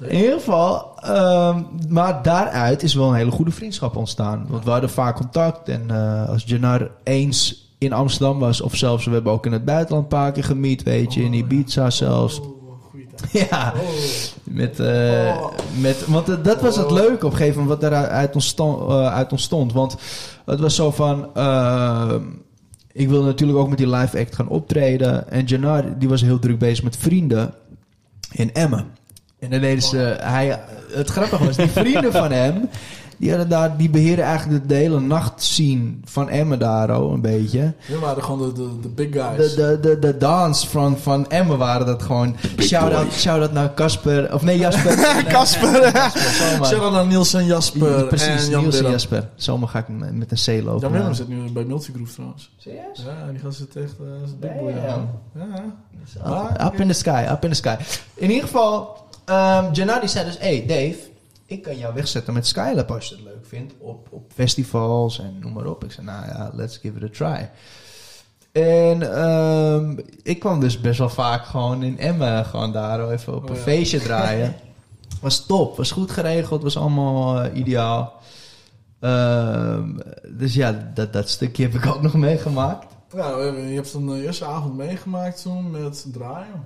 in 0.08 0.16
ieder 0.16 0.32
geval, 0.38 0.92
ehm, 1.00 1.62
maar 1.88 2.22
daaruit 2.22 2.82
is 2.82 2.94
wel 2.94 3.08
een 3.08 3.14
hele 3.14 3.30
goede 3.30 3.50
vriendschap 3.50 3.96
ontstaan. 3.96 4.46
Want 4.48 4.64
we 4.64 4.70
hadden 4.70 4.90
vaak 4.90 5.16
contact. 5.16 5.68
En 5.68 5.84
eh, 5.90 6.28
als 6.28 6.42
Janar 6.46 6.90
eens 7.04 7.68
in 7.78 7.92
Amsterdam 7.92 8.38
was, 8.38 8.60
of 8.60 8.76
zelfs 8.76 9.04
we 9.04 9.10
hebben 9.12 9.32
ook 9.32 9.46
in 9.46 9.52
het 9.52 9.64
buitenland 9.64 10.02
een 10.02 10.18
paar 10.18 10.32
keer 10.32 10.44
gemiet, 10.44 10.82
weet 10.82 11.14
je, 11.14 11.22
in 11.24 11.32
Ibiza 11.32 11.90
zelfs. 11.90 12.40
Oh, 12.40 12.46
tijd. 12.46 12.48
Ja, 13.50 13.72
Oh. 13.76 13.88
met, 14.44 14.80
eh, 14.80 15.36
met, 15.80 16.06
want 16.06 16.44
dat 16.44 16.60
was 16.60 16.76
het 16.76 16.90
leuke 16.90 17.26
op 17.26 17.32
een 17.32 17.36
gegeven 17.38 17.60
moment 17.62 17.80
wat 17.80 17.90
daaruit 17.90 18.34
ontstond, 18.34 18.88
eh, 18.90 19.06
uit 19.14 19.30
ontstond. 19.32 19.72
Want 19.72 19.96
het 20.46 20.60
was 20.60 20.74
zo 20.74 20.90
van, 20.90 21.28
eh, 21.34 22.14
ik 22.92 23.08
wilde 23.08 23.26
natuurlijk 23.26 23.58
ook 23.58 23.68
met 23.68 23.78
die 23.78 23.90
live 23.90 24.18
act 24.18 24.34
gaan 24.34 24.48
optreden. 24.48 25.30
En 25.30 25.44
Janar, 25.44 25.98
die 25.98 26.08
was 26.08 26.22
heel 26.22 26.38
druk 26.38 26.58
bezig 26.58 26.84
met 26.84 26.96
vrienden 26.96 27.54
in 28.32 28.52
Emmen. 28.52 28.86
En 29.38 29.50
dan 29.50 29.60
deden 29.60 29.82
ze, 29.82 30.16
hij, 30.20 30.60
het 30.92 31.08
grappige 31.10 31.44
was, 31.44 31.56
die 31.56 31.68
vrienden 31.68 32.12
van 32.12 32.32
hem, 32.32 32.68
Die, 33.20 33.28
hadden 33.28 33.48
daar, 33.48 33.76
die 33.76 33.90
beheren 33.90 34.24
eigenlijk 34.24 34.62
de, 34.62 34.66
de 34.68 34.74
hele 34.74 35.00
nacht 35.00 35.42
zien 35.42 36.02
van 36.04 36.28
Emmen 36.28 36.58
daar 36.58 36.90
ook 36.90 37.12
een 37.12 37.20
beetje. 37.20 37.74
We 37.86 37.98
waren 37.98 38.22
gewoon 38.22 38.38
de, 38.38 38.52
de, 38.52 38.80
de 38.80 38.88
big 38.88 39.12
guys. 39.12 39.54
De, 39.54 39.78
de, 39.80 39.80
de, 39.80 39.98
de 39.98 40.16
dance 40.16 40.68
van, 40.68 40.98
van 40.98 41.30
Emmen 41.30 41.58
waren 41.58 41.86
dat 41.86 42.02
gewoon. 42.02 42.36
Shout-out 42.58 43.12
shout 43.12 43.52
naar 43.52 43.74
Casper. 43.74 44.34
Of 44.34 44.42
nee, 44.42 44.58
Jasper. 44.58 44.94
Casper. 45.34 45.90
Shout-out 46.64 46.92
naar 46.92 47.06
Niels 47.06 47.34
en 47.34 47.44
Jasper. 47.44 48.06
Precies, 48.06 48.44
en 48.44 48.50
Jan 48.50 48.60
Niels 48.60 48.80
en. 48.80 48.90
Jasper. 48.90 49.28
Zomaar 49.34 49.68
ga 49.68 49.78
ik 49.78 49.88
met 49.88 50.30
een 50.30 50.60
C 50.60 50.64
lopen. 50.64 50.80
Jan 50.80 50.92
Willem 50.92 51.14
zit 51.14 51.28
nu 51.28 51.50
bij 51.52 51.64
Multigroove 51.64 52.12
trouwens. 52.12 52.50
Serieus? 52.56 53.04
Ja, 53.06 53.30
die 53.30 53.40
gaat 53.40 53.54
zitten 53.54 53.82
echt 53.82 53.94
uh, 54.00 54.06
big 54.40 54.58
boy. 54.58 54.72
Aan. 54.88 55.10
Ja. 55.34 55.64
Up, 56.26 56.72
up 56.72 56.80
in 56.80 56.88
the 56.88 56.94
sky, 56.94 57.26
up 57.30 57.44
in 57.44 57.50
the 57.50 57.56
sky. 57.56 57.76
In 58.14 58.30
ieder 58.30 58.44
geval, 58.44 58.96
um, 59.26 59.72
Janadi 59.72 60.08
zei 60.08 60.24
dus... 60.24 60.38
Hey 60.38 60.64
Dave, 60.66 61.09
ik 61.50 61.62
kan 61.62 61.78
jou 61.78 61.94
wegzetten 61.94 62.34
met 62.34 62.46
Skylab 62.46 62.90
als 62.90 63.08
je 63.08 63.14
het 63.14 63.24
leuk 63.24 63.46
vindt. 63.46 63.74
Op, 63.78 64.08
op 64.10 64.32
festivals 64.34 65.18
en 65.18 65.38
noem 65.40 65.52
maar 65.52 65.66
op. 65.66 65.84
Ik 65.84 65.92
zei, 65.92 66.06
nou 66.06 66.26
ja, 66.26 66.50
let's 66.54 66.76
give 66.76 66.96
it 66.96 67.02
a 67.02 67.08
try. 67.08 67.50
En 68.52 69.14
ehm, 69.14 69.98
ik 70.22 70.38
kwam 70.38 70.60
dus 70.60 70.80
best 70.80 70.98
wel 70.98 71.08
vaak 71.08 71.44
gewoon 71.44 71.82
in 71.82 71.98
Emmen... 71.98 72.44
gewoon 72.44 72.72
daar 72.72 73.10
even 73.10 73.34
op 73.34 73.42
Oh 73.42 73.48
een 73.48 73.56
ja. 73.56 73.60
feestje 73.62 74.00
draaien. 74.00 74.54
was 75.20 75.46
top, 75.46 75.76
was 75.76 75.90
goed 75.90 76.10
geregeld, 76.10 76.62
was 76.62 76.76
allemaal 76.76 77.40
eh, 77.40 77.58
ideaal. 77.58 78.20
Ehm, 79.00 79.98
dus 80.28 80.54
ja, 80.54 80.90
dat, 80.94 81.12
dat 81.12 81.28
stukje 81.28 81.62
heb 81.62 81.74
ik 81.74 81.86
ook 81.86 82.02
nog 82.02 82.14
meegemaakt. 82.14 82.94
Ja, 83.14 83.38
je 83.38 83.74
hebt 83.74 83.94
een 83.94 84.08
eh, 84.08 84.22
eerste 84.22 84.44
avond 84.44 84.76
meegemaakt 84.76 85.42
toen 85.42 85.70
met 85.70 86.06
draaien. 86.12 86.64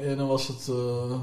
En 0.00 0.16
dan 0.16 0.26
was 0.28 0.48
het... 0.48 0.68
eh 0.68 1.20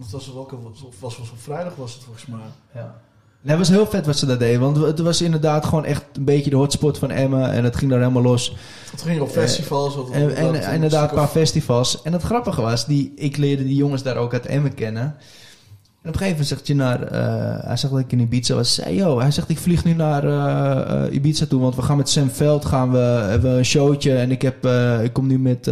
het 0.00 0.10
was 0.10 0.32
welke 0.32 0.56
was, 1.00 1.16
was, 1.18 1.30
op 1.30 1.38
vrijdag 1.40 1.74
was 1.76 1.94
het 1.94 2.02
volgens 2.02 2.26
mij. 2.26 2.38
Ja. 2.74 2.94
Nee, 3.42 3.56
het 3.56 3.66
was 3.66 3.76
heel 3.76 3.86
vet 3.86 4.06
wat 4.06 4.16
ze 4.16 4.26
daar 4.26 4.38
deden. 4.38 4.60
Want 4.60 4.76
het 4.76 4.98
was 5.00 5.22
inderdaad 5.22 5.64
gewoon 5.64 5.84
echt 5.84 6.04
een 6.12 6.24
beetje 6.24 6.50
de 6.50 6.56
hotspot 6.56 6.98
van 6.98 7.10
Emma. 7.10 7.52
En 7.52 7.64
het 7.64 7.76
ging 7.76 7.90
daar 7.90 8.00
helemaal 8.00 8.22
los. 8.22 8.56
Het 8.90 9.02
ging 9.02 9.20
op 9.20 9.28
festivals. 9.28 9.94
En, 10.12 10.24
wat- 10.24 10.32
en 10.54 10.74
inderdaad 10.74 11.08
een 11.10 11.14
paar 11.16 11.24
of- 11.24 11.30
festivals. 11.30 12.02
En 12.02 12.12
het 12.12 12.22
grappige 12.22 12.60
was, 12.60 12.86
die, 12.86 13.12
ik 13.16 13.36
leerde 13.36 13.64
die 13.64 13.76
jongens 13.76 14.02
daar 14.02 14.16
ook 14.16 14.32
uit 14.32 14.46
Emmen 14.46 14.74
kennen. 14.74 15.02
En 15.02 16.08
op 16.14 16.20
een 16.20 16.26
gegeven 16.28 16.30
moment 16.30 16.46
zegt 16.48 16.66
je 16.66 16.74
naar... 16.74 17.02
eh, 17.02 17.64
hij 17.66 17.76
zegt 17.76 17.92
dat 17.92 18.02
ik 18.02 18.12
in 18.12 18.20
Ibiza 18.20 18.54
was. 18.54 18.74
Zei, 18.74 18.94
yo, 18.94 19.18
hij 19.20 19.30
zegt 19.30 19.48
ik 19.48 19.58
vlieg 19.58 19.84
nu 19.84 19.92
naar 19.94 20.24
eh, 20.24 21.04
eh, 21.06 21.14
Ibiza 21.14 21.46
toe. 21.46 21.60
Want 21.60 21.74
we 21.76 21.82
gaan 21.82 21.96
met 21.96 22.08
Sam 22.08 22.30
Veld 22.30 22.64
gaan 22.64 22.90
we, 22.92 22.98
hebben 22.98 23.52
we 23.52 23.58
een 23.58 23.64
showtje. 23.64 24.16
En 24.16 24.30
ik, 24.30 24.42
heb, 24.42 24.64
eh, 24.64 25.02
ik 25.04 25.12
kom 25.12 25.26
nu 25.26 25.38
met... 25.38 25.66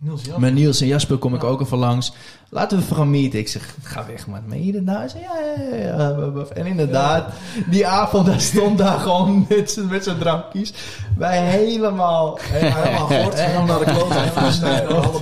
Niels 0.00 0.22
met 0.36 0.54
Niels 0.54 0.80
en 0.80 0.86
Jasper 0.86 1.16
kom 1.16 1.34
ik 1.34 1.44
ook 1.44 1.60
even 1.60 1.78
langs. 1.78 2.12
Laten 2.48 2.78
we 2.78 2.94
gaan 2.94 3.10
meeten. 3.10 3.38
Ik 3.38 3.48
zeg, 3.48 3.74
ga 3.82 4.06
weg, 4.06 4.26
man. 4.26 4.42
Meen 4.46 4.64
je 4.64 4.72
dat 4.72 4.82
nou? 4.82 5.08
Zei, 5.08 5.22
ja, 5.22 5.38
ja, 5.40 5.76
ja, 5.76 5.84
ja. 5.84 6.44
En 6.54 6.66
inderdaad, 6.66 7.32
die 7.70 7.86
avond 7.86 8.26
daar 8.26 8.40
stond 8.40 8.78
daar 8.78 8.98
gewoon 9.08 9.46
met 9.48 9.78
met 9.88 10.04
z'n 10.04 10.18
drankjes. 10.18 10.72
Wij 11.16 11.38
helemaal... 11.38 12.38
Helemaal 12.42 13.06
gaan 13.06 13.66
naar 13.66 13.78
de 13.78 13.84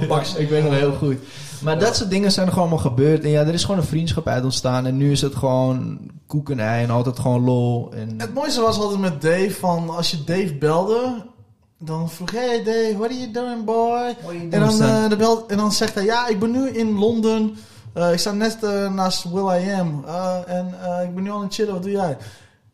kloot. 0.06 0.34
Ik 0.38 0.48
weet 0.48 0.64
nog 0.64 0.72
heel 0.72 0.92
goed. 0.92 1.16
Maar 1.60 1.78
dat 1.78 1.96
soort 1.96 2.10
dingen 2.10 2.32
zijn 2.32 2.46
er 2.46 2.52
gewoon 2.52 2.68
allemaal 2.68 2.90
gebeurd. 2.90 3.24
En 3.24 3.30
ja, 3.30 3.40
er 3.40 3.54
is 3.54 3.64
gewoon 3.64 3.80
een 3.80 3.86
vriendschap 3.86 4.28
uit 4.28 4.44
ontstaan. 4.44 4.86
En 4.86 4.96
nu 4.96 5.10
is 5.10 5.20
het 5.20 5.34
gewoon 5.34 5.98
koek 6.26 6.50
en 6.50 6.60
ei 6.60 6.84
en 6.84 6.90
altijd 6.90 7.18
gewoon 7.18 7.44
lol. 7.44 7.92
En, 7.92 8.14
Het 8.16 8.34
mooiste 8.34 8.60
was 8.60 8.78
altijd 8.78 9.00
met 9.00 9.22
Dave 9.22 9.54
van 9.60 9.90
als 9.90 10.10
je 10.10 10.24
Dave 10.24 10.54
belde, 10.54 11.24
dan 11.78 12.10
vroeg 12.10 12.30
hey 12.30 12.62
Dave, 12.64 12.94
what 12.98 13.10
are 13.10 13.18
you 13.18 13.30
doing 13.32 13.64
boy? 13.64 14.16
En 14.50 14.60
dan, 14.60 14.82
eh, 14.82 15.08
de 15.08 15.16
bel, 15.16 15.44
en 15.48 15.56
dan 15.56 15.72
zegt 15.72 15.94
hij 15.94 16.04
ja, 16.04 16.26
ik 16.28 16.38
ben 16.38 16.50
nu 16.50 16.68
in 16.68 16.98
Londen. 16.98 17.56
Eh, 17.92 18.12
ik 18.12 18.18
sta 18.18 18.32
net 18.32 18.56
eh, 18.62 18.90
naast 18.92 19.24
Will 19.32 19.60
I 19.60 19.72
Am. 19.80 20.04
Eh, 20.06 20.36
en 20.46 20.74
eh, 20.82 21.02
ik 21.04 21.14
ben 21.14 21.22
nu 21.24 21.30
aan 21.30 21.42
het 21.42 21.54
chillen, 21.54 21.72
wat 21.72 21.82
doe 21.82 21.92
jij? 21.92 22.16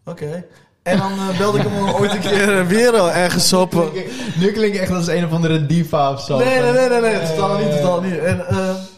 Oké. 0.05 0.45
En 0.83 0.99
dan 0.99 1.13
belde 1.39 1.59
ik 1.59 1.65
hem 1.69 1.89
ooit 2.01 2.13
een 2.13 2.21
keer 2.21 2.67
weer 2.67 2.95
ergens 2.95 3.53
op. 3.53 3.73
nu, 3.75 3.81
klink 3.81 3.95
ik, 3.95 4.13
nu 4.39 4.53
klink 4.53 4.75
ik 4.75 4.81
echt 4.81 4.93
als 4.93 5.07
een 5.07 5.25
of 5.25 5.33
andere 5.33 5.67
diva 5.67 6.13
of 6.13 6.21
zo. 6.21 6.39
Nee, 6.39 6.61
nee, 6.61 6.73
nee, 6.73 6.89
nee, 6.89 7.01
nee, 7.01 7.21
totaal 7.35 7.59
niet, 7.59 7.71
totaal 7.71 8.01
niet. 8.01 8.19
En 8.19 8.45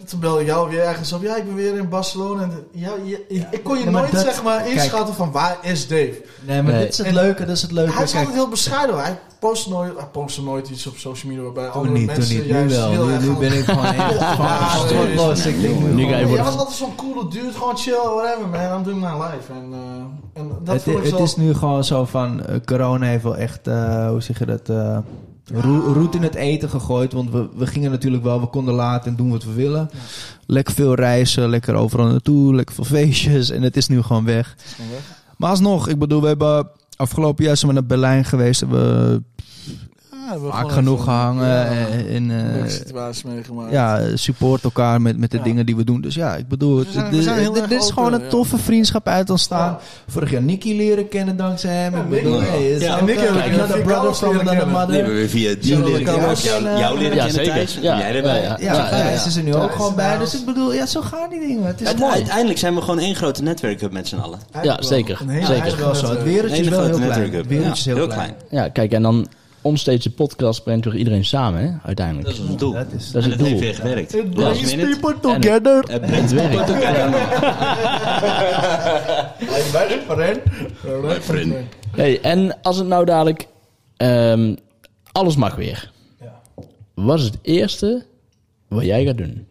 toen 0.06 0.20
belde 0.20 0.40
ik 0.40 0.46
jou 0.46 0.70
weer 0.70 0.82
ergens 0.82 1.12
op. 1.12 1.22
Ja, 1.22 1.36
ik 1.36 1.44
ben 1.44 1.54
weer 1.54 1.76
in 1.76 1.88
Barcelona. 1.88 2.42
En 2.42 2.66
ja, 2.72 2.90
ik, 3.28 3.46
ik 3.50 3.62
kon 3.64 3.78
je 3.78 3.90
nooit 3.90 4.12
dat- 4.12 4.20
zeg 4.20 4.42
maar 4.42 4.62
kijk. 4.62 4.70
inschatten 4.74 5.14
van 5.14 5.32
waar 5.32 5.56
is 5.62 5.88
Dave. 5.88 6.22
Nee, 6.40 6.62
maar 6.62 6.72
Nee. 6.72 6.80
dit 6.82 6.92
is 6.92 6.98
het 6.98 7.06
En- 7.06 7.14
leuke. 7.14 7.44
Dat 7.44 7.56
is 7.56 7.62
het 7.62 7.72
leuke. 7.72 7.92
Hij 7.92 8.02
is 8.02 8.14
altijd 8.14 8.34
heel 8.34 8.48
bescheiden. 8.48 8.98
Hij 9.02 9.18
post 9.48 9.68
nooit, 9.68 9.92
hij 9.96 10.06
post 10.06 10.42
nooit 10.42 10.68
iets 10.70 10.86
op 10.86 10.96
social 10.96 11.32
media 11.32 11.44
waarbij 11.44 11.68
andere 11.68 11.94
niet, 11.94 12.06
mensen 12.06 12.36
toen 12.36 12.46
niet. 12.46 12.54
Nu 12.56 12.68
wel. 12.68 12.90
heel 12.90 13.06
Nu, 13.06 13.12
erg 13.12 13.22
nu 13.22 13.28
gaan- 13.28 13.38
ben 13.38 13.52
ik 13.58 13.64
gewoon 13.64 13.84
echt 13.94 14.18
Ja, 14.18 14.84
nee, 15.04 15.14
los. 15.14 15.46
Ik 15.46 15.60
denk, 15.60 15.80
Nu 15.80 16.02
ga 16.04 16.16
je 16.16 16.22
Ja, 16.22 16.26
worden- 16.28 16.44
altijd 16.46 16.68
zo'n 16.76 16.94
coole 16.94 17.28
dude, 17.30 17.52
gewoon 17.52 17.76
chill, 17.76 17.94
whatever 18.16 18.48
man, 18.48 18.76
I'm 18.78 18.82
doing 18.82 19.00
my 19.00 19.22
life. 19.22 19.52
En, 19.52 19.72
eh, 19.72 20.40
en 20.42 20.48
dat 20.64 20.74
Het, 20.84 20.94
het 20.96 21.06
zo... 21.08 21.22
is 21.22 21.36
nu 21.36 21.54
gewoon 21.54 21.84
zo 21.84 22.04
van, 22.04 22.44
eh, 22.46 22.56
corona 22.64 23.06
heeft 23.06 23.22
wel 23.22 23.36
echt, 23.36 23.66
eh, 23.66 24.08
hoe 24.08 24.20
zeg 24.22 24.38
je 24.38 24.46
dat, 24.46 24.68
roe- 25.52 25.92
roet 25.92 26.14
in 26.14 26.22
het 26.22 26.34
eten 26.34 26.68
gegooid. 26.68 27.12
Want 27.12 27.30
we, 27.30 27.48
we 27.56 27.66
gingen 27.66 27.90
natuurlijk 27.90 28.22
wel, 28.22 28.40
we 28.40 28.46
konden 28.46 28.74
laten 28.74 29.10
en 29.10 29.16
doen 29.16 29.30
wat 29.30 29.44
we 29.44 29.52
willen. 29.52 29.90
Lekker 30.46 30.74
veel 30.74 30.94
reizen, 30.94 31.48
lekker 31.48 31.74
overal 31.74 32.06
naartoe, 32.06 32.54
lekker 32.54 32.74
veel 32.74 32.84
feestjes. 32.84 33.50
En 33.50 33.62
het 33.62 33.76
is 33.76 33.88
nu 33.88 34.02
gewoon 34.02 34.24
weg. 34.24 34.54
gewoon 34.76 34.90
weg. 34.90 35.00
Maar 35.36 35.50
alsnog, 35.50 35.88
ik 35.88 35.98
bedoel, 35.98 36.20
we 36.20 36.26
hebben 36.26 36.68
afgelopen 36.96 37.44
jaar 37.44 37.56
zijn 37.56 37.70
we 37.72 37.78
naar 37.78 37.86
Berlijn 37.86 38.24
geweest. 38.24 38.60
Hebben 38.60 39.10
we 39.10 39.22
hebben 40.30 40.50
vaak 40.52 40.72
genoeg 40.72 40.92
even- 41.00 41.12
gehangen. 41.12 41.48
ja, 41.48 41.64
en 41.66 42.30
en, 42.30 42.30
eh, 42.64 42.68
situaties 42.70 43.22
meegemaakt. 43.22 43.72
ja, 43.72 44.00
support 44.16 44.64
elkaar 44.64 45.00
met, 45.02 45.18
met 45.18 45.30
de 45.30 45.36
Ja. 45.36 45.42
dingen 45.42 45.66
die 45.66 45.76
we 45.76 45.84
doen. 45.84 46.00
Dus 46.00 46.14
ja, 46.14 46.36
ik 46.36 46.48
bedoel, 46.48 46.76
We 46.78 46.86
zijn- 46.90 47.22
zijn 47.22 47.52
dit- 47.52 47.70
is 47.70 47.90
gewoon 47.90 48.12
een 48.12 48.22
ja. 48.22 48.28
toffe 48.28 48.58
vriendschap 48.58 49.08
uit 49.08 49.30
ontstaan. 49.30 49.70
Ja. 49.70 49.78
Vorig 50.08 50.30
jaar 50.30 50.42
Nicky 50.42 50.76
leren 50.76 51.08
kennen 51.08 51.36
dankzij 51.36 51.74
hem. 51.74 51.92
Ja, 51.94 52.00
ik 52.02 52.08
bedoel, 52.08 52.40
hey, 52.40 52.70
is 52.70 52.82
Ja, 52.82 52.98
en 52.98 53.04
Nicky 53.04 53.20
eh, 53.24 53.34
heb 53.34 53.76
ik 53.76 53.84
brother. 53.84 54.28
Die 54.44 54.48
hebben 54.48 54.68
mother. 54.68 55.14
we 55.14 55.28
via 55.28 55.54
die 55.60 55.76
leren 55.76 55.92
kennen. 56.04 56.14
elkaar 56.14 56.30
Ook 56.30 56.36
jou, 56.36 56.68
ook 56.68 56.78
jou 56.78 56.98
leren 56.98 57.16
Ja, 57.16 57.24
kennen. 57.26 57.44
Thijs. 57.44 57.78
Jij 57.82 58.14
erbij. 58.16 58.42
Ja, 58.42 58.54
Thijs 58.88 59.20
ja. 59.22 59.26
is 59.26 59.36
er 59.36 59.42
nu 59.42 59.54
ook 59.54 59.72
gewoon 59.72 59.94
bij. 59.94 60.18
Dus 60.18 60.34
ik 60.38 60.44
bedoel, 60.44 60.72
ja, 60.74 60.86
zo 60.86 61.00
gaan 61.00 61.30
die 61.30 61.40
dingen. 61.40 61.66
Het 61.66 61.80
is 61.80 61.94
mooi. 61.94 62.12
Uiteindelijk 62.12 62.58
zijn 62.58 62.74
we 62.74 62.80
gewoon 62.80 62.98
één 62.98 63.14
grote 63.14 63.42
netwerkhub 63.42 63.92
met 63.92 64.08
z'n 64.08 64.16
allen. 64.16 64.38
Ja, 64.62 64.76
zeker. 64.82 65.16
Zeker. 65.16 65.34
Het 65.34 65.42
is 65.42 65.48
eigen 65.60 65.78
wel 65.78 65.94
zo. 65.94 66.00
Het 66.00 66.10
netwerk. 66.14 66.24
wereldje 66.34 66.60
is 66.60 66.66
Een 66.66 66.72
wel 66.72 66.84
heel 66.84 66.96
klein. 66.96 67.32
Het 67.32 67.46
wereldje 67.46 67.90
is 67.90 67.96
heel 67.96 68.06
klein. 68.06 68.34
Ja, 68.50 68.68
kijk, 68.68 68.92
en 68.92 69.02
dan 69.02 69.26
onstage 69.64 70.10
podcast 70.10 70.62
brengt 70.64 70.82
toch 70.82 70.94
iedereen 70.94 71.24
samen, 71.24 71.60
hè, 71.62 71.70
uiteindelijk. 71.86 72.26
Dat 72.26 72.34
is 72.36 72.40
ons 72.48 72.56
doel. 72.56 72.72
Dat 72.72 72.86
is- 72.96 73.10
Dat 73.10 73.22
is 73.22 73.24
en 73.24 73.30
het 73.30 73.38
dat 73.38 73.48
heeft 73.48 73.60
doel. 73.60 73.70
weer 73.70 73.74
gewerkt. 73.74 74.14
It 74.14 74.30
brings 74.30 74.74
people 74.74 75.20
together. 75.20 75.84
Het 75.90 76.00
brengt 76.00 76.30
Het 76.30 76.40
people 76.50 76.64
together. 76.64 77.10
Right, 81.02 81.22
friend. 81.24 81.54
Hey, 81.96 82.20
en 82.20 82.58
als 82.62 82.76
het 82.76 82.86
nou 82.86 83.04
dadelijk... 83.04 83.46
ehm, 83.96 84.54
alles 85.12 85.36
mag 85.36 85.54
weer. 85.54 85.92
Wat 86.94 87.18
is 87.18 87.24
het 87.24 87.38
eerste 87.42 88.04
wat 88.68 88.84
jij 88.84 89.04
gaat 89.04 89.16
doen? 89.18 89.46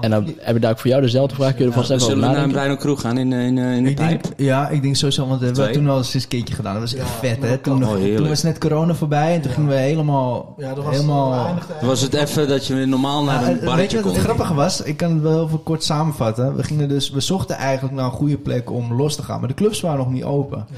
En 0.00 0.10
dan 0.10 0.34
heb 0.38 0.56
ik 0.56 0.62
daar 0.62 0.70
ook 0.70 0.78
voor 0.78 0.90
jou 0.90 1.02
dezelfde 1.02 1.34
vraag. 1.34 1.54
Kun 1.54 1.64
je 1.66 1.72
vast 1.72 1.90
even 1.90 1.94
over 1.94 2.14
Zullen 2.16 2.28
we 2.28 2.34
naar 2.34 2.44
een? 2.44 2.50
Bruino 2.52 2.76
Kroeg 2.76 3.00
gaan 3.00 3.18
in, 3.18 3.32
eh, 3.32 3.46
in, 3.46 3.58
eh, 3.58 3.76
in 3.76 3.84
de 3.84 3.90
Ik 3.90 3.96
denk, 3.96 4.20
pijp? 4.20 4.32
ja, 4.36 4.68
ik 4.68 4.82
denk 4.82 4.96
sowieso, 4.96 5.26
want 5.26 5.40
we 5.40 5.46
hebben 5.46 5.72
toen 5.72 5.88
al 5.88 5.98
eens 5.98 6.14
een 6.14 6.28
keertje 6.28 6.54
gedaan. 6.54 6.72
Dat 6.72 6.82
was 6.82 6.94
echt 6.94 7.10
vet, 7.10 7.42
hè? 7.42 7.58
Toen. 7.58 7.84
Oh, 7.84 8.16
toen 8.16 8.28
was 8.28 8.42
net 8.42 8.58
corona 8.58 8.94
voorbij 8.94 9.34
en 9.34 9.40
toen 9.40 9.50
gingen 9.52 9.70
we 9.70 9.76
helemaal... 9.76 10.54
Ja, 10.58 10.74
dat 10.74 10.84
was 10.84 10.94
helemaal 10.94 11.58
was 11.80 12.00
het 12.00 12.14
even 12.14 12.48
dat 12.48 12.66
je 12.66 12.74
normaal 12.74 13.24
naar 13.24 13.40
Ja, 13.40 13.48
een 13.48 13.60
barretje 13.64 13.76
weet 13.76 13.90
je 13.90 13.96
wat 13.96 14.04
kon. 14.04 14.14
het 14.14 14.22
grappige 14.22 14.54
was? 14.54 14.82
Ik 14.82 14.96
kan 14.96 15.12
het 15.12 15.22
wel 15.22 15.46
even 15.46 15.62
kort 15.62 15.84
samenvatten. 15.84 16.56
We, 16.56 16.62
gingen 16.62 16.88
dus, 16.88 17.10
we 17.10 17.20
zochten 17.20 17.56
eigenlijk 17.56 17.94
naar 17.94 18.04
een 18.04 18.10
goede 18.10 18.38
plek 18.38 18.70
om 18.70 18.94
los 18.94 19.16
te 19.16 19.22
gaan. 19.22 19.38
Maar 19.38 19.48
de 19.48 19.54
clubs 19.54 19.80
waren 19.80 19.98
nog 19.98 20.10
niet 20.10 20.24
open. 20.24 20.66
Ja. 20.70 20.76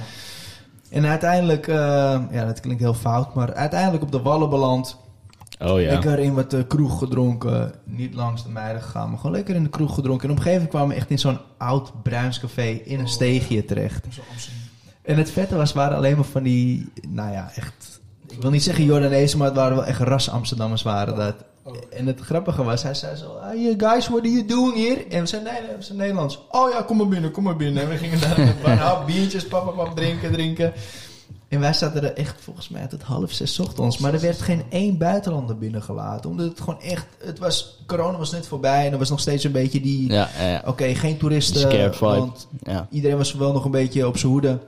En 0.90 1.06
uiteindelijk, 1.06 1.68
eh, 1.68 1.74
ja 2.30 2.44
dat 2.46 2.60
klinkt 2.60 2.82
heel 2.82 2.94
fout, 2.94 3.34
maar 3.34 3.54
uiteindelijk 3.54 4.02
op 4.02 4.12
de 4.12 4.22
Wallen 4.22 4.50
beland. 4.50 4.96
Oh 5.64 5.80
ja. 5.80 5.90
Lekker 5.90 6.18
in 6.18 6.34
wat 6.34 6.52
eh, 6.52 6.60
kroeg 6.68 6.98
gedronken. 6.98 7.72
Niet 7.84 8.14
langs 8.14 8.42
de 8.42 8.48
meiden 8.48 8.82
gegaan, 8.82 9.08
maar 9.08 9.18
gewoon 9.18 9.36
lekker 9.36 9.54
in 9.54 9.62
de 9.62 9.68
kroeg 9.68 9.94
gedronken. 9.94 10.28
En 10.28 10.30
op 10.30 10.36
een 10.36 10.42
gegeven 10.42 10.62
moment 10.64 10.68
kwamen 10.68 10.88
we 10.88 10.94
echt 10.94 11.10
in 11.10 11.18
zo'n 11.18 11.38
oud 11.58 12.02
Bruins 12.02 12.40
café 12.40 12.80
in 12.84 13.00
een 13.00 13.08
steegje 13.08 13.64
terecht. 13.64 14.06
En 15.02 15.16
het 15.16 15.30
vette 15.30 15.56
was, 15.56 15.72
waren 15.72 15.96
alleen 15.96 16.16
maar 16.16 16.24
van 16.24 16.42
die, 16.42 16.92
nou 17.08 17.32
ja, 17.32 17.50
echt... 17.54 18.00
Ik 18.28 18.42
wil 18.42 18.50
niet 18.50 18.62
zeggen 18.62 18.84
Jordanezen, 18.84 19.38
maar 19.38 19.46
het 19.46 19.56
waren 19.56 19.76
wel 19.76 19.86
echt 19.86 20.00
ras 20.00 20.30
Amsterdammers 20.30 20.82
waren 20.82 21.16
dat. 21.16 21.34
Oh. 21.62 21.76
En 21.90 22.06
het 22.06 22.20
grappige 22.20 22.62
was, 22.62 22.82
hij 22.82 22.94
zei 22.94 23.16
zo... 23.16 23.38
Hey 23.40 23.74
guys, 23.78 24.08
what 24.08 24.20
are 24.20 24.30
you 24.30 24.44
doing 24.44 24.74
here? 24.74 25.06
En 25.08 25.20
we 25.20 25.26
zeiden, 25.26 25.52
nee, 25.52 25.76
we 25.76 25.82
zijn 25.82 25.98
Nederlands. 25.98 26.46
Oh 26.50 26.70
ja, 26.70 26.82
kom 26.82 26.96
maar 26.96 27.08
binnen, 27.08 27.30
kom 27.30 27.44
maar 27.44 27.56
binnen. 27.56 27.82
En 27.82 27.88
we 27.88 27.96
gingen 27.96 28.20
daar 28.20 28.38
een 28.48 28.58
paar 28.62 28.78
hap 28.78 29.06
biertjes, 29.06 29.46
pap, 29.46 29.64
pap, 29.64 29.76
pap, 29.76 29.96
drinken, 29.96 30.32
drinken. 30.32 30.72
En 31.52 31.60
wij 31.60 31.72
zaten 31.72 32.02
er 32.02 32.14
echt 32.14 32.34
volgens 32.40 32.68
mij 32.68 32.86
tot 32.86 33.02
half 33.02 33.32
zes 33.32 33.60
ochtends. 33.60 33.98
Maar 33.98 34.14
er 34.14 34.20
werd 34.20 34.42
geen 34.42 34.62
één 34.68 34.98
buitenlander 34.98 35.58
binnengelaten. 35.58 36.30
Omdat 36.30 36.48
het 36.48 36.60
gewoon 36.60 36.80
echt... 36.80 37.06
Het 37.24 37.38
was, 37.38 37.78
corona 37.86 38.18
was 38.18 38.30
net 38.30 38.46
voorbij 38.46 38.86
en 38.86 38.92
er 38.92 38.98
was 38.98 39.10
nog 39.10 39.20
steeds 39.20 39.44
een 39.44 39.52
beetje 39.52 39.80
die... 39.80 40.12
Ja, 40.12 40.28
ja, 40.38 40.48
ja. 40.48 40.62
Oké, 40.66 40.94
geen 40.94 41.18
toeristen. 41.18 41.94
Want 42.00 42.48
ja. 42.62 42.86
iedereen 42.90 43.16
was 43.16 43.34
wel 43.34 43.52
nog 43.52 43.64
een 43.64 43.70
beetje 43.70 44.06
op 44.06 44.16
zijn 44.16 44.32
hoede. 44.32 44.58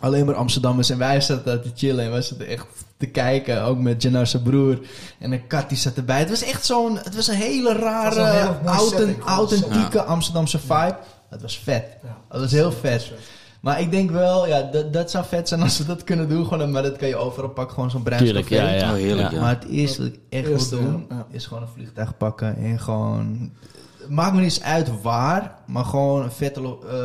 Alleen 0.00 0.26
maar 0.26 0.34
Amsterdammers 0.34 0.90
en 0.90 0.98
wij 0.98 1.20
zaten 1.20 1.44
daar 1.44 1.60
te 1.60 1.70
chillen 1.74 2.04
en 2.04 2.10
wij 2.10 2.22
zaten 2.22 2.46
echt 2.46 2.66
te 2.96 3.06
kijken. 3.06 3.62
Ook 3.62 3.78
met 3.78 4.02
Janar 4.02 4.26
zijn 4.26 4.42
broer. 4.42 4.80
En 5.18 5.32
een 5.32 5.46
kat 5.46 5.68
die 5.68 5.78
zat 5.78 5.96
erbij. 5.96 6.18
Het 6.18 6.28
was 6.28 6.42
echt 6.42 6.64
zo'n... 6.64 6.98
Het 6.98 7.16
was 7.16 7.28
een 7.28 7.34
hele 7.34 7.72
rare, 7.72 8.56
een 8.96 9.20
authentieke 9.20 10.02
Amsterdamse 10.02 10.58
vibe. 10.58 10.96
Het 11.28 11.42
was 11.42 11.58
vet. 11.58 11.84
Ja. 12.02 12.16
Het 12.28 12.40
was 12.40 12.52
heel 12.52 12.72
vet. 12.72 13.12
Maar 13.60 13.80
ik 13.80 13.90
denk 13.90 14.10
wel, 14.10 14.46
ja, 14.46 14.62
dat, 14.62 14.92
dat 14.92 15.10
zou 15.10 15.24
vet 15.28 15.48
zijn 15.48 15.62
als 15.62 15.76
ze 15.76 15.86
dat 15.86 16.04
kunnen 16.04 16.28
doen. 16.28 16.46
Gewoon, 16.46 16.70
maar 16.70 16.82
dat 16.82 16.96
kan 16.96 17.08
je 17.08 17.16
overal 17.16 17.48
pakken, 17.50 17.74
gewoon 17.74 17.90
zo'n 17.90 18.02
Tuurlijk, 18.02 18.48
ja, 18.48 18.68
ja. 18.70 18.88
Oh, 18.90 18.96
heerlijk, 18.96 19.30
ja. 19.30 19.40
Maar 19.40 19.54
het 19.60 19.68
eerste 19.70 20.02
wat 20.02 20.10
ik 20.12 20.18
echt 20.28 20.68
wil 20.70 20.80
doen, 20.80 21.06
is 21.30 21.46
gewoon 21.46 21.62
een 21.62 21.68
vliegtuig 21.74 22.16
pakken 22.16 22.56
en 22.56 22.78
gewoon... 22.80 23.50
Maakt 24.08 24.30
me 24.34 24.40
niet 24.40 24.44
eens 24.56 24.62
uit 24.62 25.02
waar, 25.02 25.54
maar 25.66 25.84
gewoon 25.84 26.22
een 26.22 26.30
vette 26.30 26.60
lo- 26.60 26.82
eh, 26.88 26.96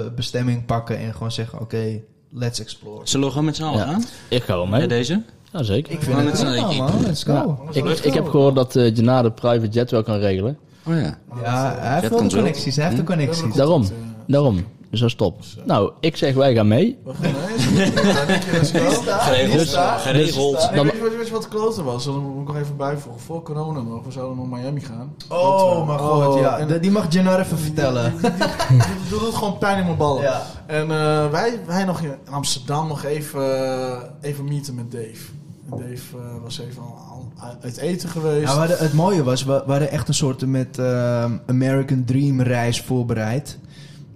eh, 0.00 0.12
bestemming 0.14 0.64
pakken 0.66 0.98
en 0.98 1.12
gewoon 1.12 1.32
zeggen, 1.32 1.60
oké, 1.60 2.00
let's 2.30 2.60
explore. 2.60 3.00
Zullen 3.04 3.24
we 3.26 3.30
gewoon 3.32 3.46
met 3.46 3.56
z'n 3.56 3.62
allen 3.62 3.78
Ja. 3.78 3.84
gaan? 3.92 4.04
Ik 4.28 4.42
ga 4.42 4.54
wel 4.54 4.66
mee. 4.66 4.86
deze? 4.86 5.22
Ja, 5.52 5.62
zeker. 5.62 5.92
Ik 5.92 6.02
vind 6.02 6.16
het 6.16 6.42
wel, 6.42 6.72
man, 6.74 7.00
let's 7.02 7.22
go. 7.22 7.32
Ja. 7.72 7.80
Ik, 7.90 7.98
ik 7.98 8.14
heb 8.14 8.28
gehoord 8.28 8.54
dat 8.54 8.76
uh, 8.76 8.94
Jana 8.94 9.22
de 9.22 9.30
private 9.30 9.68
jet 9.68 9.90
wel 9.90 10.02
kan 10.02 10.16
regelen. 10.18 10.58
Oh 10.86 10.94
ja. 10.94 11.18
Ja, 11.42 11.74
hij 11.78 12.00
heeft 12.00 12.08
wel 12.08 12.26
connecties, 12.28 12.76
hij 12.76 12.84
heeft 12.84 12.96
de 12.96 13.02
Hm? 13.02 13.08
connecties. 13.08 13.54
Daarom. 13.54 13.84
Daarom. 14.26 14.64
Dus 14.94 15.02
dat 15.02 15.08
is 15.08 15.16
top. 15.16 15.64
Nou, 15.64 15.92
ik 16.00 16.16
zeg 16.16 16.34
wij 16.34 16.54
gaan 16.54 16.68
mee. 16.68 16.98
We 17.04 17.12
gaan 17.14 17.32
go. 18.82 19.00
Geregeld. 19.18 19.68
Geregeld. 20.00 20.70
Dan- 20.74 20.84
weet, 20.84 20.92
je, 20.94 21.00
wat- 21.02 21.16
weet 21.16 21.26
je 21.26 21.32
wat 21.32 21.48
kloten 21.48 21.84
was? 21.84 22.04
Dat 22.04 22.14
moet 22.14 22.40
ik 22.40 22.46
nog 22.46 22.56
even 22.56 22.76
bijvoegen. 22.76 23.20
Voor 23.22 23.42
corona 23.42 23.80
nog, 23.80 24.04
we 24.04 24.12
zouden 24.12 24.36
naar 24.48 24.58
Miami 24.58 24.80
gaan. 24.80 25.14
Oh, 25.28 25.78
uh, 25.80 25.86
mijn 25.86 25.98
god, 25.98 26.26
oh, 26.34 26.40
ja. 26.40 26.58
en- 26.58 26.80
die 26.80 26.90
mag 26.90 27.12
Janar 27.12 27.40
even 27.40 27.58
vertellen. 27.58 28.12
Die, 28.20 28.30
die, 28.30 28.38
die, 28.68 28.78
die 29.08 29.18
doet 29.18 29.34
gewoon 29.34 29.58
pijn 29.58 29.78
in 29.78 29.84
mijn 29.84 29.96
ballen. 29.96 30.22
Ja. 30.22 30.42
En 30.66 30.82
eh, 30.90 31.30
wij, 31.30 31.60
wij 31.66 31.84
nog 31.84 32.00
in 32.00 32.14
Amsterdam 32.30 32.88
nog 32.88 33.04
even, 33.04 33.66
eh, 33.68 33.98
even 34.20 34.44
meeten 34.44 34.74
met 34.74 34.90
Dave. 34.92 35.24
En 35.70 35.76
Dave 35.78 36.16
eh, 36.16 36.42
was 36.42 36.58
even 36.58 36.82
al, 36.82 36.98
al 37.10 37.32
uit 37.62 37.76
eten 37.76 38.08
geweest. 38.08 38.52
Ja, 38.54 38.66
het 38.66 38.92
mooie 38.92 39.22
was, 39.24 39.44
we, 39.44 39.62
we 39.66 39.70
hadden 39.70 39.90
echt 39.90 40.08
een 40.08 40.14
soort 40.14 40.46
met 40.46 40.78
American 41.46 42.04
Dream 42.04 42.40
reis 42.40 42.80
voorbereid. 42.80 43.58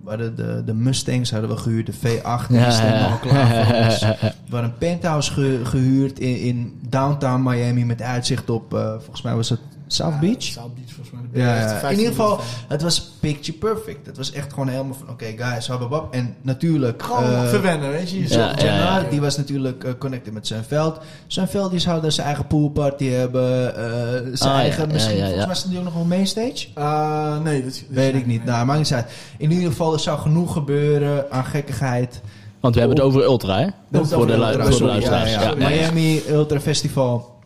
We 0.08 0.14
hadden 0.14 0.36
de, 0.36 0.62
de 0.64 0.74
Mustangs 0.74 1.30
hadden 1.30 1.50
we 1.50 1.56
gehuurd, 1.56 1.86
de 1.86 1.92
V8, 1.92 2.46
die 2.48 2.56
ja. 2.58 3.06
al 3.06 3.18
klaar 3.18 3.64
voor 3.66 3.74
ons. 3.84 3.98
We 4.00 4.16
hadden 4.50 4.70
een 4.70 4.78
penthouse 4.78 5.32
ge- 5.32 5.60
gehuurd 5.64 6.18
in, 6.18 6.40
in 6.40 6.78
downtown 6.88 7.42
Miami 7.42 7.84
met 7.84 8.02
uitzicht 8.02 8.50
op, 8.50 8.74
eh, 8.74 8.90
volgens 8.98 9.22
mij 9.22 9.34
was 9.34 9.48
het 9.48 9.60
South 9.88 10.20
Beach. 10.20 10.42
South 10.42 10.74
Beach 10.74 10.90
volgens 10.92 11.10
mij. 11.10 11.20
de 11.32 11.38
Ja, 11.38 11.52
beste, 11.54 11.68
ja. 11.68 11.74
in 11.74 11.78
15 11.80 11.98
ieder 11.98 12.14
geval, 12.14 12.40
het 12.68 12.82
was 12.82 13.10
picture 13.20 13.58
perfect. 13.58 14.06
Het 14.06 14.16
was 14.16 14.32
echt 14.32 14.52
gewoon 14.52 14.68
helemaal 14.68 14.94
van, 14.94 15.08
oké 15.08 15.24
guys, 15.36 15.68
hababab. 15.68 16.14
En 16.14 16.34
natuurlijk... 16.42 17.02
Gewoon 17.02 17.24
eh, 17.32 17.48
verwennen, 17.48 17.90
weet 17.90 18.10
je. 18.10 18.22
Je 18.22 18.28
ja, 18.58 19.02
die 19.10 19.20
was 19.20 19.36
natuurlijk 19.36 19.84
eh, 19.84 19.92
connected 19.98 20.32
met 20.32 20.46
zijn 20.46 20.64
veld. 20.64 20.98
Zijn 21.26 21.48
veld 21.48 21.70
die 21.70 21.80
zouden 21.80 22.12
zijn 22.12 22.26
eigen 22.26 22.46
poolparty 22.46 23.06
hebben. 23.08 23.76
eh, 23.76 24.30
zijn 24.32 24.52
Ah, 24.52 24.58
eigen, 24.58 24.86
ja, 24.86 24.92
misschien, 24.92 25.16
ja, 25.16 25.20
ja. 25.20 25.26
volgens 25.26 25.46
mij 25.46 25.54
stond 25.56 25.70
die 25.70 25.78
ook 25.78 25.86
nog 25.86 25.94
wel 25.94 26.04
mainstage. 26.04 26.66
Eh, 26.74 27.38
nee, 27.38 27.62
dat, 27.64 27.72
dat 27.72 27.82
Weet 27.88 28.14
ik 28.14 28.26
niet. 28.26 28.44
nee. 28.44 28.54
Nou, 28.54 28.66
maakt 28.66 28.78
niet 28.78 28.92
uit. 28.92 29.10
In 29.38 29.50
ieder 29.52 29.68
geval, 29.70 29.92
er 29.92 30.00
zou 30.00 30.18
genoeg 30.18 30.52
gebeuren 30.52 31.30
aan 31.30 31.44
gekkigheid. 31.44 32.20
Want 32.60 32.74
we 32.74 32.80
hebben 32.80 32.98
het 32.98 33.06
over 33.06 33.22
Ultra, 33.22 33.58
hè? 33.58 33.66
Dat 33.88 34.08
Voor 34.08 34.26
de, 34.26 34.38
lu- 34.38 34.44
Ultra, 34.44 34.64
voor 34.64 34.78
de 34.78 34.84
luisteraars. 34.84 35.32
ja, 35.32 35.40
ja. 35.42 35.54
Ja, 35.58 35.68
ja, 35.68 35.68
ja. 35.68 35.90
Miami 35.92 36.22
Ultra 36.28 36.60
Festival. 36.60 37.36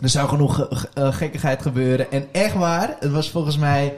Er 0.00 0.08
zou 0.08 0.28
genoeg 0.28 0.54
ge- 0.54 0.66
ge- 0.70 0.88
eh, 0.94 1.12
gekkigheid 1.12 1.62
gebeuren. 1.62 2.10
En 2.12 2.26
echt 2.32 2.54
waar, 2.54 2.96
het 3.00 3.10
was 3.10 3.30
volgens 3.30 3.58
mij... 3.58 3.96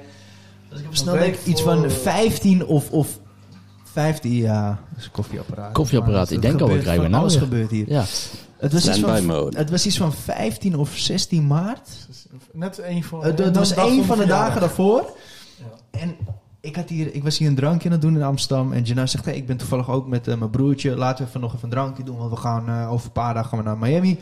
Als 0.71 0.79
ik 0.79 0.85
even 0.85 0.97
snel 0.97 1.15
denk, 1.15 1.37
iets 1.45 1.63
van 1.63 1.91
15 1.91 2.67
of... 2.67 2.91
of 2.91 3.19
15, 3.85 4.33
ja, 4.33 4.69
dat 4.89 4.99
is 4.99 5.05
een 5.05 5.11
koffieapparaat. 5.11 5.73
Koffieapparaat, 5.73 6.31
ik 6.31 6.43
denk 6.43 6.53
al, 6.55 6.59
wat 6.61 6.67
gebeurt 6.69 6.83
krijgen 6.83 7.03
we 7.05 7.09
nou 7.11 7.23
Alles 7.23 7.35
weer? 7.35 7.43
gebeurt 7.43 7.71
hier. 7.71 7.89
Ja. 7.89 8.05
Het 8.59 8.73
was, 8.73 8.89
iets 8.89 8.99
van, 8.99 9.25
mode. 9.25 9.59
het 9.59 9.71
was 9.71 9.87
iets 9.87 9.97
van 9.97 10.13
15 10.13 10.77
of 10.77 10.91
16 10.97 11.47
maart. 11.47 11.89
Net 12.53 12.79
een 12.79 13.05
van... 13.05 13.25
Het, 13.25 13.57
was 13.57 13.75
één 13.75 14.05
van 14.05 14.19
de 14.19 14.27
dagen 14.27 14.61
daarvoor. 14.61 15.11
En 15.91 16.17
ik, 16.61 16.77
had 16.77 16.89
hier, 16.89 17.15
ik 17.15 17.23
was 17.23 17.39
hier 17.39 17.49
een 17.49 17.55
drankje 17.55 17.87
aan 17.89 17.93
het 17.93 18.03
doen 18.03 18.15
in 18.17 18.23
Amsterdam. 18.23 18.73
En 18.73 18.83
Jenna 18.83 19.07
zegt, 19.07 19.25
hey, 19.25 19.37
ik 19.37 19.47
ben 19.47 19.57
toevallig 19.57 19.91
ook 19.91 20.07
met 20.09 20.29
eh, 20.29 20.37
mijn 20.37 20.51
broertje. 20.51 20.97
Laten 20.97 21.25
we 21.25 21.29
even 21.29 21.41
nog 21.41 21.51
even 21.55 21.65
een 21.65 21.71
drankje 21.71 22.03
doen. 22.03 22.17
Want 22.17 22.31
we 22.31 22.37
gaan 22.37 22.69
eh, 22.69 22.93
over 22.93 23.07
een 23.07 23.13
paar 23.13 23.35
dagen 23.35 23.49
gaan 23.49 23.59
we 23.59 23.65
naar 23.65 23.79
Miami. 23.79 24.19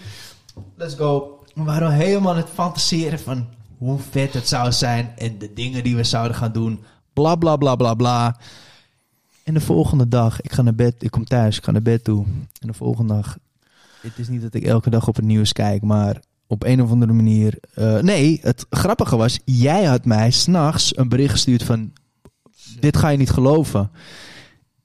Let's 0.76 0.94
go. 0.94 1.37
We 1.54 1.62
waren 1.62 1.92
helemaal 1.92 2.30
aan 2.32 2.36
het 2.36 2.48
fantaseren 2.54 3.18
van 3.18 3.46
hoe 3.78 3.98
vet 4.10 4.32
het 4.34 4.48
zou 4.48 4.72
zijn. 4.72 5.12
En 5.16 5.38
de 5.38 5.52
dingen 5.54 5.82
die 5.82 5.96
we 5.96 6.04
zouden 6.04 6.36
gaan 6.36 6.52
doen. 6.52 6.84
Bla, 7.12 7.36
bla, 7.36 7.56
bla, 7.56 7.76
bla, 7.76 7.94
bla. 7.94 8.36
En 9.44 9.54
de 9.54 9.60
volgende 9.60 10.08
dag, 10.08 10.40
ik 10.40 10.52
ga 10.52 10.62
naar 10.62 10.74
bed. 10.74 10.94
Ik 10.98 11.10
kom 11.10 11.24
thuis, 11.24 11.56
ik 11.56 11.64
ga 11.64 11.70
naar 11.70 11.82
bed 11.82 12.04
toe. 12.04 12.24
En 12.60 12.66
de 12.66 12.74
volgende 12.74 13.14
dag... 13.14 13.38
Het 14.00 14.18
is 14.18 14.28
niet 14.28 14.42
dat 14.42 14.54
ik 14.54 14.64
elke 14.64 14.90
dag 14.90 15.08
op 15.08 15.16
het 15.16 15.24
nieuws 15.24 15.52
kijk, 15.52 15.82
maar 15.82 16.20
op 16.46 16.64
een 16.64 16.82
of 16.82 16.90
andere 16.90 17.12
manier. 17.12 17.58
eh, 17.74 17.98
nee, 17.98 18.38
het 18.42 18.66
grappige 18.70 19.16
was, 19.16 19.38
jij 19.44 19.84
had 19.84 20.04
mij 20.04 20.30
s'nachts 20.30 20.96
een 20.96 21.08
bericht 21.08 21.32
gestuurd 21.32 21.62
van: 21.62 21.92
Dit 22.80 22.96
ga 22.96 23.08
je 23.08 23.18
niet 23.18 23.30
geloven. 23.30 23.90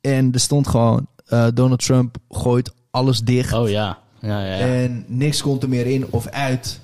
En 0.02 0.32
er 0.32 0.40
stond 0.40 0.68
gewoon: 0.68 1.08
eh, 1.26 1.48
Donald 1.54 1.86
Trump 1.86 2.18
gooit 2.30 2.74
alles 2.92 3.20
dicht. 3.20 3.54
Oh 3.54 3.70
ja. 3.70 3.98
Ja, 4.24 4.46
ja, 4.46 4.56
ja. 4.56 4.66
En 4.84 5.06
niks 5.08 5.42
komt 5.42 5.64
er 5.64 5.70
meer 5.70 5.86
in 5.88 6.08
of 6.12 6.28
uit. 6.28 6.80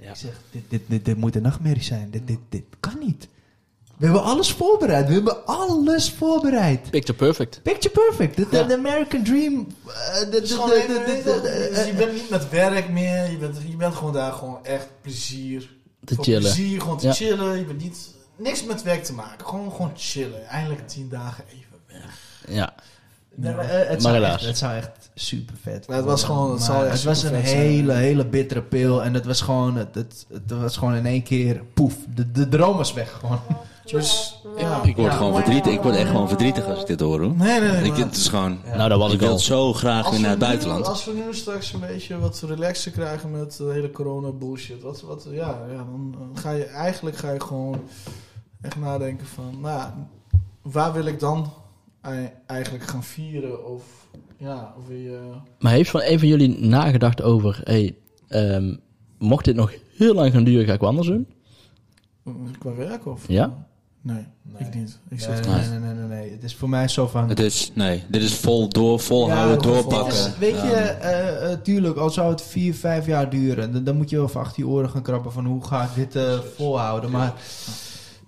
Ja. 0.00 0.10
Ik 0.10 0.16
zeg: 0.16 0.30
dit, 0.50 0.62
dit, 0.68 0.80
dit, 0.86 1.04
dit 1.04 1.16
moet 1.16 1.36
een 1.36 1.42
nachtmerrie 1.42 1.82
zijn. 1.82 2.10
Dit, 2.10 2.26
dit, 2.26 2.38
dit 2.48 2.64
kan 2.80 2.98
niet. 3.00 3.28
We 3.96 4.04
hebben 4.04 4.22
alles 4.22 4.52
voorbereid. 4.52 5.06
We 5.08 5.12
hebben 5.14 5.46
alles 5.46 6.10
voorbereid. 6.10 6.90
Picture 6.90 7.18
perfect. 7.18 7.60
Picture 7.62 7.94
perfect. 7.94 8.36
De, 8.36 8.46
de- 8.50 8.56
Ja. 8.56 8.62
de 8.62 8.76
American 8.76 9.22
Dream. 9.24 9.66
eh, 9.86 10.18
de- 10.20 10.28
de- 10.30 10.36
Het 10.36 10.44
is 10.44 10.52
gewoon 10.52 10.68
de- 10.68 10.74
even- 10.82 10.94
de- 10.94 11.22
de- 11.24 11.40
de- 11.42 11.70
dus 11.74 11.86
je 11.86 11.92
bent 11.92 12.12
niet 12.12 12.30
met 12.30 12.48
werk 12.50 12.88
meer. 12.88 13.30
Je 13.30 13.36
bent, 13.36 13.56
je 13.68 13.76
bent 13.76 13.94
gewoon 13.94 14.12
daar 14.12 14.32
gewoon 14.32 14.64
echt 14.64 14.86
plezier. 15.00 15.76
Te 16.04 16.14
Voor 16.14 16.24
chillen. 16.24 16.40
plezier, 16.40 16.80
gewoon 16.80 16.98
te 16.98 17.06
Ja. 17.06 17.12
chillen. 17.12 17.58
Je 17.58 17.64
bent 17.64 17.82
niet... 17.82 18.12
Niks 18.36 18.64
met 18.64 18.82
werk 18.82 19.04
te 19.04 19.12
maken. 19.12 19.46
Gewoon, 19.46 19.70
gewoon 19.72 19.92
chillen. 19.96 20.46
Eindelijk 20.46 20.88
tien 20.88 21.08
dagen 21.08 21.44
even 21.48 21.78
weg. 21.86 22.18
Ja. 22.48 22.74
Nee, 23.36 23.54
maar, 23.54 23.64
eh, 23.68 23.88
het, 23.88 24.02
Maar 24.02 24.12
zou 24.12 24.24
echt, 24.24 24.46
het 24.46 24.58
zou 24.58 24.74
echt 24.74 25.10
super 25.14 25.54
vet. 25.62 25.88
Maar 25.88 25.96
het 25.96 26.06
was 26.06 26.24
gewoon- 26.24 26.50
het 26.50 26.58
Maar 26.58 26.66
zou 26.68 26.84
echt 26.84 26.94
het 26.94 27.04
was 27.04 27.22
een 27.22 27.28
zijn. 27.28 27.42
hele, 27.44 27.92
hele 27.92 28.26
bittere 28.26 28.62
pil. 28.62 29.02
En 29.02 29.14
het 29.14 29.26
was 29.26 29.40
gewoon, 29.40 29.76
het, 29.76 29.94
het, 29.94 30.26
het 30.32 30.50
was 30.60 30.76
gewoon 30.76 30.94
in 30.94 31.06
één 31.06 31.22
keer 31.22 31.62
poef. 31.74 31.94
De, 32.14 32.32
de 32.32 32.48
droom 32.48 32.76
was 32.76 32.92
weg 32.92 33.12
gewoon. 33.20 33.40
Dus, 33.84 34.40
ja. 34.56 34.82
Ik 34.82 34.96
word 34.96 35.10
Ja. 35.12 35.16
gewoon 35.16 35.34
verdrietig. 35.34 35.72
Ik 35.72 35.80
word 35.82 35.94
echt 35.96 36.08
gewoon 36.10 36.28
verdrietig 36.28 36.66
als 36.66 36.80
ik 36.80 36.86
dit 36.86 37.00
hoor. 37.00 37.20
hoor. 37.20 37.34
Nee, 37.34 37.60
nee, 37.60 37.70
nee. 37.70 37.82
Ik, 37.84 37.96
het 37.96 38.16
is 38.16 38.28
gewoon... 38.28 38.58
Nou, 38.76 38.88
dat 38.88 38.98
was 38.98 39.08
Ik 39.08 39.14
ik 39.14 39.20
wil 39.20 39.28
al. 39.28 39.34
het 39.34 39.44
zo 39.44 39.72
graag 39.72 40.10
weer 40.10 40.20
naar 40.20 40.30
het 40.30 40.38
nu- 40.38 40.44
buitenland. 40.46 40.86
als 40.88 41.04
we 41.04 41.12
nu 41.12 41.34
straks 41.34 41.72
een 41.72 41.80
beetje 41.80 42.18
wat 42.18 42.42
relaxer 42.46 42.92
krijgen 42.92 43.30
met 43.30 43.56
de 43.56 43.64
hele 43.72 43.90
corona 43.90 44.30
bullshit. 44.30 44.82
Wat, 44.82 45.00
wat, 45.02 45.26
ja, 45.30 45.58
ja, 45.72 45.76
dan 45.76 46.30
ga 46.34 46.50
je 46.50 46.64
eigenlijk 46.64 47.16
ga 47.16 47.30
je 47.32 47.40
gewoon 47.40 47.80
echt 48.60 48.76
nadenken 48.76 49.26
van, 49.26 49.58
nou, 49.60 49.88
waar 50.62 50.92
wil 50.92 51.04
ik 51.06 51.20
dan 51.20 51.52
eigenlijk 52.46 52.84
gaan 52.84 53.02
vieren? 53.04 53.66
Of 53.72 53.82
ja, 54.36 54.74
of 54.78 54.88
je... 54.88 55.30
Maar 55.58 55.72
heeft 55.72 55.90
van 55.90 56.00
een 56.04 56.18
van 56.18 56.28
jullie 56.28 56.58
nagedacht 56.58 57.22
over... 57.22 57.60
Hey, 57.64 57.96
ehm, 58.28 58.74
mocht 59.18 59.44
dit 59.44 59.56
nog 59.56 59.72
heel 59.96 60.14
lang 60.14 60.32
gaan 60.32 60.44
duren, 60.44 60.66
ga 60.66 60.72
ik 60.72 60.80
wat 60.80 60.88
anders 60.88 61.08
doen? 61.08 61.26
eh, 62.24 62.32
Qua 62.58 62.74
werk 62.74 63.06
of? 63.06 63.24
Ja? 63.28 63.66
Nee, 64.00 64.26
ik 64.58 64.74
niet. 64.74 64.98
Ik 65.08 65.26
Nee, 65.26 65.36
zit 65.36 65.46
nee, 65.46 65.68
nee, 65.68 65.78
nee, 65.78 65.94
nee, 65.94 66.06
nee. 66.18 66.30
Het 66.30 66.42
is 66.42 66.54
voor 66.54 66.68
mij 66.68 66.88
zo 66.88 67.06
van... 67.06 67.28
Het 67.28 67.40
is, 67.40 67.70
nee, 67.74 68.02
dit 68.08 68.22
is 68.22 68.34
vol 68.34 68.68
door, 68.68 69.00
volhouden, 69.00 69.56
Ja, 69.56 69.62
doorpakken. 69.62 70.12
is- 70.14 70.38
weet 70.38 70.60
je, 70.60 70.66
Ja. 70.66 70.86
eh, 70.88 71.52
eh, 71.52 71.58
tuurlijk, 71.60 71.96
al 71.96 72.10
zou 72.10 72.30
het 72.30 72.42
vier, 72.42 72.74
vijf 72.74 73.06
jaar 73.06 73.30
duren, 73.30 73.72
dan, 73.72 73.84
dan 73.84 73.96
moet 73.96 74.10
je 74.10 74.16
wel 74.16 74.24
even 74.26 74.40
achter 74.40 74.62
je 74.62 74.68
oren 74.68 74.90
gaan 74.90 75.02
krabben 75.02 75.32
van 75.32 75.44
hoe 75.46 75.64
ga 75.64 75.82
ik 75.82 75.94
dit 75.94 76.16
eh, 76.16 76.38
volhouden. 76.56 77.10
Maar 77.10 77.34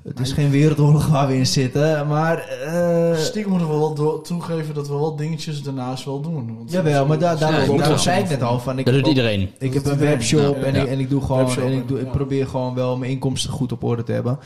het 0.07 0.21
is 0.21 0.33
geen 0.33 0.51
wereldoorlog 0.51 1.07
waar 1.07 1.27
we 1.27 1.37
in 1.37 1.47
zitten, 1.47 2.07
maar... 2.07 2.39
eh, 2.49 3.17
Stiekem 3.19 3.51
moeten 3.51 3.69
we 3.69 3.75
wel 3.77 4.21
toegeven 4.21 4.75
dat 4.75 4.89
we 4.89 4.95
wel 4.95 5.17
dingetjes 5.17 5.63
daarnaast 5.63 6.05
wel 6.05 6.21
doen. 6.21 6.57
Want 6.57 6.71
jawel, 6.71 7.07
maar 7.07 7.19
daar, 7.19 7.39
daar, 7.39 7.71
Ja, 7.71 7.77
daarom 7.77 7.99
zei 7.99 8.23
ik 8.23 8.29
net 8.29 8.43
al 8.43 8.59
van... 8.61 8.79
Ik 8.79 8.85
Dat 8.85 8.95
heb 8.95 9.05
doet 9.05 9.13
iedereen. 9.15 9.41
Ik 9.59 9.73
Dat 9.73 9.75
heb 9.75 9.85
een 9.85 9.91
iedereen. 9.93 10.13
webshop 10.15 10.57
Ja. 10.57 10.63
en, 10.63 10.75
Ja. 10.75 10.83
Ik, 10.83 10.89
en 10.89 10.99
ik 10.99 11.11
doe 11.11 11.21
gewoon 11.21 11.57
en 11.59 11.73
ik, 11.73 11.89
doe, 11.89 12.01
ik 12.01 12.11
probeer 12.11 12.47
gewoon 12.47 12.75
wel 12.75 12.97
mijn 12.97 13.11
inkomsten 13.11 13.51
goed 13.51 13.73
op 13.73 13.83
orde 13.85 14.03
te 14.03 14.13
hebben. 14.13 14.39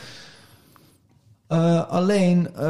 Eh, 1.47 1.89
alleen, 1.89 2.49
eh, 2.55 2.63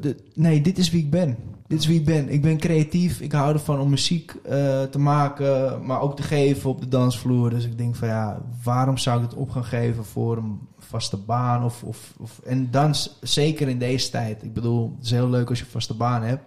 de, 0.00 0.16
nee, 0.34 0.60
dit 0.60 0.78
is 0.78 0.90
wie 0.90 1.00
ik 1.02 1.10
ben. 1.10 1.36
Dit 1.68 1.78
is 1.78 1.86
wie 1.86 1.98
ik 1.98 2.04
ben. 2.04 2.28
Ik 2.28 2.42
ben 2.42 2.58
creatief. 2.58 3.20
Ik 3.20 3.32
hou 3.32 3.52
ervan 3.52 3.80
om 3.80 3.90
muziek 3.90 4.34
eh, 4.44 4.82
te 4.82 4.98
maken, 4.98 5.84
maar 5.86 6.00
ook 6.00 6.16
te 6.16 6.22
geven 6.22 6.70
op 6.70 6.80
de 6.80 6.88
dansvloer. 6.88 7.50
Dus 7.50 7.64
ik 7.64 7.78
denk 7.78 7.96
van 7.96 8.08
ja, 8.08 8.42
waarom 8.62 8.98
zou 8.98 9.22
ik 9.22 9.30
het 9.30 9.38
op 9.38 9.50
gaan 9.50 9.64
geven 9.64 10.04
voor 10.04 10.36
een 10.36 10.60
vaste 10.78 11.16
baan? 11.16 11.64
Of, 11.64 11.82
of, 11.82 12.12
of, 12.18 12.40
en 12.44 12.70
dans, 12.70 13.18
zeker 13.20 13.68
in 13.68 13.78
deze 13.78 14.10
tijd. 14.10 14.42
Ik 14.42 14.54
bedoel, 14.54 14.94
het 14.96 15.04
is 15.04 15.10
heel 15.10 15.30
leuk 15.30 15.48
als 15.48 15.58
je 15.58 15.64
een 15.64 15.70
vaste 15.70 15.94
baan 15.94 16.22
hebt. 16.22 16.42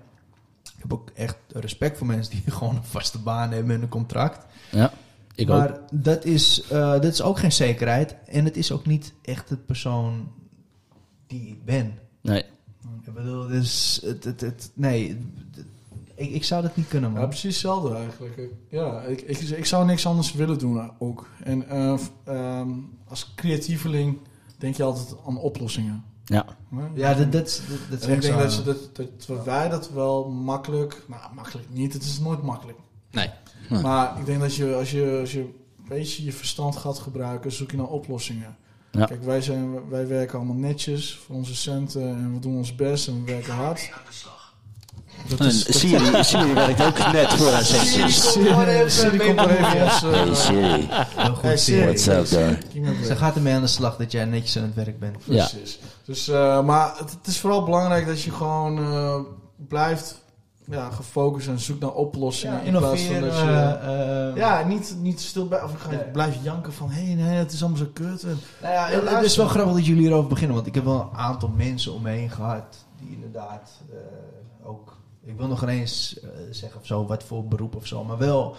Ik 0.63 0.81
heb 0.81 0.93
ook 0.93 1.09
echt 1.09 1.37
respect 1.47 1.97
voor 1.97 2.07
mensen 2.07 2.33
die 2.33 2.51
gewoon 2.57 2.75
een 2.75 2.83
vaste 2.83 3.19
baan 3.19 3.51
hebben 3.51 3.75
en 3.75 3.81
een 3.81 3.89
contract. 3.89 4.45
Ja, 4.71 4.91
ik 5.35 5.49
ook. 5.49 5.57
maar 5.57 5.79
dat 5.91 6.25
is, 6.25 6.61
eh, 6.61 6.91
dat 6.91 7.05
is 7.05 7.21
ook 7.21 7.39
geen 7.39 7.51
zekerheid. 7.51 8.15
En 8.25 8.45
het 8.45 8.57
is 8.57 8.71
ook 8.71 8.85
niet 8.85 9.13
echt 9.21 9.49
het 9.49 9.65
persoon 9.65 10.31
die 11.27 11.47
ik 11.47 11.65
ben. 11.65 11.99
Nee. 12.21 12.43
Bedoel, 13.23 13.47
dus 13.47 13.99
het, 14.03 14.23
het, 14.23 14.41
het, 14.41 14.71
nee, 14.73 15.07
het- 15.09 15.65
ik, 16.15 16.29
ik 16.31 16.43
zou 16.43 16.61
dat 16.61 16.75
niet 16.75 16.87
kunnen, 16.87 17.11
man. 17.11 17.21
Ja, 17.21 17.27
precies 17.27 17.43
hetzelfde 17.53 17.95
eigenlijk. 17.95 18.37
Ik- 18.37 18.49
Ja, 18.69 19.01
ik, 19.01 19.21
ik, 19.21 19.39
ik 19.39 19.65
zou 19.65 19.85
niks 19.85 20.05
anders 20.05 20.33
willen 20.33 20.59
doen 20.59 20.91
ook. 20.99 21.27
En 21.43 21.69
eh, 21.69 21.97
f- 21.97 22.11
ehm, 22.23 22.69
als 23.07 23.31
creatieveling 23.35 24.17
denk 24.57 24.75
je 24.75 24.83
altijd 24.83 25.15
aan 25.27 25.37
oplossingen. 25.37 26.03
Ja. 26.25 26.45
Ja, 26.93 27.13
dat, 27.13 27.31
dat, 27.31 27.61
En 28.01 28.13
ik 28.13 28.21
denk 28.21 28.33
dat, 28.65 28.65
dat, 28.65 28.95
dat 29.27 29.43
wij 29.45 29.69
dat 29.69 29.89
wel 29.91 30.29
makkelijk... 30.29 31.03
Nou, 31.07 31.33
makkelijk 31.35 31.67
niet. 31.71 31.93
Het 31.93 32.03
is 32.03 32.19
nooit 32.19 32.41
makkelijk. 32.43 32.77
Nee. 33.11 33.29
Nee. 33.69 33.81
Maar 33.81 34.19
ik 34.19 34.25
denk 34.25 34.39
dat 34.39 34.55
je, 34.55 34.75
als 34.75 34.91
je, 34.91 35.17
als 35.19 35.31
je 35.31 35.39
een 35.39 35.53
beetje 35.87 36.23
je 36.23 36.33
verstand 36.33 36.75
gaat 36.75 36.99
gebruiken, 36.99 37.51
zoek 37.51 37.71
je 37.71 37.77
naar 37.77 37.87
oplossingen. 37.87 38.57
Ja. 38.91 39.05
Kijk, 39.05 39.23
wij, 39.23 39.41
zijn, 39.41 39.89
wij 39.89 40.07
werken 40.07 40.37
allemaal 40.37 40.55
netjes 40.55 41.19
voor 41.25 41.35
onze 41.35 41.55
centen 41.55 42.01
en 42.01 42.33
we 42.33 42.39
doen 42.39 42.57
ons 42.57 42.75
best 42.75 43.07
en 43.07 43.23
we 43.25 43.31
werken 43.31 43.53
hard. 43.53 43.89
Dat 45.27 45.39
is, 45.39 45.79
Siri, 45.79 46.23
Siri 46.23 46.53
werkt 46.53 46.81
ook 46.81 47.11
net 47.11 47.33
voor 47.33 47.51
haar 47.51 47.63
sessies. 47.63 48.31
Siri, 48.31 48.89
Siri 48.89 49.17
komt 49.17 49.39
er 49.39 49.49
even 49.49 49.89
als... 49.89 50.01
Hey 50.01 50.35
Siri, 50.35 50.87
Hey, 51.41 51.57
Siri. 51.57 51.83
what's 51.85 52.07
up 52.07 52.25
there? 52.25 52.57
King 52.71 52.89
of 52.89 53.05
Ze 53.05 53.15
gaat 53.15 53.35
ermee 53.35 53.53
aan 53.53 53.61
de 53.61 53.67
slag 53.67 53.97
dat 53.97 54.11
jij 54.11 54.25
netjes 54.25 54.57
aan 54.57 54.63
het 54.63 54.75
werk 54.75 54.99
bent. 54.99 55.15
Ja. 55.23 55.47
Precies. 55.47 55.79
Dus, 56.05 56.27
eh, 56.27 56.63
maar 56.63 56.93
het, 56.97 57.11
het 57.11 57.27
is 57.27 57.39
vooral 57.39 57.63
belangrijk 57.63 58.07
dat 58.07 58.21
je 58.21 58.31
gewoon 58.31 58.77
eh, 58.77 59.19
blijft 59.67 60.21
ja, 60.69 60.89
gefocust 60.89 61.47
en 61.47 61.59
zoekt 61.59 61.79
naar 61.79 61.93
oplossingen. 61.93 62.63
in 62.63 62.71
plaats 62.77 63.01
van 63.01 63.13
dat 63.21 63.23
je... 63.23 63.39
innoveren. 63.41 63.81
eh, 64.31 64.35
ja, 64.37 64.67
niet, 64.67 64.95
niet 65.01 65.19
stil 65.19 65.47
bij, 65.47 65.61
of 65.63 65.73
ga 65.77 65.91
je 65.91 65.97
Nee. 65.97 66.05
blijven 66.11 66.41
janken 66.43 66.73
van, 66.73 66.89
hé, 66.89 67.01
nee, 67.13 67.37
het 67.37 67.51
is 67.51 67.61
allemaal 67.61 67.79
zo 67.79 67.89
kut. 67.93 68.23
En, 68.23 68.37
Nou 68.61 68.73
ja, 68.73 68.89
Ja, 68.89 69.15
het- 69.15 69.23
is 69.25 69.37
wel 69.37 69.47
grappig 69.47 69.73
dat 69.73 69.85
jullie 69.85 70.01
hierover 70.01 70.29
beginnen, 70.29 70.55
want 70.55 70.67
ik 70.67 70.75
heb 70.75 70.83
wel 70.83 71.01
een 71.11 71.17
aantal 71.17 71.49
mensen 71.49 71.93
om 71.93 72.01
me 72.01 72.09
heen 72.09 72.29
gehad 72.29 72.85
die 73.01 73.11
inderdaad 73.11 73.71
eh, 73.91 74.67
ook. 74.69 74.97
Ik 75.23 75.37
wil 75.37 75.47
nog 75.47 75.63
ineens 75.63 76.19
eh, 76.19 76.29
zeggen 76.51 76.79
of 76.79 76.85
zo, 76.85 77.05
wat 77.05 77.23
voor 77.23 77.45
beroep 77.47 77.75
of 77.75 77.87
zo, 77.87 78.03
maar 78.03 78.17
wel 78.17 78.55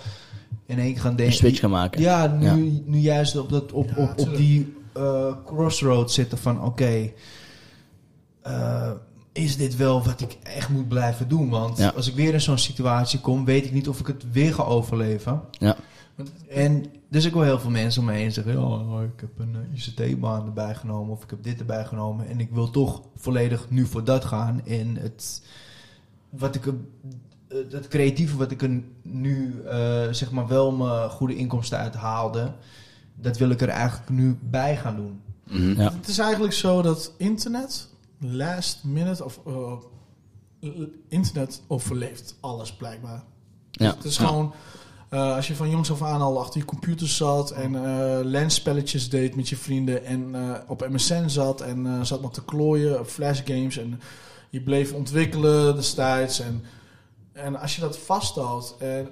in 0.67 0.79
één 0.79 0.93
keer 0.93 1.01
gaan 1.03 1.11
Een 1.11 1.17
denken. 1.17 1.35
switch 1.37 1.61
gaan 1.61 1.71
maken. 1.71 2.01
Ja, 2.01 2.27
nu, 2.27 2.45
Ja. 2.47 2.55
nu 2.85 2.99
juist 2.99 3.37
op, 3.37 3.49
dat, 3.49 3.73
op, 3.73 3.89
Ja, 3.97 4.03
op, 4.03 4.19
op 4.19 4.37
die 4.37 4.77
eh, 4.95 5.35
crossroads 5.45 6.15
zitten 6.15 6.39
van 6.39 6.65
oké, 6.65 7.11
eh, 8.43 8.91
is 9.33 9.57
dit 9.57 9.77
wel 9.77 10.03
wat 10.03 10.21
ik 10.21 10.39
echt 10.43 10.69
moet 10.69 10.89
blijven 10.89 11.29
doen? 11.29 11.49
Want 11.49 11.79
Ja. 11.79 11.89
als 11.97 12.09
ik 12.09 12.15
weer 12.15 12.33
in 12.35 12.41
zo'n 12.41 12.59
situatie 12.59 13.21
kom, 13.21 13.45
weet 13.45 13.65
ik 13.65 13.73
niet 13.73 13.89
of 13.89 14.01
ik 14.01 14.07
het 14.07 14.33
weer 14.33 14.55
ga 14.55 14.63
overleven. 14.63 15.41
Ja. 15.51 15.77
En 16.49 16.85
dus 17.09 17.25
ik 17.25 17.33
hoor 17.33 17.45
heel 17.45 17.61
veel 17.61 17.71
mensen 17.71 18.01
om 18.01 18.07
me 18.07 18.13
heen 18.15 18.33
zeggen, 18.33 18.65
oh, 18.65 19.03
ik 19.03 19.21
heb 19.21 19.39
een 19.39 19.57
eh, 19.75 19.87
ICT-baan 20.09 20.47
erbij 20.47 20.75
genomen 20.75 21.13
of 21.13 21.23
ik 21.23 21.31
heb 21.31 21.43
dit 21.43 21.59
erbij 21.61 21.85
genomen 21.85 22.29
en 22.29 22.41
ik 22.41 22.51
wil 22.51 22.71
toch 22.71 23.03
volledig 23.17 23.67
nu 23.71 23.87
voor 23.87 24.05
dat 24.05 24.25
gaan. 24.25 24.67
En 24.67 24.97
het, 24.97 25.43
wat 26.29 26.55
ik, 26.55 26.67
eh, 26.67 26.73
het 27.71 27.89
creatieve 27.89 28.37
wat 28.37 28.51
ik 28.51 28.63
er 28.63 28.83
nu 29.03 29.63
eh, 29.67 30.03
zeg 30.11 30.31
maar 30.31 30.47
wel 30.49 30.73
mijn 30.73 31.11
goede 31.11 31.37
inkomsten 31.37 31.79
uit 31.79 31.95
haalde, 31.95 32.53
dat 33.15 33.39
wil 33.39 33.51
ik 33.51 33.61
er 33.61 33.69
eigenlijk 33.69 34.11
nu 34.11 34.39
bij 34.43 34.77
gaan 34.77 34.97
doen. 34.97 35.21
Mhm. 35.49 35.81
Ja. 35.81 35.93
Het 35.93 36.09
is 36.09 36.19
eigenlijk 36.19 36.53
zo 36.53 36.83
dat 36.83 37.13
internet, 37.17 37.89
last 38.21 38.85
minute, 38.85 39.25
of 39.25 39.41
eh, 39.47 40.71
internet 41.09 41.63
overleeft 41.67 42.35
alles 42.41 42.73
blijkbaar. 42.73 43.23
Ja. 43.71 43.95
Het 43.95 44.05
is 44.05 44.17
gewoon, 44.17 44.55
eh, 45.09 45.35
als 45.35 45.49
je 45.49 45.57
van 45.57 45.71
jongs 45.71 45.91
af 45.91 46.03
aan 46.03 46.21
al 46.21 46.41
achter 46.41 46.61
je 46.61 46.67
computer 46.67 47.09
zat 47.09 47.51
en 47.51 47.75
eh 47.75 48.19
lensspelletjes 48.23 49.09
deed 49.09 49.37
met 49.37 49.49
je 49.49 49.57
vrienden 49.57 50.05
en 50.05 50.35
op 50.69 50.89
MSN 50.89 51.29
zat 51.29 51.61
en 51.61 52.07
zat 52.07 52.21
maar 52.21 52.31
te 52.31 52.45
klooien 52.45 53.01
op 53.01 53.07
flashgames 53.07 53.77
en 53.77 54.01
je 54.51 54.61
bleef 54.61 54.93
ontwikkelen 54.93 55.75
destijds. 55.75 56.41
En, 56.41 56.65
en 57.33 57.61
als 57.61 57.75
je 57.75 57.81
dat 57.81 57.99
vasthoudt 57.99 58.75
en, 58.79 59.09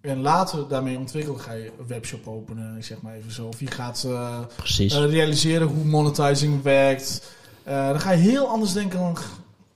en 0.00 0.20
later 0.20 0.68
daarmee 0.68 0.98
ontwikkelen, 0.98 1.40
ga 1.40 1.52
je 1.52 1.72
een 1.78 1.86
webshop 1.86 2.28
openen, 2.28 2.76
ik 2.76 2.84
zeg 2.84 3.00
maar 3.00 3.14
even 3.14 3.32
zo. 3.32 3.46
Of 3.46 3.60
je 3.60 3.66
gaat 3.66 4.08
Precies. 4.56 4.94
realiseren 4.94 5.68
hoe 5.68 5.84
monetizing 5.84 6.62
werkt. 6.62 7.22
Eh, 7.64 7.88
dan 7.88 8.00
ga 8.00 8.10
je 8.10 8.18
heel 8.18 8.46
anders 8.46 8.72
denken 8.72 8.98
dan 8.98 9.16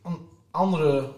een 0.02 0.18
andere, 0.50 1.12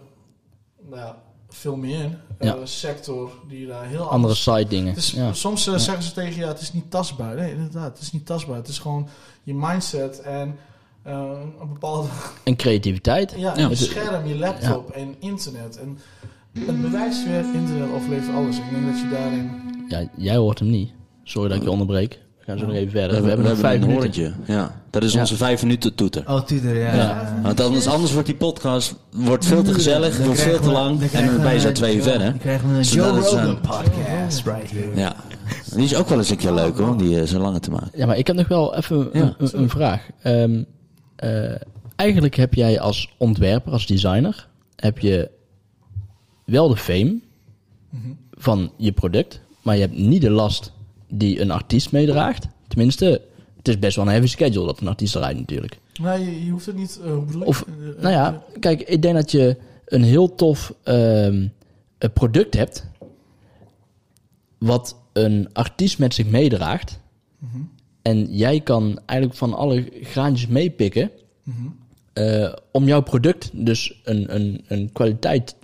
nou 0.88 1.00
ja, 1.00 1.22
veel 1.48 1.76
meer 1.76 2.18
eh, 2.38 2.54
sector 2.64 3.30
die 3.48 3.66
daar 3.66 3.84
heel 3.84 3.98
Andere 3.98 4.14
anders... 4.14 4.42
side 4.42 4.66
dingen. 4.66 4.94
Ja. 4.96 5.32
Soms 5.32 5.66
eh, 5.66 5.76
zeggen 5.76 6.02
ze 6.02 6.12
tegen 6.12 6.34
je, 6.34 6.40
ja, 6.40 6.48
het 6.48 6.60
is 6.60 6.72
niet 6.72 6.90
tastbaar. 6.90 7.34
Nee, 7.34 7.52
inderdaad, 7.52 7.92
het 7.92 8.00
is 8.00 8.12
niet 8.12 8.26
tastbaar. 8.26 8.56
Het 8.56 8.68
is 8.68 8.78
gewoon 8.78 9.08
je 9.42 9.54
mindset 9.54 10.20
en 10.20 10.58
een 11.02 11.72
bepaalde... 11.72 12.08
En 12.44 12.56
creativiteit. 12.56 13.34
Ja, 13.36 13.56
je 13.56 13.74
scherm, 13.74 14.26
je 14.26 14.36
laptop 14.36 14.90
en 14.90 15.14
internet. 15.18 15.78
En 15.78 15.98
het 16.52 16.82
bewijst 16.82 17.24
weer, 17.24 17.44
internet 17.54 17.92
overleeft 17.92 18.28
alles. 18.28 18.56
Ik 18.56 18.70
denk 18.70 18.86
dat 18.86 19.00
je 19.00 19.08
daarin... 19.08 19.50
Ja, 19.88 20.08
jij 20.16 20.36
hoort 20.36 20.58
hem 20.58 20.70
niet. 20.70 20.92
Sorry 21.22 21.48
dat 21.48 21.56
ik 21.56 21.62
je 21.62 21.70
onderbreek. 21.70 22.20
We 22.52 22.58
gaan 22.58 22.66
zo 22.68 22.72
nog 22.72 22.74
even 22.82 22.92
We 22.92 22.98
verder. 22.98 23.22
We, 23.22 23.28
hebben, 23.28 23.30
hebben 23.30 23.48
nog 23.50 23.58
vijf 23.58 23.80
een 23.82 23.88
minuten. 23.88 24.22
hoortje. 24.24 24.52
Ja, 24.52 24.74
dat 24.90 25.02
is 25.02 25.12
Ja. 25.12 25.20
onze 25.20 25.36
vijf 25.36 25.62
minuten 25.62 25.94
toeter. 25.94 26.24
Oh, 26.28 26.40
tutor, 26.42 26.76
ja. 26.76 26.94
Ja. 26.94 27.40
Want 27.42 27.60
anders, 27.60 27.86
anders 27.86 28.12
wordt 28.12 28.26
die 28.26 28.36
podcast 28.36 28.94
wordt 29.12 29.44
veel 29.46 29.62
te 29.62 29.74
gezellig, 29.74 30.16
Dan 30.16 30.24
wordt 30.26 30.40
veel 30.40 30.60
te 30.60 30.70
lang. 30.70 31.00
En 31.02 31.26
dan 31.26 31.36
ben 31.36 31.46
je 31.48 31.54
we 31.54 31.60
zo 31.60 31.68
een 31.68 31.74
twee 31.74 31.96
uur 31.96 32.02
verder. 32.02 32.26
Dan 32.28 32.38
krijgen 32.38 32.70
we 32.72 32.76
een 32.76 32.84
Zodat 32.84 33.14
Joe 33.14 33.20
Rogan 33.20 33.46
zo'n- 33.46 33.60
podcast 33.60 34.44
right 34.44 34.70
here. 34.70 34.90
Ja. 34.94 35.14
Die 35.74 35.84
is 35.84 35.94
ook 35.94 36.08
wel 36.08 36.18
eens 36.18 36.30
een 36.30 36.36
keer 36.36 36.52
leuk 36.52 36.78
hoor, 36.78 36.96
die 36.98 37.20
uh, 37.20 37.26
zo 37.26 37.38
lange 37.38 37.60
te 37.60 37.70
maken. 37.70 37.90
Ja, 37.94 38.06
maar 38.06 38.18
ik 38.18 38.26
heb 38.26 38.36
nog 38.36 38.48
wel 38.48 38.74
even 38.76 39.08
Ja, 39.12 39.20
een, 39.20 39.34
een, 39.38 39.58
een 39.58 39.68
vraag. 39.68 40.06
Ehm, 40.22 40.62
eh, 41.16 41.54
eigenlijk 41.96 42.34
heb 42.36 42.54
jij 42.54 42.80
als 42.80 43.14
ontwerper, 43.18 43.72
als 43.72 43.86
designer, 43.86 44.48
heb 44.76 44.98
je 44.98 45.30
wel 46.44 46.68
de 46.68 46.76
fame 46.76 47.18
van 48.30 48.70
je 48.76 48.92
product, 48.92 49.40
maar 49.62 49.74
je 49.74 49.80
hebt 49.80 49.96
niet 49.98 50.20
de 50.22 50.30
last 50.30 50.72
die 51.10 51.40
een 51.40 51.50
artiest 51.50 51.92
meedraagt. 51.92 52.46
Tenminste, 52.68 53.22
het 53.56 53.68
is 53.68 53.78
best 53.78 53.96
wel 53.96 54.04
een 54.04 54.10
heavy 54.10 54.26
schedule 54.26 54.66
dat 54.66 54.80
een 54.80 54.88
artiest 54.88 55.14
rijdt 55.14 55.38
natuurlijk. 55.38 55.78
Nee, 56.00 56.24
je, 56.24 56.44
je 56.44 56.50
hoeft 56.50 56.66
het 56.66 56.76
niet... 56.76 57.00
eh, 57.04 57.12
hoe? 57.12 57.44
Of, 57.44 57.64
Eh, 57.68 58.02
nou 58.02 58.14
ja, 58.14 58.42
kijk, 58.60 58.80
ik 58.82 59.02
denk 59.02 59.14
dat 59.14 59.30
je 59.30 59.56
een 59.86 60.02
heel 60.02 60.34
tof 60.34 60.74
ehm, 60.82 61.46
eh, 61.98 62.10
product 62.14 62.54
hebt. 62.54 62.86
Wat 64.58 64.96
een 65.12 65.48
artiest 65.52 65.98
met 65.98 66.14
zich 66.14 66.26
meedraagt. 66.26 66.98
En 68.02 68.36
jij 68.36 68.60
kan 68.60 69.00
eigenlijk 69.06 69.38
van 69.38 69.54
alle 69.54 69.88
graantjes 70.02 70.48
meepikken. 70.48 71.10
Eh, 72.20 72.52
om 72.72 72.84
jouw 72.84 73.02
product 73.02 73.50
dus 73.52 74.00
een, 74.04 74.34
een, 74.34 74.64
een 74.66 74.92
kwaliteit 74.92 75.56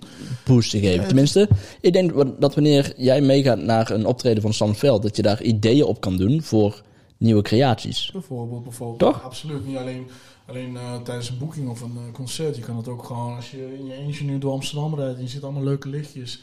boost 0.45 0.71
te 0.71 0.79
geven. 0.79 1.07
Tenminste, 1.07 1.49
ik 1.81 1.93
denk 1.93 2.41
dat 2.41 2.55
wanneer 2.55 2.93
jij 2.97 3.21
meegaat 3.21 3.61
naar 3.61 3.91
een 3.91 4.05
optreden 4.05 4.41
van 4.41 4.53
Sam 4.53 4.75
Veld, 4.75 5.01
dat 5.01 5.15
je 5.15 5.21
daar 5.21 5.41
ideeën 5.41 5.83
op 5.83 6.01
kan 6.01 6.17
doen 6.17 6.41
voor 6.41 6.81
nieuwe 7.17 7.41
creaties. 7.41 8.11
Bijvoorbeeld, 8.11 8.63
bijvoorbeeld. 8.63 8.99
Toch? 8.99 9.23
Absoluut. 9.23 9.65
Niet 9.65 9.77
alleen, 9.77 10.07
alleen 10.45 10.77
eh, 10.77 11.01
tijdens 11.01 11.29
een 11.29 11.37
boeking 11.37 11.69
of 11.69 11.81
een 11.81 11.97
eh, 11.97 12.13
concert. 12.13 12.55
Je 12.55 12.61
kan 12.61 12.77
het 12.77 12.87
ook 12.87 13.03
gewoon 13.03 13.35
als 13.35 13.51
je 13.51 13.77
in 13.79 13.85
je 13.85 13.93
eentje 13.93 14.23
nu 14.23 14.37
door 14.37 14.51
Amsterdam 14.51 14.95
rijdt 14.95 15.17
en 15.17 15.23
je 15.23 15.29
ziet 15.29 15.43
allemaal 15.43 15.63
leuke 15.63 15.89
lichtjes. 15.89 16.41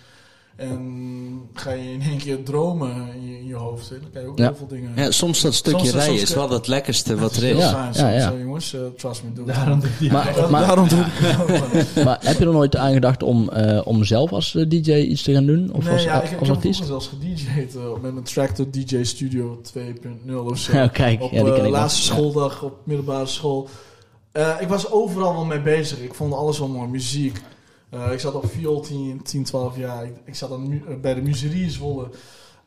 En 0.57 1.49
ga 1.55 1.71
je 1.73 1.93
in 1.93 2.03
één 2.03 2.19
keer 2.19 2.43
dromen 2.43 2.91
in 3.15 3.29
je, 3.29 3.39
in 3.39 3.47
je 3.47 3.55
hoofd. 3.55 3.89
hè, 3.89 4.01
Dan 4.01 4.11
kan 4.13 4.23
je 4.23 4.29
ook 4.29 4.39
Ja. 4.39 4.45
heel 4.45 4.57
veel 4.57 4.67
dingen... 4.67 4.93
Ja, 4.97 5.11
soms 5.11 5.41
dat 5.41 5.55
stukje 5.55 5.79
Soms- 5.79 5.93
rijden 5.93 6.19
soms- 6.19 6.31
is 6.31 6.35
wel 6.37 6.51
het 6.51 6.67
lekkerste 6.67 7.17
wat 7.17 7.37
er 7.37 7.43
is. 7.45 7.59
Ja, 7.59 7.91
ja, 7.93 8.11
ja. 8.11 8.31
Zo, 8.31 8.39
jongens, 8.39 8.75
eh, 8.75 8.81
trust 8.97 9.23
me, 9.23 9.33
doe 9.33 9.47
het. 9.47 9.55
Daarom 9.55 9.81
doe 9.81 10.11
Maar, 10.11 10.37
Ja, 10.37 10.49
maar, 10.49 10.67
daarom 10.67 10.89
doe 10.89 10.99
ik 10.99 11.07
het. 11.13 12.05
maar 12.05 12.19
heb 12.21 12.39
je 12.39 12.45
er 12.47 12.53
nooit 12.53 12.77
aan 12.77 12.93
gedacht 12.93 13.23
om, 13.23 13.49
eh, 13.49 13.81
om 13.85 14.05
zelf 14.05 14.33
als 14.33 14.55
eh, 14.55 14.69
DJ 14.69 14.93
iets 14.95 15.23
te 15.23 15.33
gaan 15.33 15.47
doen? 15.47 15.73
Of 15.73 15.85
nee, 15.85 15.93
als, 15.93 16.03
ja, 16.03 16.23
ik, 16.23 16.29
heb 16.31 16.45
zelfs 16.75 17.09
gedj'd 17.09 17.75
uh, 17.77 17.83
met 18.03 18.13
mijn 18.13 18.25
Tractor 18.25 18.67
DJ 18.71 19.03
Studio 19.05 19.61
2.0 19.79 20.35
of 20.35 20.59
zo. 20.59 20.73
Ja, 20.77 20.89
kijk, 21.03 21.23
op 21.23 21.33
ik 21.33 21.69
laatste 21.69 22.03
schooldag 22.03 22.63
op 22.63 22.77
middelbare 22.85 23.27
school. 23.27 23.69
Eh, 24.33 24.55
ik 24.61 24.69
was 24.69 24.91
overal 24.91 25.33
wel 25.33 25.45
mee 25.45 25.61
bezig. 25.61 25.99
Ik 26.01 26.15
vond 26.15 26.33
alles 26.33 26.59
wel 26.59 26.69
mooi. 26.69 26.89
Muziek. 26.89 27.41
Eh, 27.95 28.13
ik 28.13 28.21
zat 28.21 28.35
op 28.35 28.47
viool 28.51 28.81
10, 28.81 29.23
10 29.23 29.45
12 29.45 29.77
jaar. 29.77 30.05
Ik, 30.05 30.15
ik 30.25 30.35
zat 30.35 30.53
aan, 30.53 30.69
mu- 30.69 30.83
eh, 30.89 30.97
bij 31.01 31.15
de 31.15 31.23
muzerie 31.23 31.63
in 31.63 31.71
Zwolle. 31.71 32.09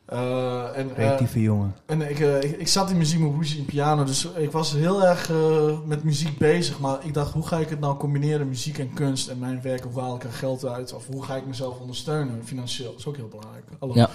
Eh, 0.06 0.76
en, 0.76 0.88
eh, 0.88 0.94
Creatieve 0.94 1.40
jongen. 1.42 1.74
en 1.86 2.10
ik, 2.10 2.18
ik, 2.18 2.56
ik 2.58 2.68
zat 2.68 2.90
in 2.90 2.96
muziek, 2.96 3.18
mijn 3.20 3.32
broertje 3.32 3.58
in 3.58 3.64
piano. 3.64 4.04
Dus 4.04 4.24
ik 4.36 4.50
was 4.52 4.72
heel 4.72 5.04
erg 5.04 5.30
eh, 5.30 5.78
met 5.86 6.04
muziek 6.04 6.38
bezig. 6.38 6.78
Maar 6.80 6.98
ik 7.06 7.14
dacht, 7.14 7.32
hoe 7.32 7.46
ga 7.46 7.58
ik 7.58 7.68
het 7.68 7.80
nou 7.80 7.96
combineren? 7.96 8.48
Muziek 8.48 8.78
en 8.78 8.92
kunst 8.94 9.28
en 9.28 9.38
mijn 9.38 9.62
werk. 9.62 9.84
Hoe 9.92 10.00
haal 10.02 10.14
ik 10.16 10.24
er 10.24 10.32
geld 10.32 10.64
uit? 10.66 10.92
Of 10.94 11.06
hoe 11.06 11.22
ga 11.24 11.36
ik 11.36 11.46
mezelf 11.46 11.78
ondersteunen 11.80 12.40
financieel? 12.44 12.90
Dat 12.90 12.98
is 12.98 13.06
ook 13.06 13.16
heel 13.16 13.28
belangrijk. 13.28 13.64
Hallo. 13.78 13.94
Ja. 13.94 14.10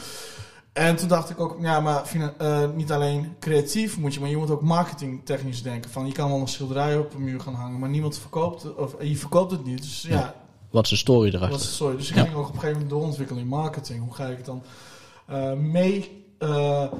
En 0.74 0.96
toen 0.96 1.08
dacht 1.08 1.30
ik 1.30 1.40
ook, 1.40 1.58
ja, 1.62 1.80
maar 1.80 2.04
eh, 2.38 2.60
niet 2.76 2.92
alleen 2.92 3.34
creatief 3.40 3.98
moet 3.98 4.14
je, 4.14 4.20
maar 4.20 4.30
je 4.30 4.38
moet 4.38 4.50
ook 4.52 4.62
marketingtechnisch 4.62 5.64
denken. 5.64 5.92
Van, 5.92 6.06
je 6.08 6.12
kan 6.14 6.30
wel 6.30 6.40
een 6.40 6.48
schilderij 6.48 6.98
op 6.98 7.14
een 7.14 7.24
muur 7.24 7.40
gaan 7.40 7.54
hangen, 7.54 7.80
maar 7.80 7.90
niemand 7.90 8.18
verkoopt 8.18 8.64
het, 8.64 8.76
of 8.76 8.96
je 9.02 9.18
verkoopt 9.18 9.52
het 9.52 9.66
niet. 9.66 9.82
Dus 9.82 10.02
ja, 10.02 10.16
Ja. 10.16 10.36
Wat 10.74 10.84
is 10.84 10.90
de 10.90 10.96
story 10.96 11.32
wat 11.32 11.34
erachter? 11.42 11.60
is 11.60 11.66
het 11.66 11.74
sorry. 11.76 11.98
Dus 11.98 12.10
ik 12.10 12.16
Ja. 12.16 12.24
ging 12.24 12.36
ook 12.36 12.42
op 12.48 12.48
een 12.48 12.54
gegeven 12.54 12.74
moment 12.74 12.90
doorontwikkelen 12.90 13.42
in 13.42 13.48
marketing. 13.48 14.04
Hoe 14.04 14.14
ga 14.14 14.26
ik 14.28 14.38
het 14.38 14.46
dan 14.46 14.64
eh, 15.28 15.54
mee 15.54 16.26
eh, 16.38 16.92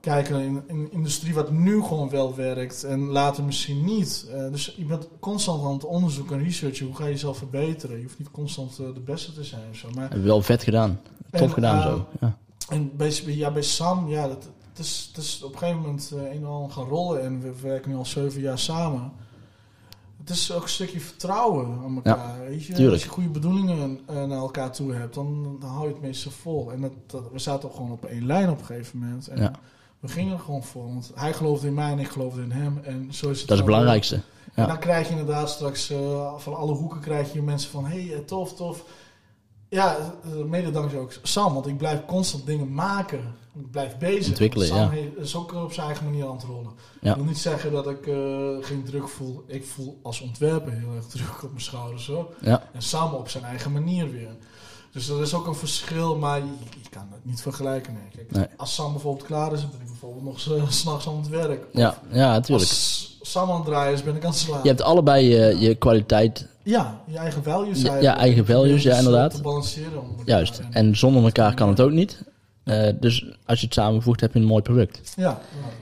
kijken 0.00 0.40
in, 0.40 0.62
in 0.66 0.76
een 0.78 0.92
industrie 0.92 1.34
wat 1.34 1.50
nu 1.50 1.82
gewoon 1.82 2.10
wel 2.10 2.34
werkt 2.34 2.84
en 2.84 3.00
later 3.00 3.44
misschien 3.44 3.84
niet. 3.84 4.26
Eh, 4.32 4.50
dus 4.50 4.74
je 4.76 4.84
bent 4.84 5.08
constant 5.20 5.64
aan 5.64 5.72
het 5.72 5.84
onderzoeken 5.84 6.36
en 6.38 6.44
researchen. 6.44 6.86
Hoe 6.86 6.96
ga 6.96 7.04
je 7.04 7.10
jezelf 7.10 7.38
verbeteren? 7.38 7.96
Je 7.96 8.02
hoeft 8.02 8.18
niet 8.18 8.30
constant 8.30 8.76
de 8.76 9.00
beste 9.04 9.32
te 9.32 9.44
zijn 9.44 9.62
of 9.70 9.76
zo. 9.76 9.88
Maar 9.94 10.10
Heb 10.10 10.22
wel 10.22 10.42
vet 10.42 10.62
gedaan. 10.62 11.00
Tof 11.30 11.52
gedaan 11.52 11.82
zo. 11.82 12.06
Ja. 12.20 12.36
en 12.68 12.96
bij, 12.96 13.12
ja, 13.26 13.50
bij 13.50 13.62
Sam, 13.62 14.08
ja, 14.08 14.28
dat, 14.28 14.48
het, 14.68 14.78
is, 14.78 15.10
het 15.14 15.24
is 15.24 15.42
op 15.42 15.52
een 15.52 15.58
gegeven 15.58 15.80
moment 15.80 16.10
een 16.14 16.26
en 16.26 16.44
ander 16.44 16.70
gaan 16.70 16.88
rollen. 16.88 17.22
En 17.22 17.40
we 17.40 17.52
werken 17.62 17.90
nu 17.90 17.96
al 17.96 18.06
zeven 18.06 18.40
jaar 18.40 18.58
samen. 18.58 19.12
Het 20.24 20.30
is 20.30 20.52
ook 20.52 20.62
een 20.62 20.68
stukje 20.68 21.00
vertrouwen 21.00 21.78
aan 21.84 21.94
elkaar. 21.94 22.38
weet 22.48 22.64
je? 22.64 22.72
tuurlijk. 22.72 22.92
Als 22.92 23.02
je 23.02 23.08
goede 23.08 23.28
bedoelingen 23.28 24.00
eh, 24.06 24.14
naar 24.14 24.38
elkaar 24.38 24.72
toe 24.72 24.92
hebt, 24.94 25.14
dan, 25.14 25.56
dan 25.60 25.70
hou 25.70 25.86
je 25.86 25.92
het 25.92 26.02
meestal 26.02 26.32
vol. 26.32 26.72
En 26.72 26.80
dat, 26.80 26.92
dat, 27.06 27.22
we 27.32 27.38
zaten 27.38 27.68
ook 27.68 27.74
gewoon 27.74 27.90
op 27.90 28.04
één 28.04 28.26
lijn 28.26 28.50
op 28.50 28.58
een 28.58 28.64
gegeven 28.64 28.98
moment. 28.98 29.28
En 29.28 29.40
Ja. 29.42 29.52
we 30.00 30.08
gingen 30.08 30.32
er 30.32 30.38
gewoon 30.38 30.62
voor. 30.64 30.84
Want 30.84 31.10
hij 31.14 31.32
geloofde 31.32 31.66
in 31.66 31.74
mij 31.74 31.90
en 31.90 31.98
ik 31.98 32.08
geloofde 32.08 32.42
in 32.42 32.50
hem. 32.50 32.80
En 32.84 33.08
zo 33.10 33.30
is 33.30 33.38
het 33.38 33.48
Dat 33.48 33.58
is 33.58 33.62
het 33.62 33.72
belangrijkste. 33.72 34.14
En 34.14 34.22
Ja. 34.62 34.66
dan 34.66 34.78
krijg 34.78 35.06
je 35.08 35.10
inderdaad 35.16 35.50
straks 35.50 35.90
eh, 35.90 36.32
van 36.38 36.54
alle 36.56 36.72
hoeken 36.74 37.00
krijg 37.00 37.32
je 37.32 37.42
mensen 37.42 37.70
van... 37.70 37.84
Hé, 37.86 38.02
hey, 38.06 38.14
eh, 38.14 38.20
tof, 38.24 38.54
tof. 38.54 38.84
Ja, 39.72 39.96
eh, 40.24 40.44
mede 40.44 40.70
dankzij 40.70 40.98
ook 40.98 41.12
Sam. 41.22 41.54
Want 41.54 41.66
ik 41.66 41.76
blijf 41.78 42.04
constant 42.06 42.46
dingen 42.46 42.72
maken. 42.74 43.34
Ik 43.58 43.70
blijf 43.70 43.98
bezig. 43.98 44.28
Ontwikkelen, 44.28 44.66
Sam 44.66 44.76
ja. 44.78 44.88
heeft- 44.90 45.16
is 45.18 45.36
ook 45.36 45.54
op 45.54 45.72
zijn 45.72 45.86
eigen 45.86 46.04
manier 46.04 46.26
aan 46.26 46.36
het 46.36 46.44
rollen. 46.44 46.70
Ja. 47.00 47.10
Ik 47.10 47.16
wil 47.16 47.24
niet 47.24 47.38
zeggen 47.38 47.72
dat 47.72 47.86
ik 47.88 48.06
eh, 48.06 48.16
geen 48.60 48.84
druk 48.84 49.08
voel. 49.08 49.42
Ik 49.46 49.64
voel 49.66 49.98
als 50.02 50.20
ontwerper 50.20 50.72
heel 50.72 50.94
erg 50.96 51.06
druk 51.06 51.42
op 51.42 51.50
mijn 51.50 51.60
schouders. 51.62 52.06
Hoor. 52.06 52.34
Ja. 52.40 52.62
En 52.72 52.82
Sam 52.82 53.12
op 53.14 53.28
zijn 53.28 53.44
eigen 53.44 53.72
manier 53.72 54.10
weer. 54.10 54.30
Dus 54.92 55.06
dat 55.06 55.20
is 55.20 55.34
ook 55.34 55.46
een 55.46 55.54
verschil, 55.54 56.16
maar 56.16 56.38
je, 56.38 56.44
je 56.82 56.88
kan 56.90 57.08
het 57.12 57.24
niet 57.24 57.40
vergelijken. 57.42 57.92
Nee. 57.92 58.02
Kijk, 58.16 58.30
Nee. 58.30 58.46
Als 58.56 58.74
Sam 58.74 58.92
bijvoorbeeld 58.92 59.26
klaar 59.26 59.52
is, 59.52 59.60
dan 59.60 59.70
ben 59.70 59.80
ik 59.80 59.86
bijvoorbeeld 59.86 60.24
nog 60.24 60.40
s- 60.40 60.78
s'nachts 60.80 61.08
aan 61.08 61.16
het 61.16 61.28
werk. 61.28 61.66
Ja, 61.72 61.98
ja, 62.10 62.30
natuurlijk. 62.32 62.68
Als 62.70 63.18
Sam 63.22 63.50
aan 63.50 63.56
het 63.56 63.64
draaien 63.64 63.92
is, 63.92 64.02
ben 64.02 64.16
ik 64.16 64.24
aan 64.24 64.30
het 64.30 64.38
slapen. 64.38 64.62
Je 64.62 64.68
hebt 64.68 64.82
allebei 64.82 65.28
je, 65.28 65.58
je 65.58 65.74
kwaliteit, 65.74 66.48
Ja, 66.64 67.00
je 67.06 67.18
eigen 67.18 67.42
values. 67.42 67.82
Ja, 67.82 67.96
ja, 67.96 68.16
eigen 68.16 68.46
values, 68.46 68.82
ja, 68.82 68.92
eh, 68.92 68.98
inderdaad. 68.98 69.34
Te 69.34 69.42
balanceren. 69.42 69.92
onder 70.00 70.08
elkaar. 70.18 70.26
juist. 70.26 70.60
En 70.70 70.96
zonder 70.96 71.22
elkaar 71.24 71.54
kan 71.54 71.68
het 71.68 71.80
ook 71.80 71.90
niet. 71.90 72.24
Eh, 72.64 72.88
dus 73.00 73.26
als 73.46 73.60
je 73.60 73.64
het 73.64 73.74
samenvoegt, 73.74 74.20
heb 74.20 74.32
je 74.34 74.38
een 74.40 74.44
mooi 74.46 74.62
product. 74.62 75.12
Ja, 75.16 75.24
dat 75.28 75.38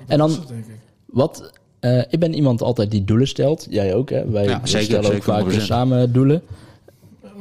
En 0.06 0.18
dan- 0.18 0.30
is 0.30 0.36
het, 0.36 0.48
denk 0.48 0.66
ik. 0.66 0.78
Wat, 1.06 1.50
eh, 1.80 1.98
ik 1.98 2.18
ben 2.18 2.34
iemand 2.34 2.62
altijd 2.62 2.90
die 2.90 3.04
doelen 3.04 3.28
stelt. 3.28 3.66
Jij 3.70 3.94
ook, 3.94 4.10
hè? 4.10 4.30
Wij 4.30 4.44
Ja, 4.44 4.60
we 4.60 4.68
zeker, 4.68 4.84
stellen 4.86 5.04
ook 5.04 5.10
zeker, 5.10 5.22
vaak 5.24 5.34
weer 5.44 5.44
100%. 5.44 5.66
samen 5.66 6.12
doelen. 6.12 6.42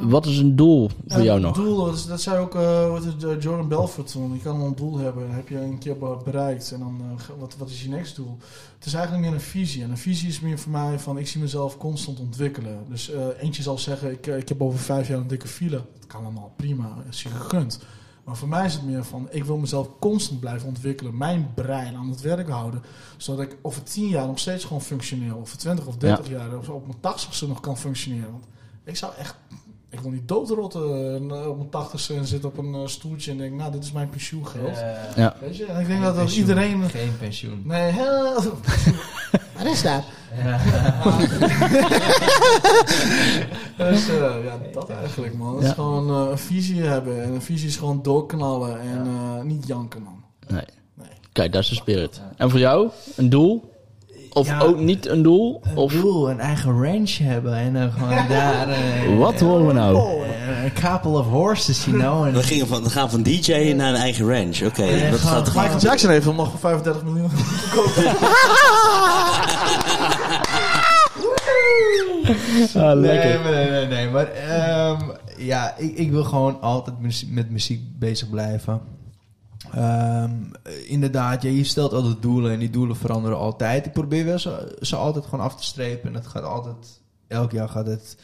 Wat 0.02 0.26
is 0.26 0.38
een 0.38 0.56
doel 0.56 0.90
voor 1.08 1.22
jou 1.22 1.32
het 1.34 1.42
nog? 1.42 1.56
Doel, 1.56 1.86
dat, 1.86 1.96
is- 1.96 2.06
dat 2.06 2.22
zei 2.22 2.38
ook 2.40 2.56
eh, 2.56 2.90
wat 2.90 3.04
eh, 3.06 3.42
Jordan 3.42 3.68
Belfort 3.68 4.12
toen. 4.12 4.34
Je 4.34 4.40
kan 4.40 4.62
een 4.62 4.76
doel 4.76 4.98
hebben, 4.98 5.28
dan 5.28 5.36
heb 5.36 5.48
je 5.50 5.60
een 5.62 5.78
keer 5.78 5.98
be- 5.98 6.18
bereikt. 6.24 6.72
En 6.72 6.80
dan, 6.80 7.02
eh, 7.02 7.26
wat, 7.40 7.56
wat 7.58 7.70
is 7.70 7.84
je 7.84 7.90
next 7.90 8.16
doel? 8.16 8.38
Het 8.78 8.86
is 8.86 8.94
eigenlijk 8.94 9.26
meer 9.26 9.34
een 9.34 9.42
visie. 9.42 9.84
En 9.84 9.90
een 9.90 9.98
visie 9.98 10.28
is 10.28 10.40
meer 10.40 10.60
voor 10.60 10.72
mij 10.72 11.00
van, 11.00 11.18
ik 11.18 11.28
zie 11.28 11.42
mezelf 11.42 11.78
constant 11.78 12.20
ontwikkelen. 12.20 12.80
Dus 12.90 13.12
eentje 13.40 13.62
zal 13.64 13.78
zeggen, 13.78 14.12
ik, 14.12 14.28
ik 14.28 14.50
heb 14.50 14.62
over 14.62 14.80
vijf 14.80 15.08
jaar 15.08 15.18
een 15.20 15.28
dikke 15.28 15.48
file. 15.48 15.82
Dat 16.00 16.08
kan 16.08 16.24
allemaal 16.24 16.54
prima, 16.56 16.96
is 17.10 17.24
je 17.24 17.30
gegund. 17.30 17.80
Maar 18.24 18.38
voor 18.38 18.48
mij 18.48 18.66
is 18.66 18.74
het 18.74 18.86
meer 18.86 19.04
van, 19.06 19.28
ik 19.32 19.44
wil 19.46 19.58
mezelf 19.58 19.90
constant 20.00 20.40
blijven 20.40 20.68
ontwikkelen. 20.68 21.18
Mijn 21.18 21.52
brein 21.56 21.96
aan 21.96 22.10
het 22.10 22.22
werk 22.22 22.50
houden. 22.50 22.82
Zodat 23.18 23.42
ik 23.46 23.58
over 23.62 23.84
tien 23.84 24.08
jaar 24.08 24.28
nog 24.28 24.40
steeds 24.40 24.64
gewoon 24.66 24.82
functioneel. 24.82 25.38
Over 25.40 25.58
twintig 25.58 25.86
of 25.86 25.98
dertig 25.98 26.30
jaar, 26.30 26.58
of 26.58 26.70
op 26.70 26.86
mijn 26.88 27.00
tachtigste 27.00 27.48
nog 27.48 27.60
kan 27.60 27.78
functioneren. 27.78 28.32
Want 28.32 28.44
ik 28.84 28.96
zou 28.96 29.12
echt... 29.18 29.36
Ik 29.90 30.00
wil 30.00 30.12
niet 30.12 30.28
doodrotten 30.28 30.82
eh, 31.32 31.48
op 31.48 31.58
mijn 31.58 31.70
tachtigste 31.70 32.14
en 32.14 32.26
zit 32.26 32.46
op 32.46 32.58
een 32.58 32.74
eh, 32.74 32.80
stoeltje 32.86 33.32
en 33.32 33.38
denk, 33.38 33.54
nou, 33.54 33.72
dit 33.72 33.84
is 33.84 33.92
mijn 33.92 34.10
pensioengeld. 34.10 34.78
Ja. 35.16 35.36
Weet 35.42 35.58
je? 35.58 35.66
En 35.66 35.80
ik 35.80 35.88
denk 35.88 36.02
dat, 36.04 36.16
dat 36.16 36.32
iedereen... 36.36 36.90
Geen 36.90 37.18
pensioen. 37.18 37.62
Nee, 37.66 37.92
heel... 37.92 38.34
Wat 39.58 39.66
is 39.66 39.82
dat? 39.82 40.04
Dus, 43.78 44.10
eh, 44.10 44.44
ja, 44.44 44.58
dat 44.74 44.90
eigenlijk, 44.90 45.34
man. 45.38 45.54
Het 45.56 45.64
Ja. 45.64 45.68
is 45.70 45.74
gewoon 45.74 46.10
eh, 46.26 46.32
een 46.32 46.38
visie 46.38 46.82
hebben. 46.82 47.24
En 47.24 47.34
een 47.34 47.42
visie 47.42 47.68
is 47.68 47.76
gewoon 47.78 48.02
doorknallen 48.02 48.80
en 48.82 49.08
eh, 49.08 49.42
niet 49.44 49.68
janken, 49.68 50.02
man. 50.04 50.24
Nee. 50.48 50.64
Nee. 50.94 51.08
Kijk, 51.32 51.52
dat 51.52 51.62
is 51.64 51.70
de 51.70 51.76
spirit. 51.76 52.22
En 52.38 52.50
voor 52.50 52.60
jou? 52.60 52.90
Een 53.16 53.30
doel? 53.30 53.69
Of 54.34 54.48
Ja. 54.48 54.60
ook 54.60 54.80
niet 54.80 55.08
een 55.08 55.22
doel? 55.22 55.62
Een 55.64 55.76
Of 55.78 55.92
doel, 55.94 56.30
een 56.30 56.40
eigen 56.40 56.84
ranch 56.84 57.18
hebben 57.18 57.54
en 57.56 57.74
dan 57.74 57.92
gewoon 57.92 58.28
daar... 58.38 58.68
eh, 58.70 59.18
wat 59.18 59.40
horen 59.40 59.68
we 59.68 59.74
nou? 59.74 59.96
eh, 59.98 60.64
Een 60.64 60.74
couple 60.74 61.12
of 61.12 61.26
horses, 61.28 61.86
you 61.86 61.98
know. 61.98 62.26
En 62.26 62.34
We, 62.34 62.44
gingen 62.44 62.68
van, 62.68 62.84
we 62.84 62.90
gaan 62.90 63.10
van 63.10 63.24
DJ 63.24 63.74
naar 63.78 63.90
een 63.94 64.00
eigen 64.00 64.28
ranch. 64.28 64.62
Oké, 64.66 64.84
Ja, 64.84 65.10
dat 65.10 65.20
gaat 65.20 65.46
Michael 65.56 65.80
Jackson 65.80 66.10
heeft 66.10 66.26
hem 66.26 66.36
nog 66.36 66.50
voor 66.50 66.60
35 66.60 67.04
miljoen 67.04 67.30
gekocht. 67.36 67.98
Ah, 72.76 73.00
lekker. 73.00 73.40
Nee, 73.44 73.54
nee, 73.54 73.70
nee, 73.70 73.88
nee. 73.88 74.10
Maar 74.10 74.28
ehm, 74.32 75.02
ja, 75.38 75.74
ik, 75.78 75.98
ik 75.98 76.12
wil 76.12 76.24
gewoon 76.24 76.62
altijd 76.62 76.96
met 77.30 77.50
muziek 77.50 77.82
bezig 78.00 78.30
blijven. 78.30 78.82
Ehm, 79.74 80.32
inderdaad, 80.88 81.42
ja, 81.42 81.50
je 81.50 81.64
stelt 81.64 81.94
altijd 81.94 82.22
doelen 82.22 82.52
en 82.52 82.60
die 82.60 82.70
doelen 82.70 82.96
veranderen 82.96 83.38
altijd. 83.38 83.86
Ik 83.86 83.94
probeer 83.94 84.26
wel 84.26 84.40
ze, 84.40 84.78
ze 84.82 84.96
altijd 84.96 85.26
gewoon 85.26 85.46
af 85.46 85.56
te 85.56 85.64
strepen. 85.64 86.10
En 86.10 86.16
het 86.16 86.28
gaat 86.28 86.44
altijd, 86.44 87.02
elk 87.28 87.52
jaar 87.52 87.70
gaat 87.70 87.88
het, 87.88 88.18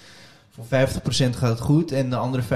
voor 0.50 0.66
50% 0.66 1.36
gaat 1.36 1.50
het 1.50 1.60
goed. 1.60 1.92
En 1.92 2.10
de 2.10 2.16
andere 2.16 2.44
50% 2.44 2.48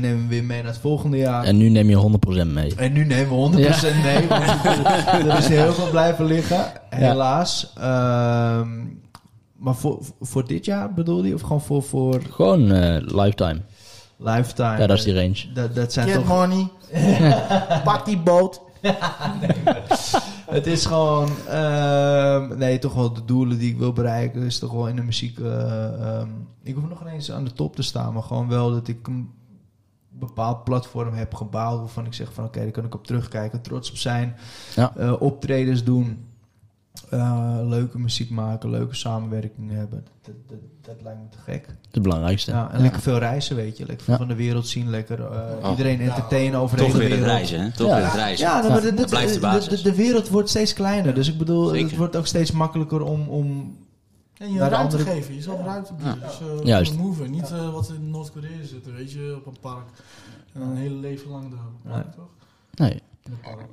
nemen 0.00 0.22
we 0.22 0.28
weer 0.28 0.44
mee 0.44 0.62
naar 0.62 0.72
het 0.72 0.80
volgende 0.80 1.16
jaar. 1.16 1.44
En 1.44 1.56
nu 1.56 1.68
neem 1.68 1.88
je 1.88 2.18
100% 2.46 2.46
mee. 2.52 2.74
En 2.74 2.92
nu 2.92 3.04
nemen 3.04 3.50
we 3.50 3.74
100% 3.94 4.02
mee, 4.02 4.28
want 4.28 4.64
er 5.26 5.38
is 5.38 5.48
heel 5.48 5.72
veel 5.72 5.90
blijven 5.90 6.24
liggen, 6.24 6.72
helaas. 6.88 7.72
Ehm, 7.76 8.68
maar 9.56 9.74
voor, 9.74 9.98
voor 10.20 10.46
dit 10.46 10.64
jaar 10.64 10.94
bedoel 10.94 11.24
je? 11.24 11.34
Of 11.34 11.40
gewoon 11.40 11.60
voor, 11.60 11.82
voor 11.82 12.20
Gewoon 12.30 12.72
eh, 12.72 12.96
lifetime. 13.00 13.60
Lifetime? 14.18 14.78
Ja, 14.78 14.86
dat 14.86 14.98
is 14.98 15.04
die 15.04 15.14
range. 15.14 15.52
Dat, 15.54 15.74
dat 15.74 15.92
zijn 15.92 16.08
Get 16.08 16.16
toch... 16.16 16.26
money. 16.26 16.68
Pak 17.84 18.04
die 18.04 18.18
boot. 18.18 18.60
Het 20.50 20.66
is 20.66 20.86
gewoon... 20.86 21.28
ehm, 21.48 22.58
nee, 22.58 22.78
toch 22.78 22.94
wel 22.94 23.12
de 23.12 23.24
doelen 23.24 23.58
die 23.58 23.70
ik 23.70 23.78
wil 23.78 23.92
bereiken. 23.92 24.42
Is 24.42 24.58
toch 24.58 24.72
wel 24.72 24.88
in 24.88 24.96
de 24.96 25.02
muziek... 25.02 25.38
eh, 25.38 26.18
ehm, 26.18 26.28
ik 26.62 26.74
hoef 26.74 26.88
nog 26.88 27.00
ineens 27.00 27.32
aan 27.32 27.44
de 27.44 27.52
top 27.52 27.76
te 27.76 27.82
staan. 27.82 28.12
Maar 28.12 28.22
gewoon 28.22 28.48
wel 28.48 28.70
dat 28.70 28.88
ik 28.88 29.06
een 29.06 29.30
bepaald 30.08 30.64
platform 30.64 31.14
heb 31.14 31.34
gebouwd. 31.34 31.78
Waarvan 31.78 32.06
ik 32.06 32.14
zeg 32.14 32.32
van 32.32 32.44
oké, 32.44 32.60
daar 32.60 32.70
kan 32.70 32.84
ik 32.84 32.94
op 32.94 33.06
terugkijken. 33.06 33.60
Trots 33.62 33.90
op 33.90 33.96
zijn. 33.96 34.36
Ja. 34.74 34.92
Eh, 34.96 35.20
optredens 35.20 35.84
doen. 35.84 36.26
Eh, 37.10 37.58
leuke 37.62 37.98
muziek 37.98 38.30
maken. 38.30 38.70
Leuke 38.70 38.94
samenwerkingen 38.94 39.76
hebben. 39.76 40.04
Dat, 40.22 40.34
dat, 40.46 40.58
dat 40.82 40.96
lijkt 41.02 41.20
me 41.20 41.28
te 41.28 41.38
gek. 41.38 41.66
Het 41.90 42.02
belangrijkste. 42.02 42.50
Ja, 42.50 42.70
en 42.72 42.80
lekker 42.80 43.00
veel 43.00 43.18
reizen, 43.18 43.56
weet 43.56 43.76
je. 43.76 43.86
Lekker 43.86 44.04
veel 44.04 44.14
Ja. 44.14 44.20
van 44.20 44.28
de 44.28 44.34
wereld 44.34 44.66
zien. 44.66 44.90
Lekker 44.90 45.20
eh, 45.20 45.40
Oh. 45.62 45.70
iedereen 45.70 46.00
entertainen 46.00 46.60
over 46.60 46.76
de 46.76 46.82
toch 46.82 46.92
hele 46.92 47.04
weer 47.04 47.16
het 47.16 47.24
wereld. 47.24 47.36
reizen, 47.38 47.60
hè? 47.60 47.72
Toch 47.72 47.88
Ja. 47.88 47.94
weer 47.96 48.04
het 48.04 48.14
reizen. 48.14 48.46
Ja, 48.46 48.68
maar 48.68 48.80
de, 48.80 48.90
de, 48.90 48.94
Dat 48.94 49.10
blijft 49.10 49.34
de 49.34 49.40
basis. 49.40 49.82
de, 49.82 49.90
de 49.90 49.96
wereld 49.96 50.28
wordt 50.28 50.48
steeds 50.48 50.72
kleiner. 50.72 51.14
Dus 51.14 51.28
ik 51.28 51.38
bedoel, 51.38 51.68
Zeker. 51.68 51.86
het 51.88 51.96
wordt 51.96 52.16
ook 52.16 52.26
steeds 52.26 52.50
makkelijker 52.52 53.02
om... 53.02 53.28
om 53.28 53.76
En 54.38 54.52
je 54.52 54.58
ruimte 54.58 54.76
andere- 54.76 55.04
geven, 55.04 55.34
jezelf 55.34 55.64
ruimte 55.64 55.94
bieden. 55.94 56.20
Dus, 56.20 56.40
eh, 56.60 56.66
Juist. 56.66 56.96
Move, 56.96 57.28
niet 57.28 57.50
eh, 57.50 57.72
wat 57.72 57.88
in 57.88 58.10
Noord-Korea 58.10 58.64
zitten, 58.64 58.94
weet 58.94 59.12
je, 59.12 59.34
op 59.36 59.46
een 59.46 59.60
park. 59.60 59.86
En 60.52 60.60
dan 60.60 60.68
een 60.70 60.76
hele 60.76 60.94
leven 60.94 61.30
lang 61.30 61.50
daar. 61.50 61.94
Nee. 61.94 62.04
Toch? 62.16 62.28
Nee, 62.74 63.02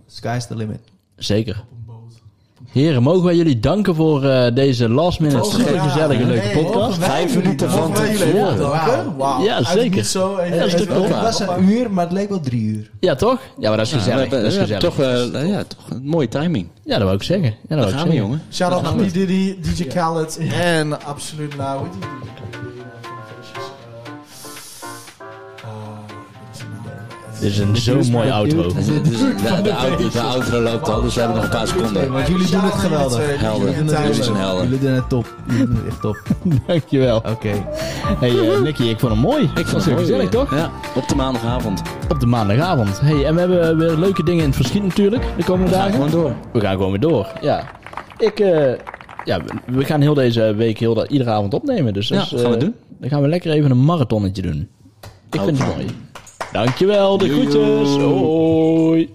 sky's 0.05 0.47
the 0.47 0.55
limit. 0.55 0.81
zeker. 1.15 1.59
op 1.59 1.71
een 1.77 1.85
boot. 1.85 2.21
Heren, 2.71 3.03
mogen 3.03 3.23
wij 3.23 3.35
jullie 3.35 3.59
danken 3.59 3.95
voor 3.95 4.23
eh, 4.23 4.55
deze 4.55 4.89
last 4.89 5.19
minute 5.19 5.57
we- 5.57 5.79
gezellige 5.79 6.21
ja. 6.21 6.27
leuke 6.27 6.45
Hey, 6.45 6.63
podcast. 6.63 6.97
Vijf 7.03 7.35
minuten 7.35 7.69
van 7.71 7.93
tevoren. 7.93 9.17
Wauw. 9.17 9.43
Ja, 9.43 9.63
zeker. 9.63 10.03
Zo, 10.03 10.37
even, 10.37 10.53
Ja, 10.55 10.59
dat 10.59 10.67
is 10.67 10.73
even- 10.73 10.95
toch 10.95 11.07
Het 11.07 11.21
was 11.21 11.39
een 11.39 11.69
uur, 11.69 11.91
maar 11.91 12.03
het 12.03 12.13
leek 12.13 12.29
wel 12.29 12.39
drie 12.39 12.61
uur. 12.63 12.89
Ja, 12.99 13.15
toch? 13.15 13.39
Ja, 13.57 13.67
maar 13.67 13.77
dat 13.77 13.85
is 13.85 13.91
Ja, 13.91 13.97
gezellig. 13.97 14.19
hebben- 14.19 14.41
dat 14.43 14.51
is 14.51 14.57
gezellig. 14.57 14.81
toch, 14.83 14.95
wel, 14.95 15.37
ja, 15.39 15.63
toch 15.63 15.89
een 15.89 16.05
mooie 16.05 16.27
timing. 16.27 16.67
Ja, 16.83 16.93
dat 16.93 17.03
wou 17.03 17.15
ik 17.15 17.23
zeggen. 17.23 17.45
Ja, 17.67 17.75
dat 17.75 17.77
wou 17.77 17.89
ik 17.89 17.93
gaan 17.95 18.03
we, 18.07 18.11
zeggen. 18.13 18.29
jongen. 18.29 18.41
Shout-out 18.51 18.81
naar 18.83 19.11
DJ 19.61 19.83
Khaled 19.87 20.39
en 20.61 21.05
absoluut 21.05 21.57
naar, 21.57 21.77
hoe 21.77 21.87
Dit 27.39 27.51
is 27.51 27.57
een 27.57 27.75
zo 27.75 27.99
mooi 28.11 28.29
outro. 28.29 28.63
Dus, 28.73 28.85
dus 28.85 29.19
de, 29.63 29.73
outro, 29.75 30.19
outro 30.19 30.59
loopt 30.61 30.89
al, 30.89 31.01
dus 31.01 31.13
we 31.13 31.19
hebben 31.19 31.37
nog 31.37 31.45
een 31.45 31.51
paar 31.57 31.67
seconden. 31.67 32.11
Want 32.11 32.27
jullie 32.27 32.49
doen 32.51 32.59
het 32.63 32.73
geweldig. 32.73 33.39
Helder. 33.39 33.71
Jullie 33.75 34.23
zijn 34.23 34.35
helder. 34.35 34.63
Jullie 34.63 34.79
doen 34.79 34.91
het 34.93 35.09
top. 35.09 35.35
Jullie 35.47 35.65
doen 35.67 35.75
het 35.75 35.85
echt 35.87 36.01
top. 36.01 36.21
Dankjewel. 36.67 37.17
Oké. 37.17 37.51
Hey 38.19 38.29
eh, 38.49 38.61
Nicky, 38.61 38.83
ik 38.83 38.99
vond 38.99 39.11
hem 39.11 39.21
mooi. 39.21 39.43
Ik 39.55 39.65
vond 39.67 39.83
het 39.83 39.93
mooi 39.93 40.05
gezellig, 40.05 40.29
toch? 40.29 40.55
Ja, 40.55 40.71
op 40.95 41.07
de 41.07 41.15
maandagavond. 41.15 41.81
Op 42.09 42.19
de 42.19 42.25
maandagavond. 42.25 42.99
Hey, 43.01 43.25
en 43.25 43.33
we 43.33 43.39
hebben 43.39 43.77
weer 43.77 43.97
leuke 43.97 44.23
dingen 44.23 44.41
in 44.41 44.47
het 44.47 44.55
verschiet 44.55 44.83
natuurlijk, 44.83 45.23
de 45.37 45.43
komende 45.43 45.71
We 45.71 45.75
gaan 45.77 45.91
dagen. 45.91 46.09
gewoon 46.09 46.23
door. 46.23 46.33
We 46.53 46.59
gaan 46.59 46.71
gewoon 46.75 46.91
weer 46.91 46.99
door, 46.99 47.27
ja. 47.41 47.63
Ik, 48.17 48.39
eh, 48.39 48.73
ja, 49.23 49.39
we- 49.65 49.85
gaan 49.85 50.01
heel 50.01 50.13
deze 50.13 50.53
week 50.55 50.77
heel 50.79 51.05
iedere 51.07 51.29
avond 51.29 51.53
opnemen. 51.53 51.93
Dus 51.93 52.07
Ja, 52.07 52.15
dat 52.15 52.27
gaan 52.27 52.49
we 52.49 52.55
eh, 52.55 52.59
doen. 52.59 52.75
Dan 52.99 53.09
gaan 53.09 53.21
we 53.21 53.27
lekker 53.27 53.51
even 53.51 53.71
een 53.71 53.85
marathonnetje 53.85 54.41
doen. 54.41 54.67
Ik 55.31 55.39
Oh. 55.39 55.45
vind 55.45 55.57
het 55.59 55.67
mooi. 55.75 55.85
Dankjewel, 56.51 57.17
de 57.17 57.29
groetjes. 57.29 57.89
Hoi. 58.03 59.13